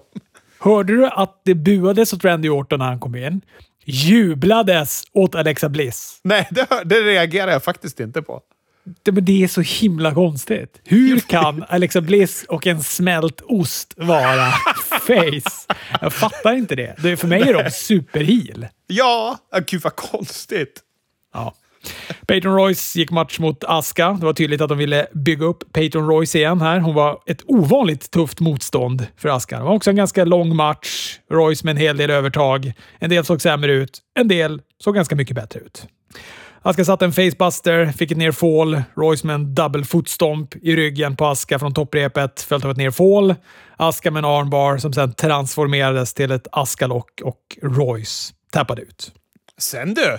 Hörde 0.59 0.93
du 0.97 1.07
att 1.07 1.41
det 1.45 1.55
buades 1.55 2.13
åt 2.13 2.25
Randy 2.25 2.49
Orton 2.49 2.79
när 2.79 2.87
han 2.87 3.01
kom 3.01 3.15
in? 3.17 3.41
Jublades 3.85 5.03
åt 5.13 5.35
Alexa 5.35 5.69
Bliss. 5.69 6.21
Nej, 6.25 6.49
det, 6.51 6.67
det 6.85 7.01
reagerar 7.01 7.51
jag 7.53 7.65
faktiskt 7.65 8.01
inte 8.01 8.23
på. 8.23 8.41
Det, 9.03 9.13
men 9.13 9.25
det 9.25 9.43
är 9.45 9.49
så 9.49 9.61
himla 9.61 10.15
konstigt. 10.15 10.81
Hur 10.85 11.21
kan 11.21 11.65
Alexa 11.69 12.01
Bliss 12.01 12.45
och 12.49 12.67
en 12.67 12.83
smält 12.83 13.41
ost 13.41 13.95
vara 13.97 14.51
face? 15.01 15.75
Jag 16.01 16.13
fattar 16.13 16.53
inte 16.55 16.75
det. 16.77 16.95
det 17.03 17.17
för 17.17 17.29
mig 17.29 17.43
är 17.43 17.65
de 17.65 17.71
superheel. 17.71 18.67
Ja, 18.87 19.39
gud 19.67 19.83
vad 19.83 19.97
konstigt. 19.97 20.81
Ja. 21.35 21.55
Peyton 22.27 22.55
Royce 22.55 22.99
gick 22.99 23.11
match 23.11 23.39
mot 23.39 23.65
Aska. 23.65 24.17
Det 24.21 24.27
var 24.27 24.33
tydligt 24.33 24.61
att 24.61 24.69
de 24.69 24.79
ville 24.79 25.07
bygga 25.13 25.45
upp 25.47 25.73
Peyton 25.73 26.07
Royce 26.09 26.39
igen 26.39 26.61
här. 26.61 26.79
Hon 26.81 26.95
var 26.95 27.19
ett 27.27 27.43
ovanligt 27.47 28.11
tufft 28.11 28.41
motstånd 28.41 29.07
för 29.17 29.29
Aska. 29.29 29.59
Det 29.59 29.65
var 29.65 29.75
också 29.75 29.91
en 29.91 29.97
ganska 29.97 30.25
lång 30.25 30.57
match. 30.57 31.19
Royce 31.31 31.65
med 31.65 31.71
en 31.71 31.77
hel 31.77 31.97
del 31.97 32.11
övertag. 32.11 32.73
En 32.99 33.11
del 33.11 33.25
såg 33.25 33.43
sämre 33.43 33.73
ut. 33.73 33.99
En 34.15 34.29
del 34.29 34.61
såg 34.85 34.95
ganska 34.95 35.17
mycket 35.17 35.37
bättre 35.37 35.61
ut. 35.61 35.87
Aska 36.65 36.85
satte 36.85 37.05
en 37.05 37.13
facebuster, 37.13 37.87
fick 37.87 38.11
ett 38.11 38.19
ner 38.19 38.33
fall. 38.33 38.83
Royce 38.97 39.27
med 39.27 39.35
en 39.35 39.55
double 39.55 39.85
footstomp 39.85 40.57
i 40.63 40.77
ryggen 40.77 41.17
på 41.17 41.27
Aska 41.27 41.59
från 41.59 41.75
topprepet, 41.75 42.41
följt 42.41 42.65
av 42.65 42.71
ett 42.71 42.77
ner 42.77 42.91
fall. 42.91 43.35
Aska 43.77 44.11
med 44.11 44.21
en 44.21 44.25
armbar 44.25 44.79
som 44.79 44.93
sedan 44.93 45.13
transformerades 45.13 46.15
till 46.15 46.31
ett 46.31 46.47
Askalock 46.53 47.21
och 47.25 47.59
Royce 47.63 48.35
tappade 48.53 48.83
ut. 48.83 49.13
Sen 49.59 49.95
du! 49.95 50.19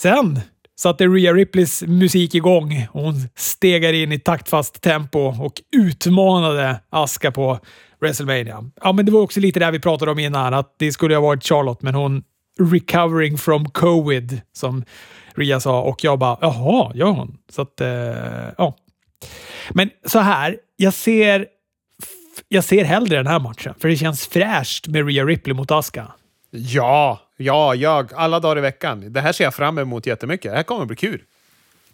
Sen 0.00 0.40
satte 0.76 1.06
Rhea 1.06 1.32
Ripleys 1.32 1.82
musik 1.82 2.34
igång 2.34 2.88
och 2.92 3.02
hon 3.02 3.14
stegade 3.36 3.96
in 3.96 4.12
i 4.12 4.18
taktfast 4.18 4.82
tempo 4.82 5.20
och 5.20 5.52
utmanade 5.76 6.80
Aska 6.90 7.30
på 7.30 7.58
WrestleMania. 8.00 8.70
Ja, 8.82 8.92
men 8.92 9.06
det 9.06 9.12
var 9.12 9.20
också 9.20 9.40
lite 9.40 9.60
det 9.60 9.70
vi 9.70 9.80
pratade 9.80 10.10
om 10.10 10.18
innan, 10.18 10.54
att 10.54 10.74
det 10.78 10.92
skulle 10.92 11.14
ha 11.14 11.22
varit 11.22 11.44
Charlotte, 11.44 11.82
men 11.82 11.94
hon 11.94 12.22
recovering 12.60 13.38
from 13.38 13.70
covid, 13.70 14.40
som 14.52 14.84
Rhea 15.36 15.60
sa. 15.60 15.80
Och 15.82 16.04
jag 16.04 16.18
bara, 16.18 16.38
jaha, 16.40 16.92
gör 16.94 17.10
hon? 17.10 17.38
Så 17.50 17.62
att, 17.62 17.80
eh, 17.80 17.88
ja. 18.58 18.76
Men 19.70 19.90
så 20.06 20.18
här, 20.18 20.58
jag 20.76 20.94
ser, 20.94 21.46
jag 22.48 22.64
ser 22.64 22.84
hellre 22.84 23.16
den 23.16 23.26
här 23.26 23.40
matchen, 23.40 23.74
för 23.78 23.88
det 23.88 23.96
känns 23.96 24.26
fräscht 24.26 24.88
med 24.88 25.06
Rhea 25.06 25.24
Ripley 25.24 25.54
mot 25.54 25.70
Aska. 25.70 26.12
Ja, 26.50 27.20
ja, 27.36 27.74
jag. 27.74 28.14
Alla 28.14 28.40
dagar 28.40 28.58
i 28.58 28.60
veckan. 28.60 29.12
Det 29.12 29.20
här 29.20 29.32
ser 29.32 29.44
jag 29.44 29.54
fram 29.54 29.78
emot 29.78 30.06
jättemycket. 30.06 30.52
Det 30.52 30.56
här 30.56 30.62
kommer 30.62 30.84
bli 30.84 30.96
kul. 30.96 31.22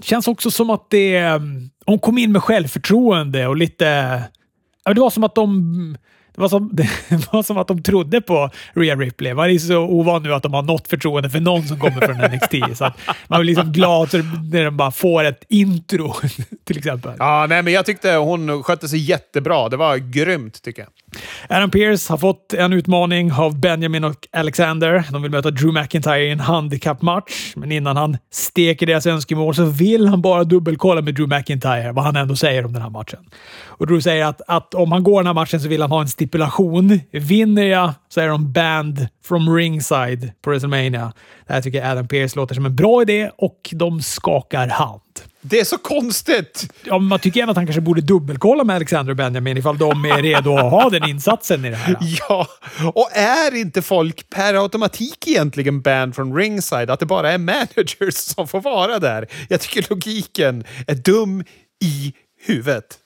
Känns 0.02 0.28
också 0.28 0.50
som 0.50 0.70
att 0.70 0.90
det... 0.90 1.40
Hon 1.86 1.98
kom 1.98 2.18
in 2.18 2.32
med 2.32 2.42
självförtroende 2.42 3.46
och 3.46 3.56
lite... 3.56 4.22
Det 4.84 5.00
var 5.00 5.10
som 5.10 5.24
att 5.24 5.34
de 5.34 5.96
Det 6.34 6.40
var, 6.40 6.48
som, 6.48 6.70
det 6.72 6.88
var 7.32 7.42
som 7.42 7.58
att 7.58 7.68
de 7.68 7.82
trodde 7.82 8.20
på 8.20 8.50
Rhea 8.74 8.96
Ripley. 8.96 9.34
Man 9.34 9.50
är 9.50 9.58
så 9.58 9.78
ovan 9.78 10.22
nu 10.22 10.34
att 10.34 10.42
de 10.42 10.54
har 10.54 10.62
något 10.62 10.88
förtroende 10.88 11.30
för 11.30 11.40
någon 11.40 11.62
som 11.62 11.78
kommer 11.78 12.00
från 12.00 12.16
NXT. 12.16 12.78
så 12.78 12.92
man 13.28 13.40
blir 13.40 13.54
liksom 13.54 13.72
glad 13.72 14.08
när 14.52 14.64
de 14.64 14.76
bara 14.76 14.90
får 14.90 15.24
ett 15.24 15.44
intro, 15.48 16.14
till 16.64 16.78
exempel. 16.78 17.12
Ja, 17.18 17.46
nej, 17.48 17.62
men 17.62 17.72
jag 17.72 17.86
tyckte 17.86 18.12
hon 18.14 18.62
skötte 18.62 18.88
sig 18.88 18.98
jättebra. 18.98 19.68
Det 19.68 19.76
var 19.76 19.96
grymt, 19.96 20.62
tycker 20.62 20.82
jag. 20.82 20.90
Adam 21.48 21.70
Pearce 21.70 22.12
har 22.12 22.18
fått 22.18 22.52
en 22.52 22.72
utmaning 22.72 23.32
av 23.32 23.60
Benjamin 23.60 24.04
och 24.04 24.28
Alexander. 24.32 25.04
De 25.12 25.22
vill 25.22 25.30
möta 25.30 25.50
Drew 25.50 25.72
McIntyre 25.72 26.22
i 26.22 26.30
en 26.30 26.40
handikappmatch, 26.40 27.52
men 27.56 27.72
innan 27.72 27.96
han 27.96 28.16
steker 28.32 28.86
deras 28.86 29.06
önskemål 29.06 29.54
så 29.54 29.64
vill 29.64 30.06
han 30.06 30.22
bara 30.22 30.44
dubbelkolla 30.44 31.00
med 31.00 31.14
Drew 31.14 31.28
McIntyre 31.28 31.92
vad 31.92 32.04
han 32.04 32.16
ändå 32.16 32.36
säger 32.36 32.64
om 32.64 32.72
den 32.72 32.82
här 32.82 32.90
matchen. 32.90 33.18
Och 33.66 33.86
Drew 33.86 34.00
säger 34.00 34.24
att, 34.24 34.40
att 34.46 34.74
om 34.74 34.92
han 34.92 35.02
går 35.02 35.20
den 35.20 35.26
här 35.26 35.34
matchen 35.34 35.60
så 35.60 35.68
vill 35.68 35.80
han 35.80 35.90
ha 35.90 36.00
en 36.00 36.08
stipulation. 36.30 37.00
Vinner 37.10 37.62
jag 37.62 37.92
så 38.08 38.20
är 38.20 38.28
de 38.28 38.52
banned 38.52 39.08
from 39.24 39.56
ringside 39.56 40.32
på 40.42 40.50
WrestleMania. 40.50 41.12
Det 41.46 41.52
här 41.52 41.62
tycker 41.62 41.90
Adam 41.90 42.08
Pearce 42.08 42.36
låter 42.36 42.54
som 42.54 42.66
en 42.66 42.76
bra 42.76 43.02
idé 43.02 43.30
och 43.38 43.70
de 43.72 44.02
skakar 44.02 44.68
hand. 44.68 45.00
Det 45.42 45.60
är 45.60 45.64
så 45.64 45.78
konstigt! 45.78 46.72
Ja, 46.84 46.98
man 46.98 47.18
tycker 47.18 47.40
även 47.40 47.50
att 47.50 47.56
han 47.56 47.66
kanske 47.66 47.80
borde 47.80 48.00
dubbelkolla 48.00 48.64
med 48.64 48.76
Alexander 48.76 49.10
och 49.10 49.16
Benjamin 49.16 49.56
ifall 49.56 49.78
de 49.78 50.04
är 50.04 50.22
redo 50.22 50.56
att 50.56 50.70
ha 50.70 50.90
den 50.90 51.08
insatsen 51.08 51.64
i 51.64 51.70
det 51.70 51.76
här. 51.76 51.96
Ja, 52.28 52.46
och 52.94 53.08
är 53.12 53.54
inte 53.54 53.82
folk 53.82 54.30
per 54.30 54.54
automatik 54.54 55.28
egentligen 55.28 55.80
banned 55.80 56.14
från 56.14 56.36
ringside? 56.36 56.90
Att 56.90 57.00
det 57.00 57.06
bara 57.06 57.32
är 57.32 57.38
managers 57.38 58.14
som 58.14 58.48
får 58.48 58.60
vara 58.60 58.98
där? 58.98 59.26
Jag 59.48 59.60
tycker 59.60 59.86
logiken 59.90 60.64
är 60.86 60.94
dum 60.94 61.44
i 61.84 62.12
huvudet. 62.46 62.98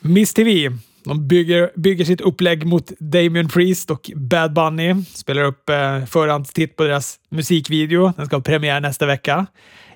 Miss 0.00 0.34
TV. 0.34 0.70
De 1.08 1.28
bygger, 1.28 1.70
bygger 1.76 2.04
sitt 2.04 2.20
upplägg 2.20 2.66
mot 2.66 2.92
Damien 2.98 3.48
Priest 3.48 3.90
och 3.90 4.10
Bad 4.14 4.52
Bunny. 4.52 4.94
Spelar 5.14 5.42
upp 5.42 5.68
eh, 5.68 6.04
förhandstitt 6.04 6.76
på 6.76 6.84
deras 6.84 7.16
musikvideo. 7.30 8.12
Den 8.16 8.26
ska 8.26 8.36
ha 8.36 8.42
premiär 8.42 8.80
nästa 8.80 9.06
vecka. 9.06 9.46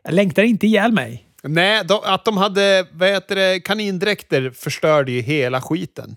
Jag 0.02 0.14
längtar 0.14 0.42
inte 0.42 0.66
ihjäl 0.66 0.92
mig. 0.92 1.26
Nej, 1.42 1.84
de, 1.84 2.00
att 2.04 2.24
de 2.24 2.36
hade 2.36 2.86
vad 2.92 3.08
heter 3.08 3.36
det, 3.36 3.60
kanindräkter 3.60 4.50
förstörde 4.50 5.12
ju 5.12 5.20
hela 5.20 5.60
skiten. 5.60 6.16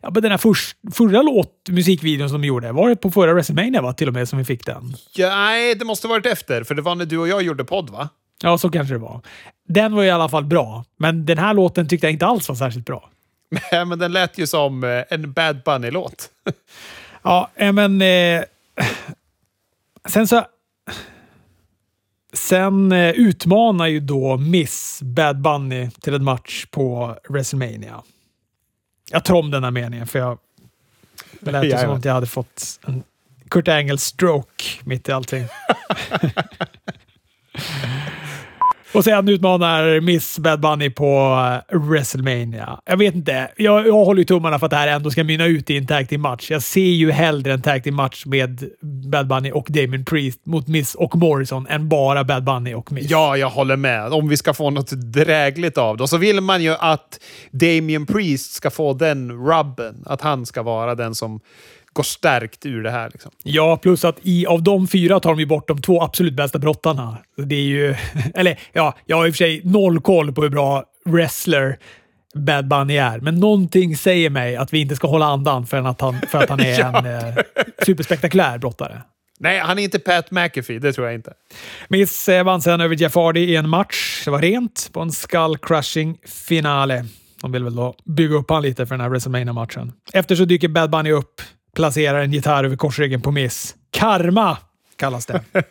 Ja, 0.00 0.10
men 0.14 0.22
den 0.22 0.30
här 0.30 0.38
för, 0.38 0.54
förra 0.92 1.22
låt, 1.22 1.68
musikvideon 1.68 2.28
som 2.28 2.40
de 2.40 2.46
gjorde, 2.46 2.72
var 2.72 2.88
det 2.88 2.96
på 2.96 3.10
förra 3.10 3.34
WrestleMania 3.34 3.82
va? 3.82 3.92
till 3.92 4.08
och 4.08 4.14
med 4.14 4.28
som 4.28 4.38
vi 4.38 4.44
fick 4.44 4.66
den? 4.66 4.94
Ja, 5.14 5.28
nej, 5.28 5.74
det 5.74 5.84
måste 5.84 6.08
varit 6.08 6.26
efter, 6.26 6.64
för 6.64 6.74
det 6.74 6.82
var 6.82 6.94
när 6.94 7.04
du 7.04 7.18
och 7.18 7.28
jag 7.28 7.42
gjorde 7.42 7.64
podd 7.64 7.90
va? 7.90 8.08
Ja, 8.42 8.58
så 8.58 8.70
kanske 8.70 8.94
det 8.94 8.98
var. 8.98 9.20
Den 9.68 9.94
var 9.94 10.04
i 10.04 10.10
alla 10.10 10.28
fall 10.28 10.44
bra, 10.44 10.84
men 10.98 11.26
den 11.26 11.38
här 11.38 11.54
låten 11.54 11.88
tyckte 11.88 12.06
jag 12.06 12.12
inte 12.12 12.26
alls 12.26 12.48
var 12.48 12.56
särskilt 12.56 12.86
bra. 12.86 13.10
Men 13.70 13.98
den 13.98 14.12
lät 14.12 14.38
ju 14.38 14.46
som 14.46 14.84
eh, 14.84 15.04
en 15.10 15.32
Bad 15.32 15.62
Bunny-låt. 15.62 16.30
ja, 17.22 17.50
eh, 17.54 17.72
men... 17.72 18.02
Eh, 18.02 18.42
sen 20.08 20.28
så... 20.28 20.46
Sen 22.32 22.92
eh, 22.92 23.10
utmanar 23.10 23.86
ju 23.86 24.00
då 24.00 24.36
Miss 24.36 25.00
Bad 25.02 25.40
Bunny 25.40 25.90
till 25.90 26.14
en 26.14 26.24
match 26.24 26.66
på 26.70 27.16
WrestleMania. 27.28 28.02
Jag 29.10 29.24
tar 29.24 29.34
om 29.34 29.50
den 29.50 29.64
här 29.64 29.70
meningen 29.70 30.06
för 30.06 30.18
jag... 30.18 30.38
Det 31.40 31.50
lät 31.50 31.64
ju 31.64 31.78
som 31.78 31.90
att 31.90 32.04
jag 32.04 32.12
hade 32.12 32.26
fått 32.26 32.80
en 32.86 33.02
Kurt 33.50 33.68
Angle 33.68 33.98
stroke 33.98 34.64
mitt 34.84 35.08
i 35.08 35.12
allting. 35.12 35.46
Och 38.94 39.04
sen 39.04 39.28
utmanar 39.28 40.00
Miss 40.00 40.38
Bad 40.38 40.60
Bunny 40.60 40.90
på 40.90 41.38
eh, 41.68 41.78
WrestleMania. 41.78 42.78
Jag 42.86 42.96
vet 42.96 43.14
inte. 43.14 43.50
Jag, 43.56 43.86
jag 43.86 43.92
håller 43.92 44.18
ju 44.18 44.24
tummarna 44.24 44.58
för 44.58 44.66
att 44.66 44.70
det 44.70 44.76
här 44.76 44.88
ändå 44.88 45.10
ska 45.10 45.24
mynna 45.24 45.46
ut 45.46 45.70
i 45.70 45.76
en 45.76 45.86
tag 45.86 46.08
team 46.08 46.20
match. 46.20 46.50
Jag 46.50 46.62
ser 46.62 46.80
ju 46.80 47.10
hellre 47.10 47.52
en 47.52 47.62
tag 47.62 47.84
team 47.84 47.94
match 47.94 48.26
med 48.26 48.64
Bad 49.10 49.26
Bunny 49.26 49.50
och 49.50 49.66
Damien 49.70 50.04
Priest 50.04 50.46
mot 50.46 50.68
Miss 50.68 50.94
och 50.94 51.16
Morrison 51.16 51.66
än 51.66 51.88
bara 51.88 52.24
Bad 52.24 52.44
Bunny 52.44 52.74
och 52.74 52.92
Miss. 52.92 53.10
Ja, 53.10 53.36
jag 53.36 53.50
håller 53.50 53.76
med. 53.76 54.12
Om 54.12 54.28
vi 54.28 54.36
ska 54.36 54.54
få 54.54 54.70
något 54.70 54.90
drägligt 54.90 55.78
av 55.78 55.96
det. 55.96 56.02
Och 56.02 56.10
så 56.10 56.16
vill 56.16 56.40
man 56.40 56.62
ju 56.62 56.74
att 56.78 57.20
Damien 57.50 58.06
Priest 58.06 58.52
ska 58.52 58.70
få 58.70 58.92
den 58.92 59.32
rubben. 59.32 60.04
Att 60.06 60.20
han 60.20 60.46
ska 60.46 60.62
vara 60.62 60.94
den 60.94 61.14
som 61.14 61.40
går 61.94 62.02
stärkt 62.02 62.66
ur 62.66 62.82
det 62.82 62.90
här. 62.90 63.10
Liksom. 63.12 63.30
Ja, 63.42 63.76
plus 63.76 64.04
att 64.04 64.18
i, 64.22 64.46
av 64.46 64.62
de 64.62 64.88
fyra 64.88 65.20
tar 65.20 65.30
de 65.30 65.40
ju 65.40 65.46
bort 65.46 65.68
de 65.68 65.82
två 65.82 66.02
absolut 66.02 66.34
bästa 66.34 66.58
brottarna. 66.58 67.18
Det 67.36 67.54
är 67.54 67.62
ju... 67.62 67.94
Eller 68.34 68.58
ja, 68.72 68.94
jag 69.06 69.16
har 69.16 69.26
i 69.26 69.30
och 69.30 69.34
för 69.34 69.36
sig 69.36 69.60
noll 69.64 70.00
koll 70.00 70.32
på 70.32 70.42
hur 70.42 70.50
bra 70.50 70.84
wrestler 71.04 71.78
Bad 72.34 72.68
Bunny 72.68 72.96
är, 72.96 73.20
men 73.20 73.34
någonting 73.34 73.96
säger 73.96 74.30
mig 74.30 74.56
att 74.56 74.72
vi 74.72 74.80
inte 74.80 74.96
ska 74.96 75.08
hålla 75.08 75.26
andan 75.26 75.66
för 75.66 75.76
att 75.76 76.00
han, 76.00 76.20
för 76.30 76.38
att 76.38 76.48
han 76.48 76.60
är 76.60 76.80
en 76.96 77.06
eh, 77.06 77.34
superspektakulär 77.86 78.58
brottare. 78.58 79.02
Nej, 79.38 79.58
han 79.58 79.78
är 79.78 79.82
inte 79.82 79.98
Pat 79.98 80.30
McAfee. 80.30 80.78
Det 80.78 80.92
tror 80.92 81.06
jag 81.06 81.14
inte. 81.14 81.32
Miss 81.88 82.28
vann 82.44 82.62
sedan 82.62 82.80
över 82.80 82.96
Jeff 82.96 83.14
Hardy 83.14 83.40
i 83.40 83.56
en 83.56 83.68
match. 83.68 84.22
Det 84.24 84.30
var 84.30 84.40
rent 84.40 84.90
på 84.92 85.00
en 85.00 85.12
skull 85.12 85.58
crushing 85.58 86.18
finale. 86.48 87.04
De 87.42 87.52
vill 87.52 87.64
väl 87.64 87.76
då 87.76 87.94
bygga 88.04 88.34
upp 88.34 88.50
han 88.50 88.62
lite 88.62 88.86
för 88.86 88.94
den 88.94 89.00
här 89.00 89.08
wrestlemania 89.08 89.52
matchen 89.52 89.92
Efter 90.12 90.36
så 90.36 90.44
dyker 90.44 90.68
Bad 90.68 90.90
Bunny 90.90 91.10
upp 91.10 91.40
placerar 91.74 92.20
en 92.20 92.32
gitarr 92.32 92.64
över 92.64 92.76
korsryggen 92.76 93.20
på 93.20 93.30
Miss. 93.30 93.74
Karma 93.90 94.58
kallas 94.96 95.26
det. 95.26 95.42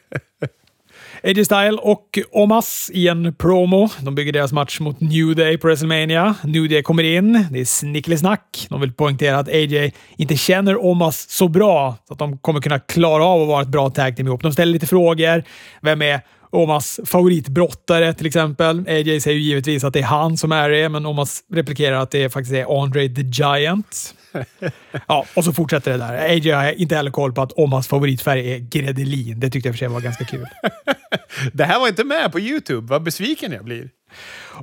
AJ 1.23 1.45
Style 1.45 1.77
och 1.81 2.19
Omas 2.31 2.91
i 2.93 3.07
en 3.07 3.35
promo. 3.35 3.89
De 4.01 4.15
bygger 4.15 4.33
deras 4.33 4.51
match 4.51 4.79
mot 4.79 4.99
New 4.99 5.35
Day 5.35 5.57
på 5.57 5.67
WrestleMania. 5.67 6.35
New 6.43 6.69
Day 6.69 6.83
kommer 6.83 7.03
in. 7.03 7.47
Det 7.51 7.59
är 7.59 7.65
snickelisnack. 7.65 8.67
De 8.69 8.81
vill 8.81 8.93
poängtera 8.93 9.39
att 9.39 9.47
AJ 9.47 9.93
inte 10.17 10.37
känner 10.37 10.85
Omas 10.85 11.29
så 11.29 11.47
bra 11.47 11.95
så 12.07 12.13
att 12.13 12.19
de 12.19 12.37
kommer 12.37 12.61
kunna 12.61 12.79
klara 12.79 13.25
av 13.25 13.41
att 13.41 13.47
vara 13.47 13.61
ett 13.61 13.67
bra 13.67 13.89
tag 13.89 14.15
team 14.15 14.27
ihop. 14.27 14.41
De 14.41 14.53
ställer 14.53 14.73
lite 14.73 14.87
frågor. 14.87 15.43
Vem 15.81 16.01
är 16.01 16.21
Omas 16.49 16.99
favoritbrottare 17.05 18.13
till 18.13 18.27
exempel? 18.27 18.85
AJ 18.87 19.21
säger 19.21 19.37
ju 19.37 19.43
givetvis 19.43 19.83
att 19.83 19.93
det 19.93 19.99
är 19.99 20.03
han 20.03 20.37
som 20.37 20.51
är 20.51 20.69
det, 20.69 20.89
men 20.89 21.05
Omas 21.05 21.43
replikerar 21.53 21.95
att 21.95 22.11
det 22.11 22.29
faktiskt 22.29 22.55
är 22.55 22.83
Andre 22.83 23.09
the 23.09 23.21
Giant. 23.21 24.15
ja, 25.07 25.25
och 25.33 25.43
så 25.43 25.53
fortsätter 25.53 25.91
det 25.91 25.97
där. 25.97 26.29
AJ 26.29 26.51
har 26.51 26.81
inte 26.81 26.95
heller 26.95 27.11
koll 27.11 27.33
på 27.33 27.41
att 27.41 27.51
Omas 27.51 27.87
favoritfärg 27.87 28.53
är 28.53 28.57
gredelin. 28.59 29.39
Det 29.39 29.49
tyckte 29.49 29.69
jag 29.69 29.75
för 29.75 29.79
sig 29.79 29.87
var 29.87 30.01
ganska 30.01 30.25
kul. 30.25 30.47
det 31.53 31.63
här 31.63 31.79
var 31.79 31.87
inte 31.87 32.03
med 32.03 32.31
på 32.31 32.39
YouTube. 32.39 32.87
Vad 32.87 33.03
besviken 33.03 33.51
jag 33.51 33.65
blir. 33.65 33.89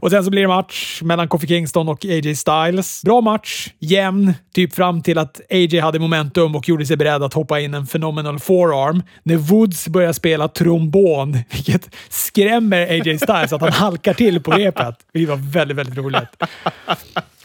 Och 0.00 0.10
sen 0.10 0.24
så 0.24 0.30
blir 0.30 0.42
det 0.42 0.48
match 0.48 1.02
mellan 1.02 1.28
Kofi 1.28 1.46
Kingston 1.46 1.88
och 1.88 2.04
AJ 2.04 2.36
Styles. 2.36 3.02
Bra 3.02 3.20
match, 3.20 3.68
jämn, 3.78 4.34
typ 4.54 4.74
fram 4.74 5.02
till 5.02 5.18
att 5.18 5.40
AJ 5.50 5.78
hade 5.78 5.98
momentum 5.98 6.56
och 6.56 6.68
gjorde 6.68 6.86
sig 6.86 6.96
beredd 6.96 7.22
att 7.22 7.34
hoppa 7.34 7.60
in 7.60 7.74
en 7.74 7.86
phenomenal 7.86 8.38
forearm. 8.38 9.02
När 9.22 9.36
Woods 9.36 9.88
börjar 9.88 10.12
spela 10.12 10.48
trombon, 10.48 11.32
vilket 11.50 11.96
skrämmer 12.08 12.86
AJ 12.86 13.18
Styles 13.18 13.52
att 13.52 13.60
han 13.60 13.72
halkar 13.72 14.14
till 14.14 14.42
på 14.42 14.50
repet. 14.50 14.94
Det 15.12 15.26
var 15.26 15.36
väldigt, 15.36 15.76
väldigt 15.76 15.96
roligt. 15.96 16.36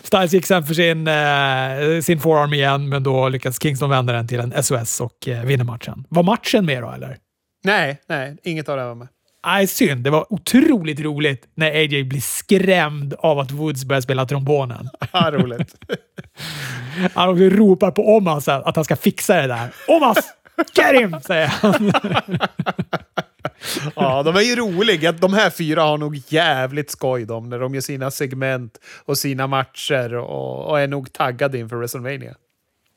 Styles 0.06 0.34
gick 0.34 0.46
sen 0.46 0.64
för 0.64 0.74
sin, 0.74 1.08
eh, 1.08 2.02
sin 2.02 2.20
forearm 2.20 2.54
igen, 2.54 2.90
men 2.90 3.04
då 3.04 3.30
lyckas 3.30 3.62
Kingston 3.62 3.90
vända 3.90 4.14
den 4.14 4.28
till 4.28 4.40
en 4.40 4.64
SOS 4.64 5.02
och 5.02 5.28
eh, 5.28 5.44
vinner 5.46 5.64
matchen. 5.64 6.06
Var 6.10 6.24
matchen 6.24 6.66
med 6.66 6.84
då, 6.84 6.92
eller? 6.92 7.18
Nej, 7.64 8.02
nej, 8.10 8.38
inget 8.44 8.70
av 8.70 8.78
det 8.78 8.86
var 8.86 8.96
med. 8.96 9.08
Nej, 9.46 9.68
synd. 9.68 10.04
Det 10.04 10.10
var 10.10 10.34
otroligt 10.34 11.00
roligt 11.00 11.44
när 11.56 11.72
AJ 11.72 12.04
blir 12.04 12.22
skrämd 12.22 13.14
av 13.14 13.40
att 13.40 13.52
Woods 13.52 13.86
börjar 13.86 14.02
spela 14.02 14.26
trombonen. 14.26 14.90
Ja, 15.12 15.32
roligt. 15.32 15.76
han 17.14 17.50
ropar 17.50 17.92
på 17.92 18.16
Omas 18.16 18.48
att 18.48 18.76
han 18.76 18.86
ska 18.86 18.96
fixa 18.96 19.42
det 19.42 19.48
där. 19.48 19.70
Omas! 19.88 20.18
Get 20.76 21.02
him! 21.02 21.18
säger 21.22 21.48
han. 21.48 21.92
ja, 23.96 24.24
de 24.24 24.36
är 24.36 24.42
ju 24.42 24.56
roliga. 24.56 25.12
De 25.12 25.34
här 25.34 25.50
fyra 25.50 25.82
har 25.84 25.98
nog 25.98 26.22
jävligt 26.28 26.92
skoj 26.92 27.26
de, 27.26 27.50
när 27.50 27.60
de 27.60 27.74
gör 27.74 27.82
sina 27.82 28.12
segment 28.12 28.78
och 29.06 29.18
sina 29.18 29.48
matcher 29.48 30.16
och, 30.16 30.66
och 30.70 30.80
är 30.80 30.88
nog 30.88 31.14
taggade 31.14 31.58
inför 31.58 31.76
WrestleMania. 31.76 32.36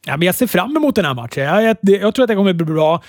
Ja, 0.07 0.17
men 0.17 0.27
jag 0.27 0.35
ser 0.35 0.47
fram 0.47 0.77
emot 0.77 0.95
den 0.95 1.05
här 1.05 1.15
matchen. 1.15 1.45
Jag, 1.45 1.63
jag, 1.63 1.77
jag 1.83 2.15
tror 2.15 2.23
att 2.23 2.29
det 2.29 2.35
kommer 2.35 2.53
bli 2.53 2.67
bra. 2.67 3.03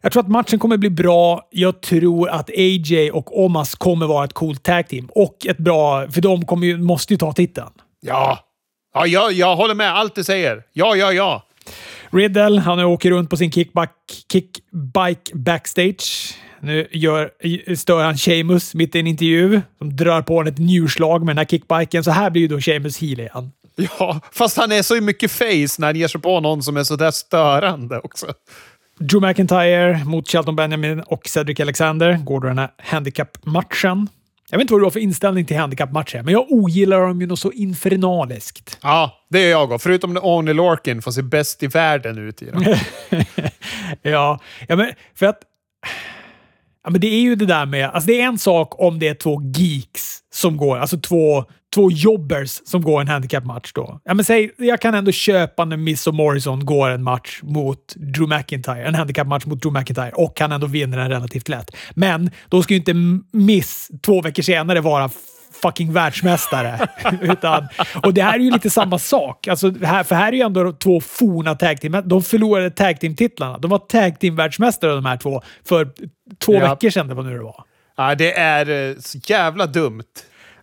Jag 0.00 0.12
tror 0.12 0.22
att 0.22 0.28
matchen 0.28 0.58
kommer 0.58 0.76
bli 0.76 0.90
bra. 0.90 1.48
Jag 1.50 1.80
tror 1.80 2.28
att 2.28 2.50
AJ 2.50 3.10
och 3.10 3.44
Omas 3.44 3.74
kommer 3.74 4.06
vara 4.06 4.24
ett 4.24 4.32
coolt 4.32 4.62
tag 4.62 4.88
team. 4.88 5.08
Och 5.12 5.46
ett 5.46 5.58
bra... 5.58 6.10
För 6.10 6.20
de 6.20 6.46
kommer 6.46 6.66
ju, 6.66 6.78
måste 6.78 7.14
ju 7.14 7.18
ta 7.18 7.32
titeln. 7.32 7.70
Ja. 8.00 8.38
Ja, 8.94 9.06
jag, 9.06 9.32
jag 9.32 9.56
håller 9.56 9.74
med 9.74 9.94
allt 9.94 10.14
du 10.14 10.24
säger. 10.24 10.62
Ja, 10.72 10.96
ja, 10.96 11.12
ja. 11.12 11.42
Riddle, 12.10 12.60
han 12.60 12.80
åker 12.80 13.10
runt 13.10 13.30
på 13.30 13.36
sin 13.36 13.52
kickback, 13.52 13.94
kickbike 14.32 15.36
backstage. 15.36 16.34
Nu 16.60 16.88
gör, 16.90 17.30
stör 17.74 18.04
han 18.04 18.16
Sheamus 18.16 18.74
mitt 18.74 18.94
i 18.94 18.98
en 18.98 19.06
intervju. 19.06 19.60
Som 19.78 19.96
drar 19.96 20.22
på 20.22 20.34
honom 20.34 20.52
ett 20.52 20.58
njurslag 20.58 21.20
med 21.20 21.36
den 21.36 21.38
här 21.38 21.44
kickbiken. 21.44 22.04
Så 22.04 22.10
här 22.10 22.30
blir 22.30 22.42
ju 22.42 22.48
då 22.48 22.60
Sheamus 22.60 22.98
heel 22.98 23.20
igen. 23.20 23.52
Ja, 23.98 24.20
fast 24.32 24.56
han 24.56 24.72
är 24.72 24.82
så 24.82 25.00
mycket 25.00 25.30
face 25.30 25.78
när 25.78 25.86
han 25.86 25.96
ger 25.96 26.08
sig 26.08 26.20
på 26.20 26.40
någon 26.40 26.62
som 26.62 26.76
är 26.76 26.84
sådär 26.84 27.10
störande 27.10 27.98
också. 27.98 28.26
Drew 28.98 29.28
McIntyre 29.28 30.04
mot 30.04 30.28
Shelton 30.28 30.56
Benjamin 30.56 31.00
och 31.00 31.28
Cedric 31.28 31.60
Alexander 31.60 32.16
går 32.16 32.40
då 32.40 32.48
den 32.48 32.58
här 32.58 32.70
handicap-matchen. 32.78 34.08
Jag 34.50 34.58
vet 34.58 34.62
inte 34.62 34.74
vad 34.74 34.80
du 34.80 34.84
har 34.84 34.90
för 34.90 35.00
inställning 35.00 35.44
till 35.44 35.56
handikappmatcher, 35.56 36.22
men 36.22 36.32
jag 36.34 36.52
ogillar 36.52 37.00
dem 37.00 37.20
ju 37.20 37.26
något 37.26 37.38
så 37.38 37.52
infernaliskt. 37.52 38.78
Ja, 38.82 39.26
det 39.30 39.38
är 39.38 39.50
jag 39.50 39.72
också. 39.72 39.78
Förutom 39.78 40.14
när 40.14 40.26
Only 40.26 40.52
Lorkin 40.52 41.02
får 41.02 41.10
se 41.10 41.22
bäst 41.22 41.62
i 41.62 41.66
världen 41.66 42.18
ut 42.18 42.42
i 42.42 42.50
dem. 42.50 42.64
ja, 44.02 44.40
ja, 44.68 44.76
men 44.76 44.92
för 45.14 45.26
att... 45.26 45.38
Ja, 46.88 46.92
men 46.92 47.00
det 47.00 47.06
är 47.06 47.20
ju 47.20 47.34
det 47.34 47.46
där 47.46 47.66
med... 47.66 47.90
Alltså 47.90 48.06
det 48.06 48.20
är 48.20 48.26
en 48.26 48.38
sak 48.38 48.80
om 48.80 48.98
det 48.98 49.08
är 49.08 49.14
två 49.14 49.42
geeks 49.54 50.18
som 50.34 50.56
går, 50.56 50.78
alltså 50.78 51.00
två, 51.00 51.44
två 51.74 51.90
jobbers 51.90 52.60
som 52.64 52.82
går 52.82 53.00
en 53.00 53.08
handicapmatch 53.08 53.72
då. 53.72 54.00
Ja, 54.04 54.14
men 54.14 54.24
säg, 54.24 54.50
jag 54.58 54.80
kan 54.80 54.94
ändå 54.94 55.12
köpa 55.12 55.64
när 55.64 55.76
Miss 55.76 56.06
och 56.06 56.14
Morrison 56.14 56.64
går 56.66 56.90
en 56.90 57.02
match 57.02 57.40
mot 57.42 57.94
Drew 57.96 58.28
McIntyre, 58.28 58.84
en 58.84 58.94
handicapmatch 58.94 59.46
mot 59.46 59.62
Drew 59.62 59.72
McIntyre 59.72 60.10
och 60.10 60.36
kan 60.36 60.52
ändå 60.52 60.66
vinna 60.66 60.96
den 60.96 61.08
relativt 61.08 61.48
lätt. 61.48 61.76
Men 61.94 62.30
då 62.48 62.62
ska 62.62 62.74
ju 62.74 62.78
inte 62.78 62.94
Miss 63.32 63.90
två 64.02 64.22
veckor 64.22 64.42
senare 64.42 64.80
vara 64.80 65.10
fucking 65.62 65.92
världsmästare. 65.92 66.88
Utan, 67.20 67.68
och 68.02 68.14
det 68.14 68.22
här 68.22 68.34
är 68.34 68.38
ju 68.38 68.50
lite 68.50 68.70
samma 68.70 68.98
sak. 68.98 69.48
Alltså, 69.48 69.70
här, 69.84 70.04
för 70.04 70.14
här 70.14 70.28
är 70.28 70.36
ju 70.36 70.42
ändå 70.42 70.72
två 70.72 71.00
forna 71.00 71.54
tag 71.54 71.80
team. 71.80 72.02
De 72.04 72.22
förlorade 72.22 72.70
tag 72.70 73.00
team-titlarna. 73.00 73.58
De 73.58 73.70
var 73.70 73.78
tag 73.78 74.20
team-världsmästare 74.20 74.94
de 74.94 75.06
här 75.06 75.16
två 75.16 75.42
för 75.68 75.88
två 76.44 76.54
ja. 76.54 76.70
veckor 76.70 76.90
sedan, 76.90 77.08
det 77.08 77.14
var 77.14 77.22
nu 77.22 77.36
det 77.36 77.44
var. 77.44 77.64
Ja, 77.96 78.14
det 78.14 78.38
är 78.38 78.90
eh, 78.90 78.96
så 78.98 79.18
jävla 79.26 79.66
dumt. 79.66 80.02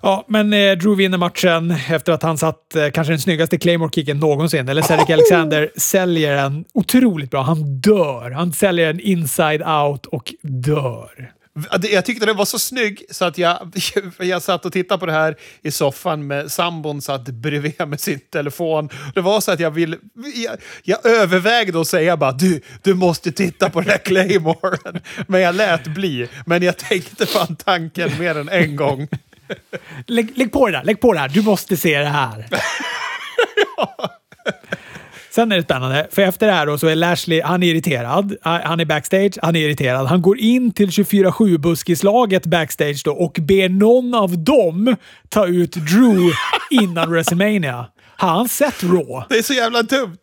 Ja, 0.02 0.26
men 0.28 0.54
eh, 0.54 0.72
Drew 0.72 0.96
vinner 0.96 1.18
matchen 1.18 1.76
efter 1.90 2.14
att 2.14 2.24
han 2.24 2.38
satt 2.38 2.76
eh, 2.76 2.90
kanske 2.90 3.14
den 3.14 3.20
snyggaste 3.20 3.58
Claymore-kicken 3.58 4.20
någonsin. 4.20 4.70
Eller 4.70 4.82
Cedric 4.82 5.10
Alexander 5.10 5.72
säljer 5.78 6.36
den 6.36 6.66
otroligt 6.74 7.32
bra. 7.32 7.42
Han 7.42 7.82
dör. 7.82 8.32
Han 8.32 8.54
säljer 8.54 8.88
den 8.88 9.00
inside 9.00 9.62
out 9.62 10.06
och 10.06 10.34
dör. 10.42 11.35
Jag 11.82 12.06
tyckte 12.06 12.26
den 12.26 12.38
var 12.38 12.46
så 12.46 12.60
snygg 12.60 13.06
så 13.10 13.26
att 13.26 13.38
jag, 13.38 13.72
jag 14.20 14.42
satt 14.42 14.66
och 14.66 14.74
tittade 14.74 15.00
på 15.00 15.06
det 15.06 15.12
här 15.12 15.36
i 15.62 15.72
soffan 15.72 16.28
med 16.28 16.52
sambon 16.52 17.02
satt 17.02 17.26
bredvid 17.26 17.88
med 17.88 18.00
sin 18.00 18.20
telefon. 18.20 18.90
Det 19.14 19.22
var 19.22 19.42
så 19.42 19.52
att 19.52 19.60
jag 19.60 19.72
ville... 19.72 19.98
Jag, 20.36 20.58
jag 20.84 21.06
övervägde 21.06 21.82
att 21.82 21.88
säga 21.88 22.18
bara 22.18 22.32
du, 22.32 22.62
du 22.82 22.94
måste 22.94 23.32
titta 23.32 23.70
på 23.70 23.82
den 23.82 23.90
här 23.90 23.98
Claymoren. 23.98 25.02
Men 25.28 25.42
jag 25.42 25.56
lät 25.56 25.88
bli. 25.88 26.30
Men 26.46 26.64
jag 26.64 26.78
tänkte 26.78 27.26
fan 27.26 27.56
tanken 27.56 28.20
mer 28.20 28.38
än 28.38 28.50
en 28.50 28.76
gång. 28.76 29.08
Lägg, 30.08 30.38
lägg 30.38 30.52
på 30.52 30.68
det 30.68 30.72
där, 30.72 30.84
lägg 30.84 31.00
på 31.00 31.14
det 31.14 31.20
här. 31.20 31.30
Du 31.30 31.42
måste 31.42 31.78
se 31.78 32.00
det 32.00 32.06
här. 32.06 32.48
ja. 33.78 34.12
Sen 35.36 35.52
är 35.52 35.56
det 35.56 35.64
spännande, 35.64 36.08
för 36.12 36.22
efter 36.22 36.48
det 36.48 36.54
här 36.54 36.66
då 36.66 36.78
så 36.78 36.88
är 36.88 36.96
Lashley, 36.96 37.42
han 37.42 37.64
är 37.64 37.68
irriterad. 37.68 38.36
Han 38.42 38.80
är 38.80 38.86
backstage, 38.86 39.38
han 39.42 39.56
är 39.56 39.60
irriterad. 39.60 40.08
Han 40.08 40.22
går 40.22 40.40
in 40.40 40.72
till 40.72 40.90
24-7-buskislaget 40.90 42.48
backstage 42.48 43.02
då 43.06 43.12
och 43.12 43.38
ber 43.42 43.70
någon 43.70 44.14
av 44.14 44.38
dem 44.38 44.96
ta 45.30 45.48
ut 45.48 45.72
Drew 45.72 46.32
innan 46.70 47.10
WrestleMania. 47.12 47.86
Har 48.18 48.30
han 48.30 48.50
sett 48.50 48.84
Raw? 48.84 49.26
Det 49.30 49.38
är 49.38 49.42
så 49.42 49.54
jävla 49.54 49.82
dumt. 49.82 50.18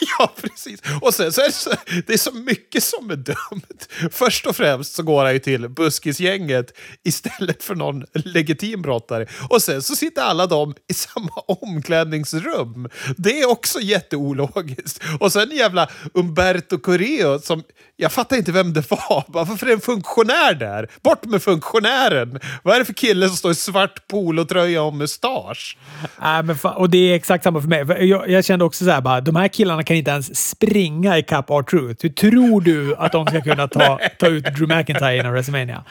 ja, 0.18 0.32
precis. 0.40 0.80
Och 1.00 1.14
sen 1.14 1.32
så 1.32 1.40
är 1.40 1.46
det, 1.46 1.52
så, 1.52 1.70
det 2.06 2.12
är 2.12 2.18
så 2.18 2.32
mycket 2.32 2.82
som 2.84 3.10
är 3.10 3.16
dumt. 3.16 4.10
Först 4.10 4.46
och 4.46 4.56
främst 4.56 4.94
så 4.94 5.02
går 5.02 5.24
han 5.24 5.32
ju 5.32 5.38
till 5.38 5.68
buskisgänget 5.68 6.78
istället 7.04 7.62
för 7.62 7.74
någon 7.74 8.04
legitim 8.12 8.82
brottare. 8.82 9.26
Och 9.48 9.62
sen 9.62 9.82
så 9.82 9.96
sitter 9.96 10.22
alla 10.22 10.46
de 10.46 10.74
i 10.88 10.94
samma 10.94 11.32
omklädningsrum. 11.46 12.88
Det 13.16 13.40
är 13.40 13.50
också 13.50 13.80
jätteologiskt. 13.80 15.02
Och 15.20 15.32
sen 15.32 15.50
jävla 15.50 15.88
Umberto 16.14 16.78
Correo 16.78 17.38
som... 17.38 17.62
Jag 17.98 18.12
fattar 18.12 18.36
inte 18.36 18.52
vem 18.52 18.72
det 18.72 18.90
var. 18.90 19.24
Varför 19.28 19.66
är 19.66 19.68
det 19.68 19.72
en 19.72 19.80
funktionär 19.80 20.54
där? 20.54 20.88
Bort 21.02 21.24
med 21.24 21.42
funktionären! 21.42 22.40
Vad 22.62 22.74
är 22.74 22.78
det 22.78 22.84
för 22.84 22.92
kille 22.92 23.28
som 23.28 23.36
står 23.36 23.50
i 23.50 23.54
svart 23.54 24.08
polotröja 24.08 24.82
och 24.82 24.94
mustasch? 24.94 25.78
Äh, 26.22 26.42
men 26.42 26.56
och 26.64 26.90
det 26.90 26.98
är 26.98 27.14
exakt 27.14 27.44
samma 27.44 27.60
för 27.60 27.68
mig. 27.68 28.08
Jag, 28.08 28.30
jag 28.30 28.44
kände 28.44 28.64
också 28.64 28.84
så 28.84 28.90
här, 28.90 29.00
bara, 29.00 29.20
de 29.20 29.36
här 29.36 29.48
killarna 29.48 29.82
kan 29.82 29.96
inte 29.96 30.10
ens 30.10 30.48
springa 30.48 31.18
i 31.18 31.22
Cup 31.22 31.50
or 31.50 31.62
Truth. 31.62 32.02
Hur 32.02 32.10
tror 32.10 32.60
du 32.60 32.96
att 32.96 33.12
de 33.12 33.26
ska 33.26 33.40
kunna 33.40 33.68
ta, 33.68 34.00
ta 34.18 34.26
ut 34.26 34.44
Drew 34.44 34.68
McIntyre 34.68 35.16
innan 35.16 35.32
WrestleMania? 35.32 35.84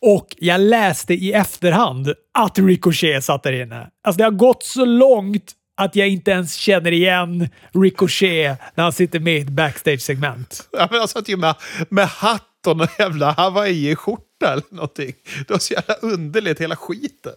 Och 0.00 0.26
jag 0.36 0.60
läste 0.60 1.14
i 1.14 1.32
efterhand 1.32 2.14
att 2.38 2.58
Ricochet 2.58 3.24
satt 3.24 3.42
där 3.42 3.62
inne. 3.62 3.88
Alltså 4.06 4.18
det 4.18 4.24
har 4.24 4.30
gått 4.30 4.62
så 4.62 4.84
långt 4.84 5.52
att 5.78 5.96
jag 5.96 6.08
inte 6.08 6.30
ens 6.30 6.54
känner 6.54 6.92
igen 6.92 7.48
Ricochet 7.72 8.60
när 8.74 8.84
han 8.84 8.92
sitter 8.92 9.20
med 9.20 9.34
i 9.34 9.40
ett 9.40 9.48
backstage-segment. 9.48 10.68
Ja, 10.72 10.88
men 10.90 10.98
han 10.98 11.08
satt 11.08 11.28
ju 11.28 11.36
med, 11.36 11.54
med 11.88 12.08
hatt 12.08 12.66
och 12.66 12.76
någon 12.76 12.88
jävla 12.98 13.32
hawaii-skjorta 13.32 14.52
eller 14.52 14.62
någonting. 14.70 15.12
Det 15.38 15.50
var 15.50 15.58
så 15.58 15.74
jävla 15.74 15.94
underligt, 15.94 16.60
hela 16.60 16.76
skiten. 16.76 17.32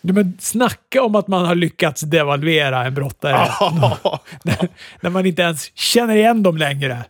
Men 0.00 0.38
snacka 0.40 1.02
om 1.02 1.14
att 1.14 1.28
man 1.28 1.46
har 1.46 1.54
lyckats 1.54 2.00
devalvera 2.00 2.84
en 2.84 2.94
brottare. 2.94 3.48
när 5.00 5.10
man 5.10 5.26
inte 5.26 5.42
ens 5.42 5.70
känner 5.74 6.16
igen 6.16 6.42
dem 6.42 6.56
längre. 6.56 7.04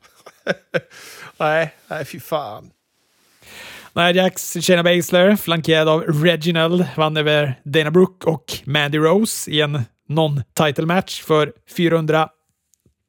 nej, 1.37 1.75
nej 1.89 2.05
fy 2.05 2.21
fan. 2.21 2.71
Nia 3.93 4.11
Jax, 4.13 4.57
Shayna 4.61 4.83
Baszler, 4.83 5.37
flankerad 5.37 5.89
av 5.89 6.03
Reginald, 6.03 6.87
vann 6.97 7.17
över 7.17 7.61
Dana 7.63 7.91
Brooke 7.91 8.31
och 8.31 8.45
Mandy 8.65 8.99
Rose 8.99 9.51
i 9.51 9.61
en 9.61 9.85
non-title 10.11 10.87
match 10.87 11.23
för 11.23 11.53
400 11.77 12.29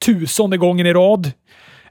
tusende 0.05 0.57
gången 0.57 0.85
i 0.85 0.93
rad. 0.93 1.31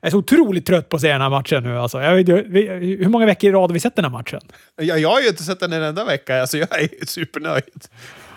Jag 0.00 0.06
är 0.06 0.10
så 0.10 0.18
otroligt 0.18 0.66
trött 0.66 0.88
på 0.88 0.96
att 0.96 1.02
se 1.02 1.12
den 1.12 1.20
här 1.20 1.30
matchen 1.30 1.62
nu. 1.62 1.78
Alltså. 1.78 2.00
Jag 2.00 2.28
hur 2.28 3.08
många 3.08 3.26
veckor 3.26 3.50
i 3.50 3.52
rad 3.52 3.70
har 3.70 3.74
vi 3.74 3.80
sett 3.80 3.96
den 3.96 4.04
här 4.04 4.12
matchen? 4.12 4.40
Ja, 4.76 4.96
jag 4.96 5.08
har 5.08 5.20
ju 5.20 5.28
inte 5.28 5.42
sett 5.42 5.60
den 5.60 5.72
en 5.72 5.82
enda 5.82 6.04
vecka. 6.04 6.40
Alltså, 6.40 6.58
jag 6.58 6.82
är 6.82 7.06
supernöjd. 7.06 7.84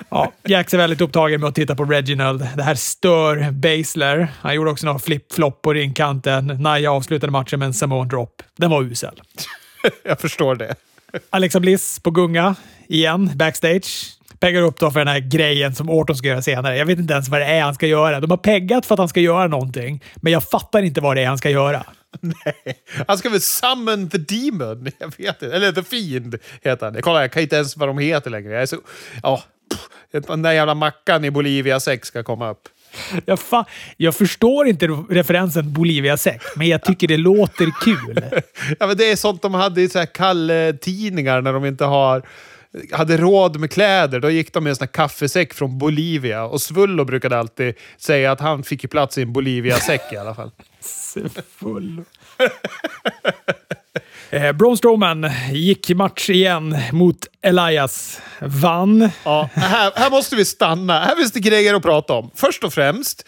Ja, 0.09 0.31
Jax 0.43 0.73
är 0.73 0.77
väldigt 0.77 1.01
upptagen 1.01 1.41
med 1.41 1.47
att 1.47 1.55
titta 1.55 1.75
på 1.75 1.85
Reginald. 1.85 2.47
Det 2.55 2.63
här 2.63 2.75
stör 2.75 3.51
Basler. 3.51 4.27
Han 4.41 4.55
gjorde 4.55 4.71
också 4.71 4.85
några 4.85 4.99
flip-flop 4.99 5.61
på 5.61 5.73
ringkanten. 5.73 6.47
Nia 6.47 6.91
avslutade 6.91 7.31
matchen 7.31 7.59
med 7.59 7.65
en 7.65 7.73
Samoan 7.73 8.07
drop. 8.07 8.43
Den 8.57 8.69
var 8.69 8.83
usel. 8.83 9.21
jag 10.03 10.19
förstår 10.19 10.55
det. 10.55 10.75
Alexa 11.29 11.59
Bliss 11.59 11.99
på 11.99 12.11
gunga 12.11 12.55
igen, 12.87 13.31
backstage 13.35 14.17
peggar 14.43 14.61
upp 14.61 14.79
då 14.79 14.91
för 14.91 14.99
den 14.99 15.07
här 15.07 15.19
grejen 15.19 15.75
som 15.75 15.89
Orton 15.89 16.15
ska 16.15 16.27
göra 16.27 16.41
senare. 16.41 16.77
Jag 16.77 16.85
vet 16.85 16.99
inte 16.99 17.13
ens 17.13 17.29
vad 17.29 17.41
det 17.41 17.45
är 17.45 17.61
han 17.61 17.75
ska 17.75 17.87
göra. 17.87 18.19
De 18.19 18.29
har 18.29 18.37
peggat 18.37 18.85
för 18.85 18.95
att 18.95 18.99
han 18.99 19.07
ska 19.07 19.19
göra 19.19 19.47
någonting, 19.47 20.03
men 20.15 20.33
jag 20.33 20.43
fattar 20.43 20.81
inte 20.81 21.01
vad 21.01 21.15
det 21.15 21.23
är 21.23 21.27
han 21.27 21.37
ska 21.37 21.49
göra. 21.49 21.83
Nej, 22.19 22.77
han 23.07 23.17
ska 23.17 23.29
väl 23.29 23.41
summon 23.41 24.09
the 24.09 24.17
demon? 24.17 24.91
Jag 24.99 25.07
vet 25.17 25.41
inte. 25.41 25.55
Eller 25.55 25.71
the 25.71 25.83
fiend 25.83 26.35
heter 26.61 26.85
han. 26.85 27.01
Kolla, 27.01 27.21
jag 27.21 27.31
kan 27.31 27.41
inte 27.41 27.55
ens 27.55 27.77
vad 27.77 27.89
de 27.89 27.97
heter 27.97 28.29
längre. 28.29 28.53
Jag 28.53 28.61
är 28.61 28.65
så... 28.65 28.77
Ja, 29.23 29.43
den 30.11 30.41
där 30.41 30.51
jävla 30.51 30.75
mackan 30.75 31.25
i 31.25 31.31
Bolivia 31.31 31.79
6 31.79 32.07
ska 32.07 32.23
komma 32.23 32.49
upp. 32.49 32.69
Jag, 33.25 33.39
fa 33.39 33.65
jag 33.97 34.15
förstår 34.15 34.67
inte 34.67 34.87
referensen 34.87 35.73
Bolivia 35.73 36.17
6, 36.17 36.45
men 36.55 36.67
jag 36.67 36.83
tycker 36.83 37.07
det 37.07 37.17
låter 37.17 37.71
kul. 37.81 38.25
ja, 38.79 38.87
men 38.87 38.97
det 38.97 39.11
är 39.11 39.15
sånt 39.15 39.41
de 39.41 39.53
hade 39.53 39.81
i 39.81 39.89
Kalle-tidningar 40.13 41.41
när 41.41 41.53
de 41.53 41.65
inte 41.65 41.85
har 41.85 42.23
hade 42.91 43.17
råd 43.17 43.59
med 43.59 43.71
kläder, 43.71 44.19
då 44.19 44.29
gick 44.29 44.53
de 44.53 44.63
med 44.63 44.69
en 44.69 44.75
sån 44.75 44.87
kaffesäck 44.87 45.53
från 45.53 45.77
Bolivia. 45.77 46.43
Och 46.43 46.61
Svullo 46.61 47.05
brukade 47.05 47.39
alltid 47.39 47.75
säga 47.97 48.31
att 48.31 48.39
han 48.39 48.63
fick 48.63 48.91
plats 48.91 49.17
i 49.17 49.21
en 49.21 49.33
Bolivia-säck 49.33 50.01
i 50.13 50.17
alla 50.17 50.35
fall. 50.35 50.51
Svullo 51.59 52.03
eh, 54.33 54.51
Braun 54.51 54.77
Strowman 54.77 55.29
gick 55.51 55.89
match 55.89 56.29
igen 56.29 56.77
mot 56.91 57.27
Elias. 57.41 58.21
Vann. 58.41 59.09
Ja, 59.23 59.49
här, 59.53 59.91
här 59.95 60.09
måste 60.09 60.35
vi 60.35 60.45
stanna. 60.45 60.99
Här 60.99 61.15
finns 61.15 61.31
det 61.31 61.39
grejer 61.39 61.73
att 61.73 61.81
prata 61.81 62.13
om. 62.13 62.31
Först 62.35 62.63
och 62.63 62.73
främst, 62.73 63.25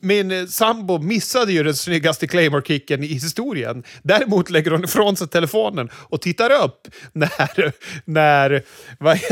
min 0.00 0.48
sambo 0.48 0.98
missade 0.98 1.52
ju 1.52 1.62
den 1.62 1.74
snyggaste 1.74 2.26
Claymore-kicken 2.26 3.04
i 3.04 3.06
historien. 3.06 3.82
Däremot 4.02 4.50
lägger 4.50 4.70
hon 4.70 4.84
ifrån 4.84 5.16
sig 5.16 5.28
telefonen 5.28 5.88
och 5.94 6.20
tittar 6.20 6.64
upp 6.64 6.88
när, 7.12 7.72
när 8.04 8.62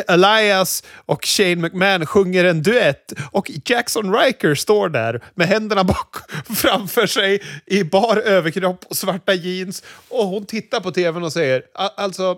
Elias 0.09 0.83
och 1.07 1.25
Shane 1.25 1.57
McMahon 1.57 2.07
sjunger 2.07 2.45
en 2.45 2.62
duett 2.62 3.12
och 3.33 3.51
Jackson 3.65 4.15
Riker 4.15 4.55
står 4.55 4.89
där 4.89 5.23
med 5.35 5.47
händerna 5.47 5.85
bak 5.85 6.17
framför 6.57 7.07
sig 7.07 7.43
i 7.67 7.85
bar 7.85 8.17
överkropp 8.17 8.85
och 8.89 8.97
svarta 8.97 9.35
jeans. 9.35 9.83
Och 10.09 10.27
hon 10.27 10.47
tittar 10.47 10.81
på 10.81 10.91
tv 10.91 11.04
tvn 11.05 11.25
och 11.25 11.33
säger 11.33 11.63
alltså 11.75 12.37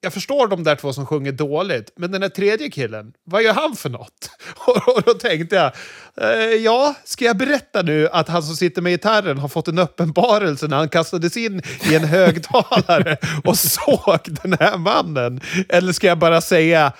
jag 0.00 0.12
förstår 0.12 0.48
de 0.48 0.64
där 0.64 0.76
två 0.76 0.92
som 0.92 1.06
sjunger 1.06 1.32
dåligt, 1.32 1.92
men 1.96 2.12
den 2.12 2.20
där 2.20 2.28
tredje 2.28 2.70
killen, 2.70 3.12
vad 3.24 3.42
gör 3.42 3.52
han 3.52 3.76
för 3.76 3.90
något? 3.90 4.30
Och, 4.66 5.02
då 5.02 5.14
tänkte 5.14 5.56
jag, 5.56 5.72
eh, 6.20 6.54
ja, 6.54 6.94
ska 7.04 7.24
jag 7.24 7.36
berätta 7.36 7.82
nu 7.82 8.08
att 8.08 8.28
han 8.28 8.42
som 8.42 8.56
sitter 8.56 8.82
med 8.82 8.92
gitarren 8.92 9.38
har 9.38 9.48
fått 9.48 9.68
en 9.68 9.78
uppenbarelse 9.78 10.66
när 10.66 10.76
han 10.76 10.88
kastades 10.88 11.36
in 11.36 11.62
i 11.90 11.94
en 11.94 12.04
högtalare 12.04 13.16
och 13.44 13.58
såg 13.58 14.20
den 14.42 14.52
här 14.60 14.78
mannen? 14.78 15.40
Eller 15.68 15.92
ska 15.92 16.06
jag 16.06 16.18
bara 16.18 16.40
säga, 16.40 16.92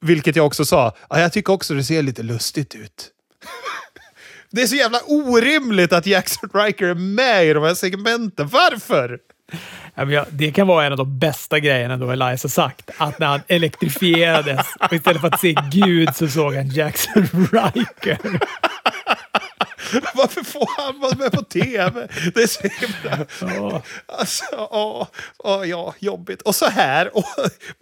vilket 0.00 0.36
jag 0.36 0.46
också 0.46 0.64
sa, 0.64 0.96
jag 1.08 1.32
tycker 1.32 1.52
också 1.52 1.74
det 1.74 1.84
ser 1.84 2.02
lite 2.02 2.22
lustigt 2.22 2.74
ut. 2.74 3.10
Det 4.50 4.62
är 4.62 4.66
så 4.66 4.76
jävla 4.76 5.00
orimligt 5.06 5.92
att 5.92 6.06
Jackson 6.06 6.50
Riker 6.54 6.86
är 6.86 6.94
med 6.94 7.46
i 7.46 7.52
de 7.52 7.62
här 7.62 7.74
segmenten. 7.74 8.48
Varför? 8.48 9.18
Det 10.30 10.50
kan 10.50 10.66
vara 10.66 10.86
en 10.86 10.92
av 10.92 10.98
de 10.98 11.18
bästa 11.18 11.60
grejerna 11.60 11.96
då 11.96 12.10
Elias 12.10 12.42
har 12.42 12.50
sagt. 12.50 12.90
Att 12.98 13.18
när 13.18 13.26
han 13.26 13.40
elektrifierades 13.48 14.66
och 14.80 14.92
istället 14.92 15.20
för 15.20 15.28
att 15.28 15.40
se 15.40 15.54
Gud 15.72 16.16
så 16.16 16.28
såg 16.28 16.54
han 16.54 16.68
Jackson 16.68 17.22
Riker. 17.52 18.18
Varför 20.14 20.42
får 20.42 20.68
han 20.82 21.00
vara 21.00 21.16
med 21.16 21.32
på 21.32 21.42
tv? 21.42 22.08
Det 22.34 22.42
är 22.42 22.46
så 22.46 22.68
himla... 22.68 23.26
Alltså, 24.06 24.44
åh, 24.70 25.06
åh, 25.38 25.68
ja, 25.68 25.94
jobbigt. 25.98 26.42
Och 26.42 26.54
så 26.54 26.66
här, 26.66 27.16
och 27.16 27.24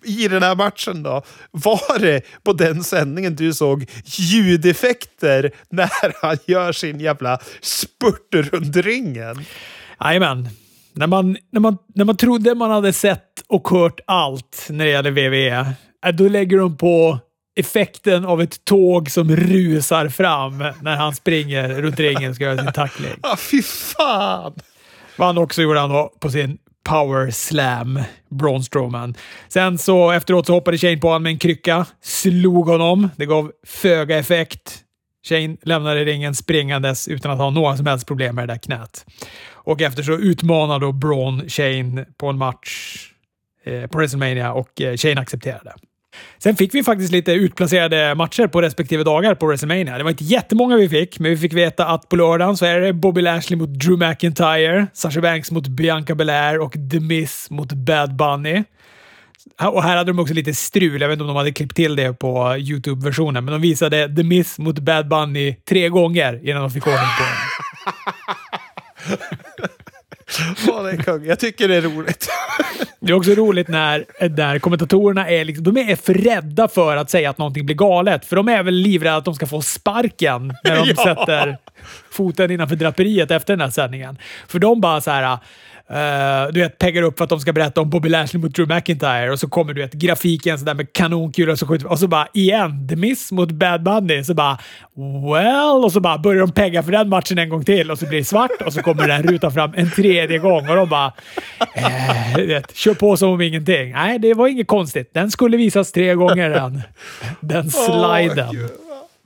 i 0.05 0.29
den 0.29 0.43
här 0.43 0.55
matchen 0.55 1.03
då, 1.03 1.23
var 1.51 1.99
det 1.99 2.23
på 2.43 2.53
den 2.53 2.85
sändningen 2.85 3.37
du 3.37 3.53
såg 3.55 3.91
ljudeffekter 4.05 5.53
när 5.69 6.23
han 6.23 6.39
gör 6.47 6.73
sin 6.73 7.01
jävla 7.01 7.39
spurt 7.61 8.35
runt 8.35 8.77
ringen? 8.77 9.45
Jajamän. 10.01 10.49
När 10.97 11.07
man, 11.07 11.36
när, 11.53 11.61
man, 11.61 11.78
när 11.95 12.05
man 12.05 12.16
trodde 12.16 12.55
man 12.55 12.70
hade 12.70 12.92
sett 12.92 13.42
och 13.49 13.68
hört 13.68 14.01
allt 14.07 14.66
när 14.70 14.84
det 14.84 14.90
gäller 14.90 15.11
WWE, 15.11 15.72
då 16.12 16.28
lägger 16.28 16.59
de 16.59 16.76
på 16.76 17.18
effekten 17.57 18.24
av 18.24 18.42
ett 18.42 18.64
tåg 18.64 19.11
som 19.11 19.36
rusar 19.36 20.09
fram 20.09 20.59
när 20.82 20.97
han 20.97 21.14
springer 21.14 21.68
runt 21.68 22.01
ringen 22.01 22.30
och 22.30 22.36
ska 22.36 22.45
göra 22.45 22.62
sin 22.62 22.72
tackling. 22.72 23.12
Ah, 23.22 23.36
fy 23.36 23.62
fan! 23.62 24.55
Vad 25.16 25.28
han 25.28 25.38
också 25.38 25.62
gjorde 25.62 25.80
han 25.80 26.09
på 26.20 26.30
sin 26.30 26.59
power 26.88 27.30
slam, 27.30 28.01
Braun 28.30 28.64
Strowman. 28.64 29.14
Sen 29.49 29.78
så 29.78 30.11
efteråt 30.11 30.47
så 30.47 30.53
hoppade 30.53 30.78
Shane 30.78 30.97
på 30.97 31.09
honom 31.09 31.22
med 31.22 31.30
en 31.30 31.38
krycka, 31.38 31.86
slog 32.03 32.68
honom. 32.68 33.09
Det 33.16 33.26
gav 33.26 33.53
föga 33.66 34.18
effekt. 34.18 34.80
Shane 35.28 35.57
lämnade 35.62 36.05
ringen 36.05 36.34
springandes 36.34 37.09
utan 37.09 37.30
att 37.30 37.38
ha 37.38 37.51
några 37.51 37.76
som 37.76 37.86
helst 37.86 38.07
problem 38.07 38.34
med 38.34 38.49
det 38.49 38.53
där 38.53 38.59
knät. 38.59 39.05
Och 39.65 39.83
efter 39.83 40.03
så 40.03 40.12
utmanade 40.12 40.87
då 40.87 40.93
Braun 40.93 41.49
Shane 41.49 42.05
på 42.19 42.29
en 42.29 42.39
match 42.39 42.97
eh, 43.65 43.87
på 43.87 43.99
WrestleMania 43.99 44.53
och 44.53 44.81
eh, 44.81 44.97
Shane 44.97 45.21
accepterade. 45.21 45.73
Sen 46.39 46.57
fick 46.57 46.75
vi 46.75 46.85
faktiskt 46.85 47.12
lite 47.12 47.33
utplacerade 47.33 48.15
matcher 48.15 48.47
på 48.47 48.62
respektive 48.62 49.05
dagar 49.05 49.35
på 49.35 49.47
WrestleMania. 49.47 49.99
Det 49.99 50.05
var 50.05 50.11
inte 50.11 50.25
jättemånga 50.25 50.77
vi 50.77 50.89
fick, 50.89 51.19
men 51.19 51.31
vi 51.31 51.37
fick 51.37 51.53
veta 51.53 51.87
att 51.87 52.09
på 52.09 52.17
lördagen 52.17 52.57
så 52.57 52.67
är 52.67 52.81
det 52.81 52.93
Bobby 52.93 53.23
Lashley 53.23 53.59
mot 53.59 53.69
Drew 53.69 53.99
McIntyre, 53.99 54.87
Sasha 54.93 55.21
Banks 55.21 55.51
mot 55.51 55.69
Bianca 55.69 56.15
Belair 56.15 56.59
och 56.59 56.73
The 56.91 57.01
Miz 57.01 57.51
mot 57.51 57.73
Bad 57.73 58.17
Bunny. 58.17 58.65
Och 59.61 59.83
här 59.83 59.97
hade 59.97 60.11
de 60.11 60.19
också 60.19 60.35
lite 60.35 60.55
strul. 60.55 61.01
Jag 61.01 61.09
vet 61.09 61.15
inte 61.15 61.23
om 61.23 61.29
de 61.29 61.37
hade 61.37 61.53
klippt 61.53 61.77
till 61.77 61.97
det 61.97 62.12
på 62.12 62.57
YouTube-versionen, 62.59 63.45
men 63.45 63.53
de 63.53 63.61
visade 63.61 64.17
The 64.17 64.23
Miz 64.23 64.59
mot 64.59 64.79
Bad 64.79 65.09
Bunny 65.09 65.57
tre 65.69 65.89
gånger 65.89 66.49
innan 66.49 66.62
de 66.62 66.71
fick 66.71 66.87
ordning 66.87 67.09
på 67.19 67.25
den. 67.25 67.35
Det 70.66 70.91
är 70.91 71.03
kung. 71.03 71.24
Jag 71.24 71.39
tycker 71.39 71.68
det 71.68 71.76
är 71.76 71.82
roligt. 71.82 72.28
Det 73.01 73.12
är 73.12 73.16
också 73.16 73.30
roligt 73.30 73.68
när, 73.68 74.05
när 74.28 74.59
kommentatorerna 74.59 75.30
är, 75.30 75.45
liksom, 75.45 75.64
de 75.64 75.76
är 75.76 75.97
för 75.97 76.14
rädda 76.14 76.68
för 76.68 76.97
att 76.97 77.11
säga 77.11 77.30
att 77.30 77.39
någonting 77.39 77.66
blir 77.66 77.76
galet. 77.76 78.24
För 78.24 78.37
de 78.37 78.49
är 78.49 78.62
väl 78.62 78.74
livrädda 78.74 79.16
att 79.16 79.24
de 79.24 79.35
ska 79.35 79.47
få 79.47 79.62
sparken 79.62 80.55
när 80.64 80.76
de 80.76 80.89
ja. 80.97 81.05
sätter 81.05 81.59
foten 82.11 82.51
innanför 82.51 82.76
draperiet 82.76 83.30
efter 83.30 83.53
den 83.53 83.61
här 83.61 83.70
sändningen. 83.70 84.18
För 84.49 84.59
de 84.59 84.80
bara 84.80 85.01
så 85.01 85.11
här 85.11 85.39
Uh, 85.91 86.53
du 86.53 86.61
vet, 86.61 86.78
peggar 86.78 87.03
upp 87.03 87.18
för 87.18 87.24
att 87.24 87.30
de 87.30 87.41
ska 87.41 87.53
berätta 87.53 87.80
om 87.80 87.91
Bobby 87.91 88.09
Lashley 88.09 88.43
mot 88.43 88.55
Drew 88.55 88.74
McIntyre 88.74 89.30
och 89.30 89.41
så 89.41 89.49
kommer 89.49 89.74
du 89.74 89.82
vet, 89.82 89.93
grafiken 89.93 90.59
sådär 90.59 90.74
med 90.74 90.93
kanonkulor 90.93 91.53
och 91.53 91.59
så 91.59 91.66
skjuter 91.66 91.87
och 91.87 91.99
så 91.99 92.09
bara 92.09 92.28
igen, 92.32 92.89
The 92.89 92.97
Miss 92.97 93.32
mot 93.32 93.51
Bad 93.51 93.82
Bunny. 93.82 94.24
Så 94.24 94.35
bara 94.35 94.59
well, 95.32 95.85
och 95.85 95.93
så 95.93 96.01
bara 96.01 96.18
börjar 96.18 96.41
de 96.41 96.53
pegga 96.53 96.82
för 96.82 96.93
den 96.93 97.09
matchen 97.09 97.39
en 97.39 97.49
gång 97.49 97.64
till 97.64 97.91
och 97.91 97.99
så 97.99 98.07
blir 98.07 98.18
det 98.18 98.24
svart 98.24 98.62
och 98.66 98.72
så 98.72 98.82
kommer 98.82 99.09
den 99.09 99.22
ruta 99.22 99.51
fram 99.51 99.72
en 99.76 99.91
tredje 99.91 100.39
gång 100.39 100.68
och 100.68 100.76
de 100.76 100.89
bara 100.89 101.12
eh, 101.74 102.37
vet, 102.37 102.76
kör 102.76 102.95
på 102.95 103.16
som 103.16 103.30
om 103.30 103.41
ingenting. 103.41 103.93
Nej, 103.93 104.18
det 104.18 104.35
var 104.35 104.49
inget 104.49 104.66
konstigt. 104.66 105.11
Den 105.14 105.30
skulle 105.30 105.57
visas 105.57 105.93
tre 105.93 106.14
gånger 106.14 106.51
den, 106.51 106.82
den 107.41 107.70
sliden. 107.70 108.49
Oh, 108.49 108.66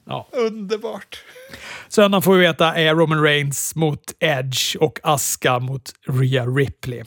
ja. 0.06 0.26
Underbart. 0.32 1.18
Söndagen 1.88 2.22
får 2.22 2.34
vi 2.34 2.40
veta 2.40 2.74
är 2.74 2.94
Roman 2.94 3.22
Reigns 3.22 3.74
mot 3.74 4.00
Edge 4.20 4.76
och 4.80 5.00
Aska 5.02 5.58
mot 5.58 5.82
Rhea 6.08 6.46
Ripley. 6.46 7.02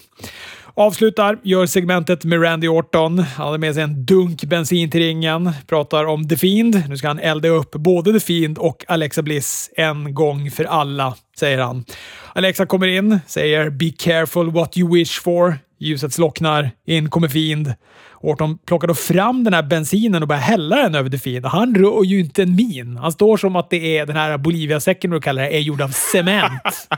Avslutar, 0.74 1.40
gör 1.44 1.66
segmentet 1.66 2.24
med 2.24 2.44
Randy 2.44 2.68
Orton. 2.68 3.20
Han 3.20 3.46
hade 3.46 3.58
med 3.58 3.74
sig 3.74 3.84
en 3.84 4.06
dunk 4.06 4.44
bensin 4.44 4.92
till 4.92 5.02
ringen. 5.02 5.52
Pratar 5.68 6.06
om 6.06 6.28
The 6.28 6.38
Fiend. 6.38 6.84
Nu 6.90 6.98
ska 6.98 7.08
han 7.08 7.20
elda 7.20 7.48
upp 7.48 7.72
både 7.72 8.14
The 8.14 8.20
Fiend 8.20 8.58
och 8.58 8.86
Alexa 8.88 9.22
Bliss 9.22 9.70
en 9.78 10.14
gång 10.14 10.52
för 10.52 10.64
alla, 10.64 11.16
säger 11.40 11.58
han. 11.58 11.86
Alexa 12.36 12.66
kommer 12.66 12.88
in, 12.88 13.20
säger 13.28 13.70
“Be 13.70 13.90
careful 13.90 14.52
what 14.52 14.78
you 14.78 14.94
wish 14.94 15.22
for”. 15.22 15.58
Ljuset 15.80 16.14
slocknar. 16.14 16.72
In 16.88 17.10
kommer 17.10 17.28
Fiend. 17.28 17.74
Orton 18.22 18.58
plockar 18.58 18.88
då 18.88 18.94
fram 18.94 19.44
den 19.44 19.54
här 19.54 19.64
bensinen 19.64 20.22
och 20.22 20.28
börjar 20.28 20.42
hälla 20.42 20.76
den 20.76 20.96
över 20.96 21.10
Defin. 21.10 21.44
Han 21.44 21.76
rör 21.76 22.04
ju 22.04 22.20
inte 22.20 22.44
en 22.44 22.56
min. 22.56 22.98
Han 22.98 23.12
står 23.12 23.38
som 23.38 23.56
att 23.56 23.70
det 23.70 23.98
är 23.98 24.06
den 24.06 24.16
här 24.16 24.38
Bolivia-säcken, 24.38 25.12
du 25.12 25.22
kallar 25.22 25.44
det, 25.44 25.56
är 25.56 25.60
gjord 25.60 25.82
av 25.82 25.90
cement. 25.90 26.88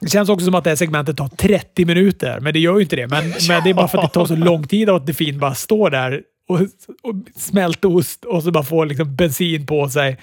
Det 0.00 0.10
känns 0.10 0.28
också 0.28 0.44
som 0.44 0.54
att 0.54 0.64
det 0.64 0.70
här 0.70 0.76
segmentet 0.76 1.16
tar 1.16 1.28
30 1.28 1.84
minuter, 1.84 2.40
men 2.40 2.52
det 2.52 2.58
gör 2.58 2.76
ju 2.76 2.82
inte 2.82 2.96
det. 2.96 3.06
Men, 3.06 3.24
men 3.48 3.64
det 3.64 3.70
är 3.70 3.74
bara 3.74 3.88
för 3.88 3.98
att 3.98 4.12
det 4.12 4.18
tar 4.18 4.26
så 4.26 4.36
lång 4.36 4.66
tid 4.66 4.90
att 4.90 5.06
Defin 5.06 5.38
bara 5.38 5.54
står 5.54 5.90
där 5.90 6.22
och, 6.48 6.60
och 7.02 7.14
smälter 7.36 7.96
ost 7.96 8.24
och 8.24 8.42
så 8.42 8.50
bara 8.50 8.64
får 8.64 8.86
liksom 8.86 9.16
bensin 9.16 9.66
på 9.66 9.88
sig. 9.88 10.18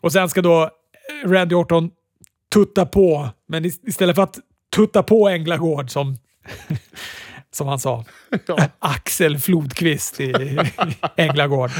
Och 0.00 0.12
sen 0.12 0.28
ska 0.28 0.42
då 0.42 0.70
Randy 1.24 1.54
Orton 1.54 1.90
tutta 2.52 2.86
på, 2.86 3.28
men 3.48 3.64
istället 3.64 4.16
för 4.16 4.22
att 4.22 4.38
tutta 4.76 5.02
på 5.02 5.28
Änglagård 5.28 5.90
som 5.90 6.16
som 7.56 7.68
han 7.68 7.78
sa, 7.78 8.04
ja. 8.46 8.58
Axel 8.78 9.38
Flodqvist 9.38 10.20
i 10.20 10.58
Änglagård, 11.16 11.70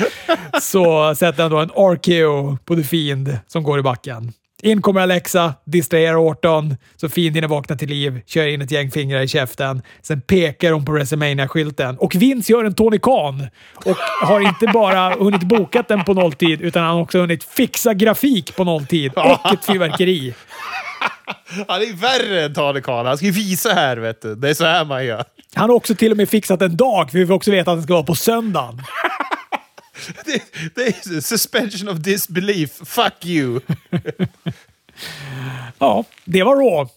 så 0.63 1.15
sätter 1.15 1.43
han 1.43 1.53
då 1.53 1.59
en 1.59 1.69
RKO 1.69 2.59
på 2.65 2.77
The 2.77 2.83
Fiend 2.83 3.39
som 3.47 3.63
går 3.63 3.79
i 3.79 3.83
backen. 3.83 4.33
In 4.63 4.83
kommer 4.83 5.01
Alexa, 5.01 5.55
distraherar 5.65 6.17
Orton, 6.17 6.77
så 6.97 7.09
Fiend 7.09 7.35
hinner 7.35 7.49
vakna 7.49 7.77
till 7.77 7.89
liv, 7.89 8.21
kör 8.27 8.47
in 8.47 8.63
ett 8.63 8.71
gäng 8.71 8.91
fingrar 8.91 9.21
i 9.21 9.29
käften. 9.29 9.83
Sen 10.03 10.21
pekar 10.21 10.73
hon 10.73 10.85
på 10.85 10.93
WrestleMania-skylten 10.93 11.97
och 11.97 12.15
Vince 12.15 12.53
gör 12.53 12.65
en 12.65 12.75
Tony 12.75 12.99
Khan 12.99 13.47
och 13.75 13.97
har 14.23 14.41
inte 14.41 14.67
bara 14.67 15.15
hunnit 15.15 15.43
bokat 15.43 15.89
den 15.89 16.05
på 16.05 16.15
nolltid, 16.15 16.61
utan 16.61 16.83
han 16.83 16.95
har 16.95 17.03
också 17.03 17.19
hunnit 17.19 17.45
fixa 17.45 17.95
grafik 17.95 18.57
på 18.57 18.65
nolltid 18.65 19.13
och 19.13 19.53
ett 19.53 19.65
fyrverkeri. 19.65 20.35
Han 21.69 21.83
är 21.83 21.93
värre 21.93 22.45
än 22.45 22.55
Tony 22.55 22.81
Khan. 22.81 23.07
Han 23.07 23.17
ska 23.17 23.27
ju 23.27 23.33
visa 23.33 23.73
här, 23.73 23.97
vet 23.97 24.23
du. 24.23 24.35
Det 24.35 24.51
är 24.51 24.55
så 24.55 24.65
här 24.65 24.85
man 24.85 25.05
gör. 25.05 25.25
Han 25.55 25.71
har 25.71 25.77
också 25.77 25.95
till 25.95 26.11
och 26.11 26.17
med 26.17 26.29
fixat 26.29 26.63
en 26.63 26.77
dag, 26.77 27.11
för 27.11 27.19
vi 27.19 27.27
får 27.27 27.35
också 27.35 27.51
veta 27.51 27.71
att 27.71 27.77
den 27.77 27.83
ska 27.83 27.93
vara 27.93 28.05
på 28.05 28.15
söndagen. 28.15 28.83
det, 30.25 30.43
det 30.75 30.87
är 30.87 31.21
suspension 31.21 31.89
of 31.89 31.99
disbelief. 31.99 32.71
Fuck 32.85 33.25
you! 33.25 33.61
ja, 35.79 36.05
det 36.25 36.43
var 36.43 36.57
Raw. 36.57 36.93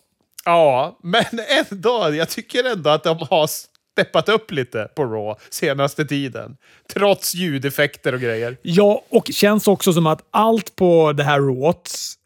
Ja, 0.45 0.97
men 1.03 1.25
ändå. 1.71 2.15
Jag 2.15 2.29
tycker 2.29 2.71
ändå 2.71 2.89
att 2.89 3.03
de 3.03 3.17
har 3.29 3.49
steppat 3.91 4.29
upp 4.29 4.51
lite 4.51 4.87
på 4.95 5.05
Raw 5.05 5.41
senaste 5.49 6.05
tiden. 6.05 6.57
Trots 6.93 7.35
ljudeffekter 7.35 8.13
och 8.13 8.19
grejer. 8.19 8.57
Ja, 8.61 9.03
och 9.09 9.29
känns 9.33 9.67
också 9.67 9.93
som 9.93 10.07
att 10.07 10.27
allt 10.31 10.75
på 10.75 11.13
det 11.13 11.23
här 11.23 11.39
Raw 11.39 11.73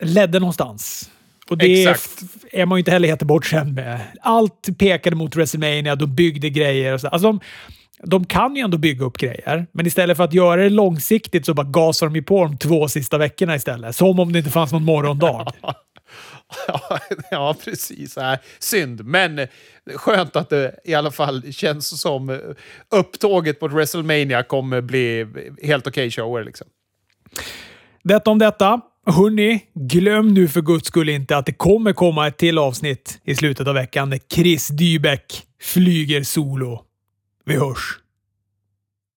ledde 0.04 0.40
någonstans. 0.40 1.10
Och 1.54 1.60
det 1.60 1.84
Exakt. 1.84 2.24
är 2.51 2.66
man 2.66 2.78
ju 2.78 2.80
inte 2.80 2.91
heller 2.91 3.08
helt 3.08 3.24
bortskämd 3.24 3.74
med. 3.74 3.99
Allt 4.22 4.78
pekade 4.78 5.16
mot 5.16 5.36
WrestleMania, 5.36 5.95
de 5.95 6.16
byggde 6.16 6.49
grejer 6.49 6.93
och 6.93 7.01
så. 7.01 7.08
Alltså 7.08 7.28
de, 7.28 7.39
de 8.04 8.26
kan 8.26 8.56
ju 8.56 8.62
ändå 8.62 8.78
bygga 8.78 9.06
upp 9.06 9.18
grejer, 9.18 9.68
men 9.72 9.88
istället 9.88 10.18
för 10.18 10.24
att 10.24 10.34
göra 10.34 10.64
det 10.64 10.70
långsiktigt 10.70 11.45
så 11.45 11.54
bara 11.54 11.68
gasar 11.68 12.08
de 12.08 12.16
ju 12.16 12.24
på 12.24 12.43
de 12.43 12.58
två 12.58 12.88
sista 12.88 13.18
veckorna 13.18 13.56
istället. 13.56 13.95
Som 13.95 14.20
om 14.20 14.34
det 14.34 14.39
inte 14.39 14.51
fanns 14.51 14.72
någon 14.72 14.84
morgondag. 14.84 15.47
Ja, 16.68 16.99
ja, 17.32 17.56
precis. 17.66 18.18
Nej, 18.18 18.38
synd, 18.60 19.06
men 19.06 19.47
skönt 19.95 20.36
att 20.36 20.49
det 20.49 20.76
i 20.84 20.93
alla 20.93 21.12
fall 21.12 21.54
känns 21.54 22.01
som 22.01 22.39
upptåget 22.91 23.62
mot 23.62 23.72
WrestleMania 23.72 24.43
kommer 24.43 24.82
bli 24.82 25.28
helt 25.64 25.88
okej 25.88 26.08
okay 26.08 26.12
shower. 26.12 26.43
Liksom. 26.43 26.68
Detta 28.04 28.32
om 28.32 28.39
detta. 28.39 28.82
Hörni, 29.06 29.64
glöm 29.74 30.34
nu 30.34 30.47
för 30.47 30.62
guds 30.62 30.88
skull 30.88 31.10
inte 31.10 31.38
att 31.38 31.45
det 31.45 31.54
kommer 31.54 31.93
komma 31.93 32.28
ett 32.28 32.38
till 32.38 32.58
avsnitt 32.58 33.20
i 33.24 33.36
slutet 33.36 33.68
av 33.68 33.74
veckan 33.74 34.10
när 34.10 34.20
Chris 34.34 34.68
Dybeck 34.68 35.43
flyger 35.62 36.24
solo. 36.24 36.82
Vi 37.45 37.56
hörs! 37.56 38.03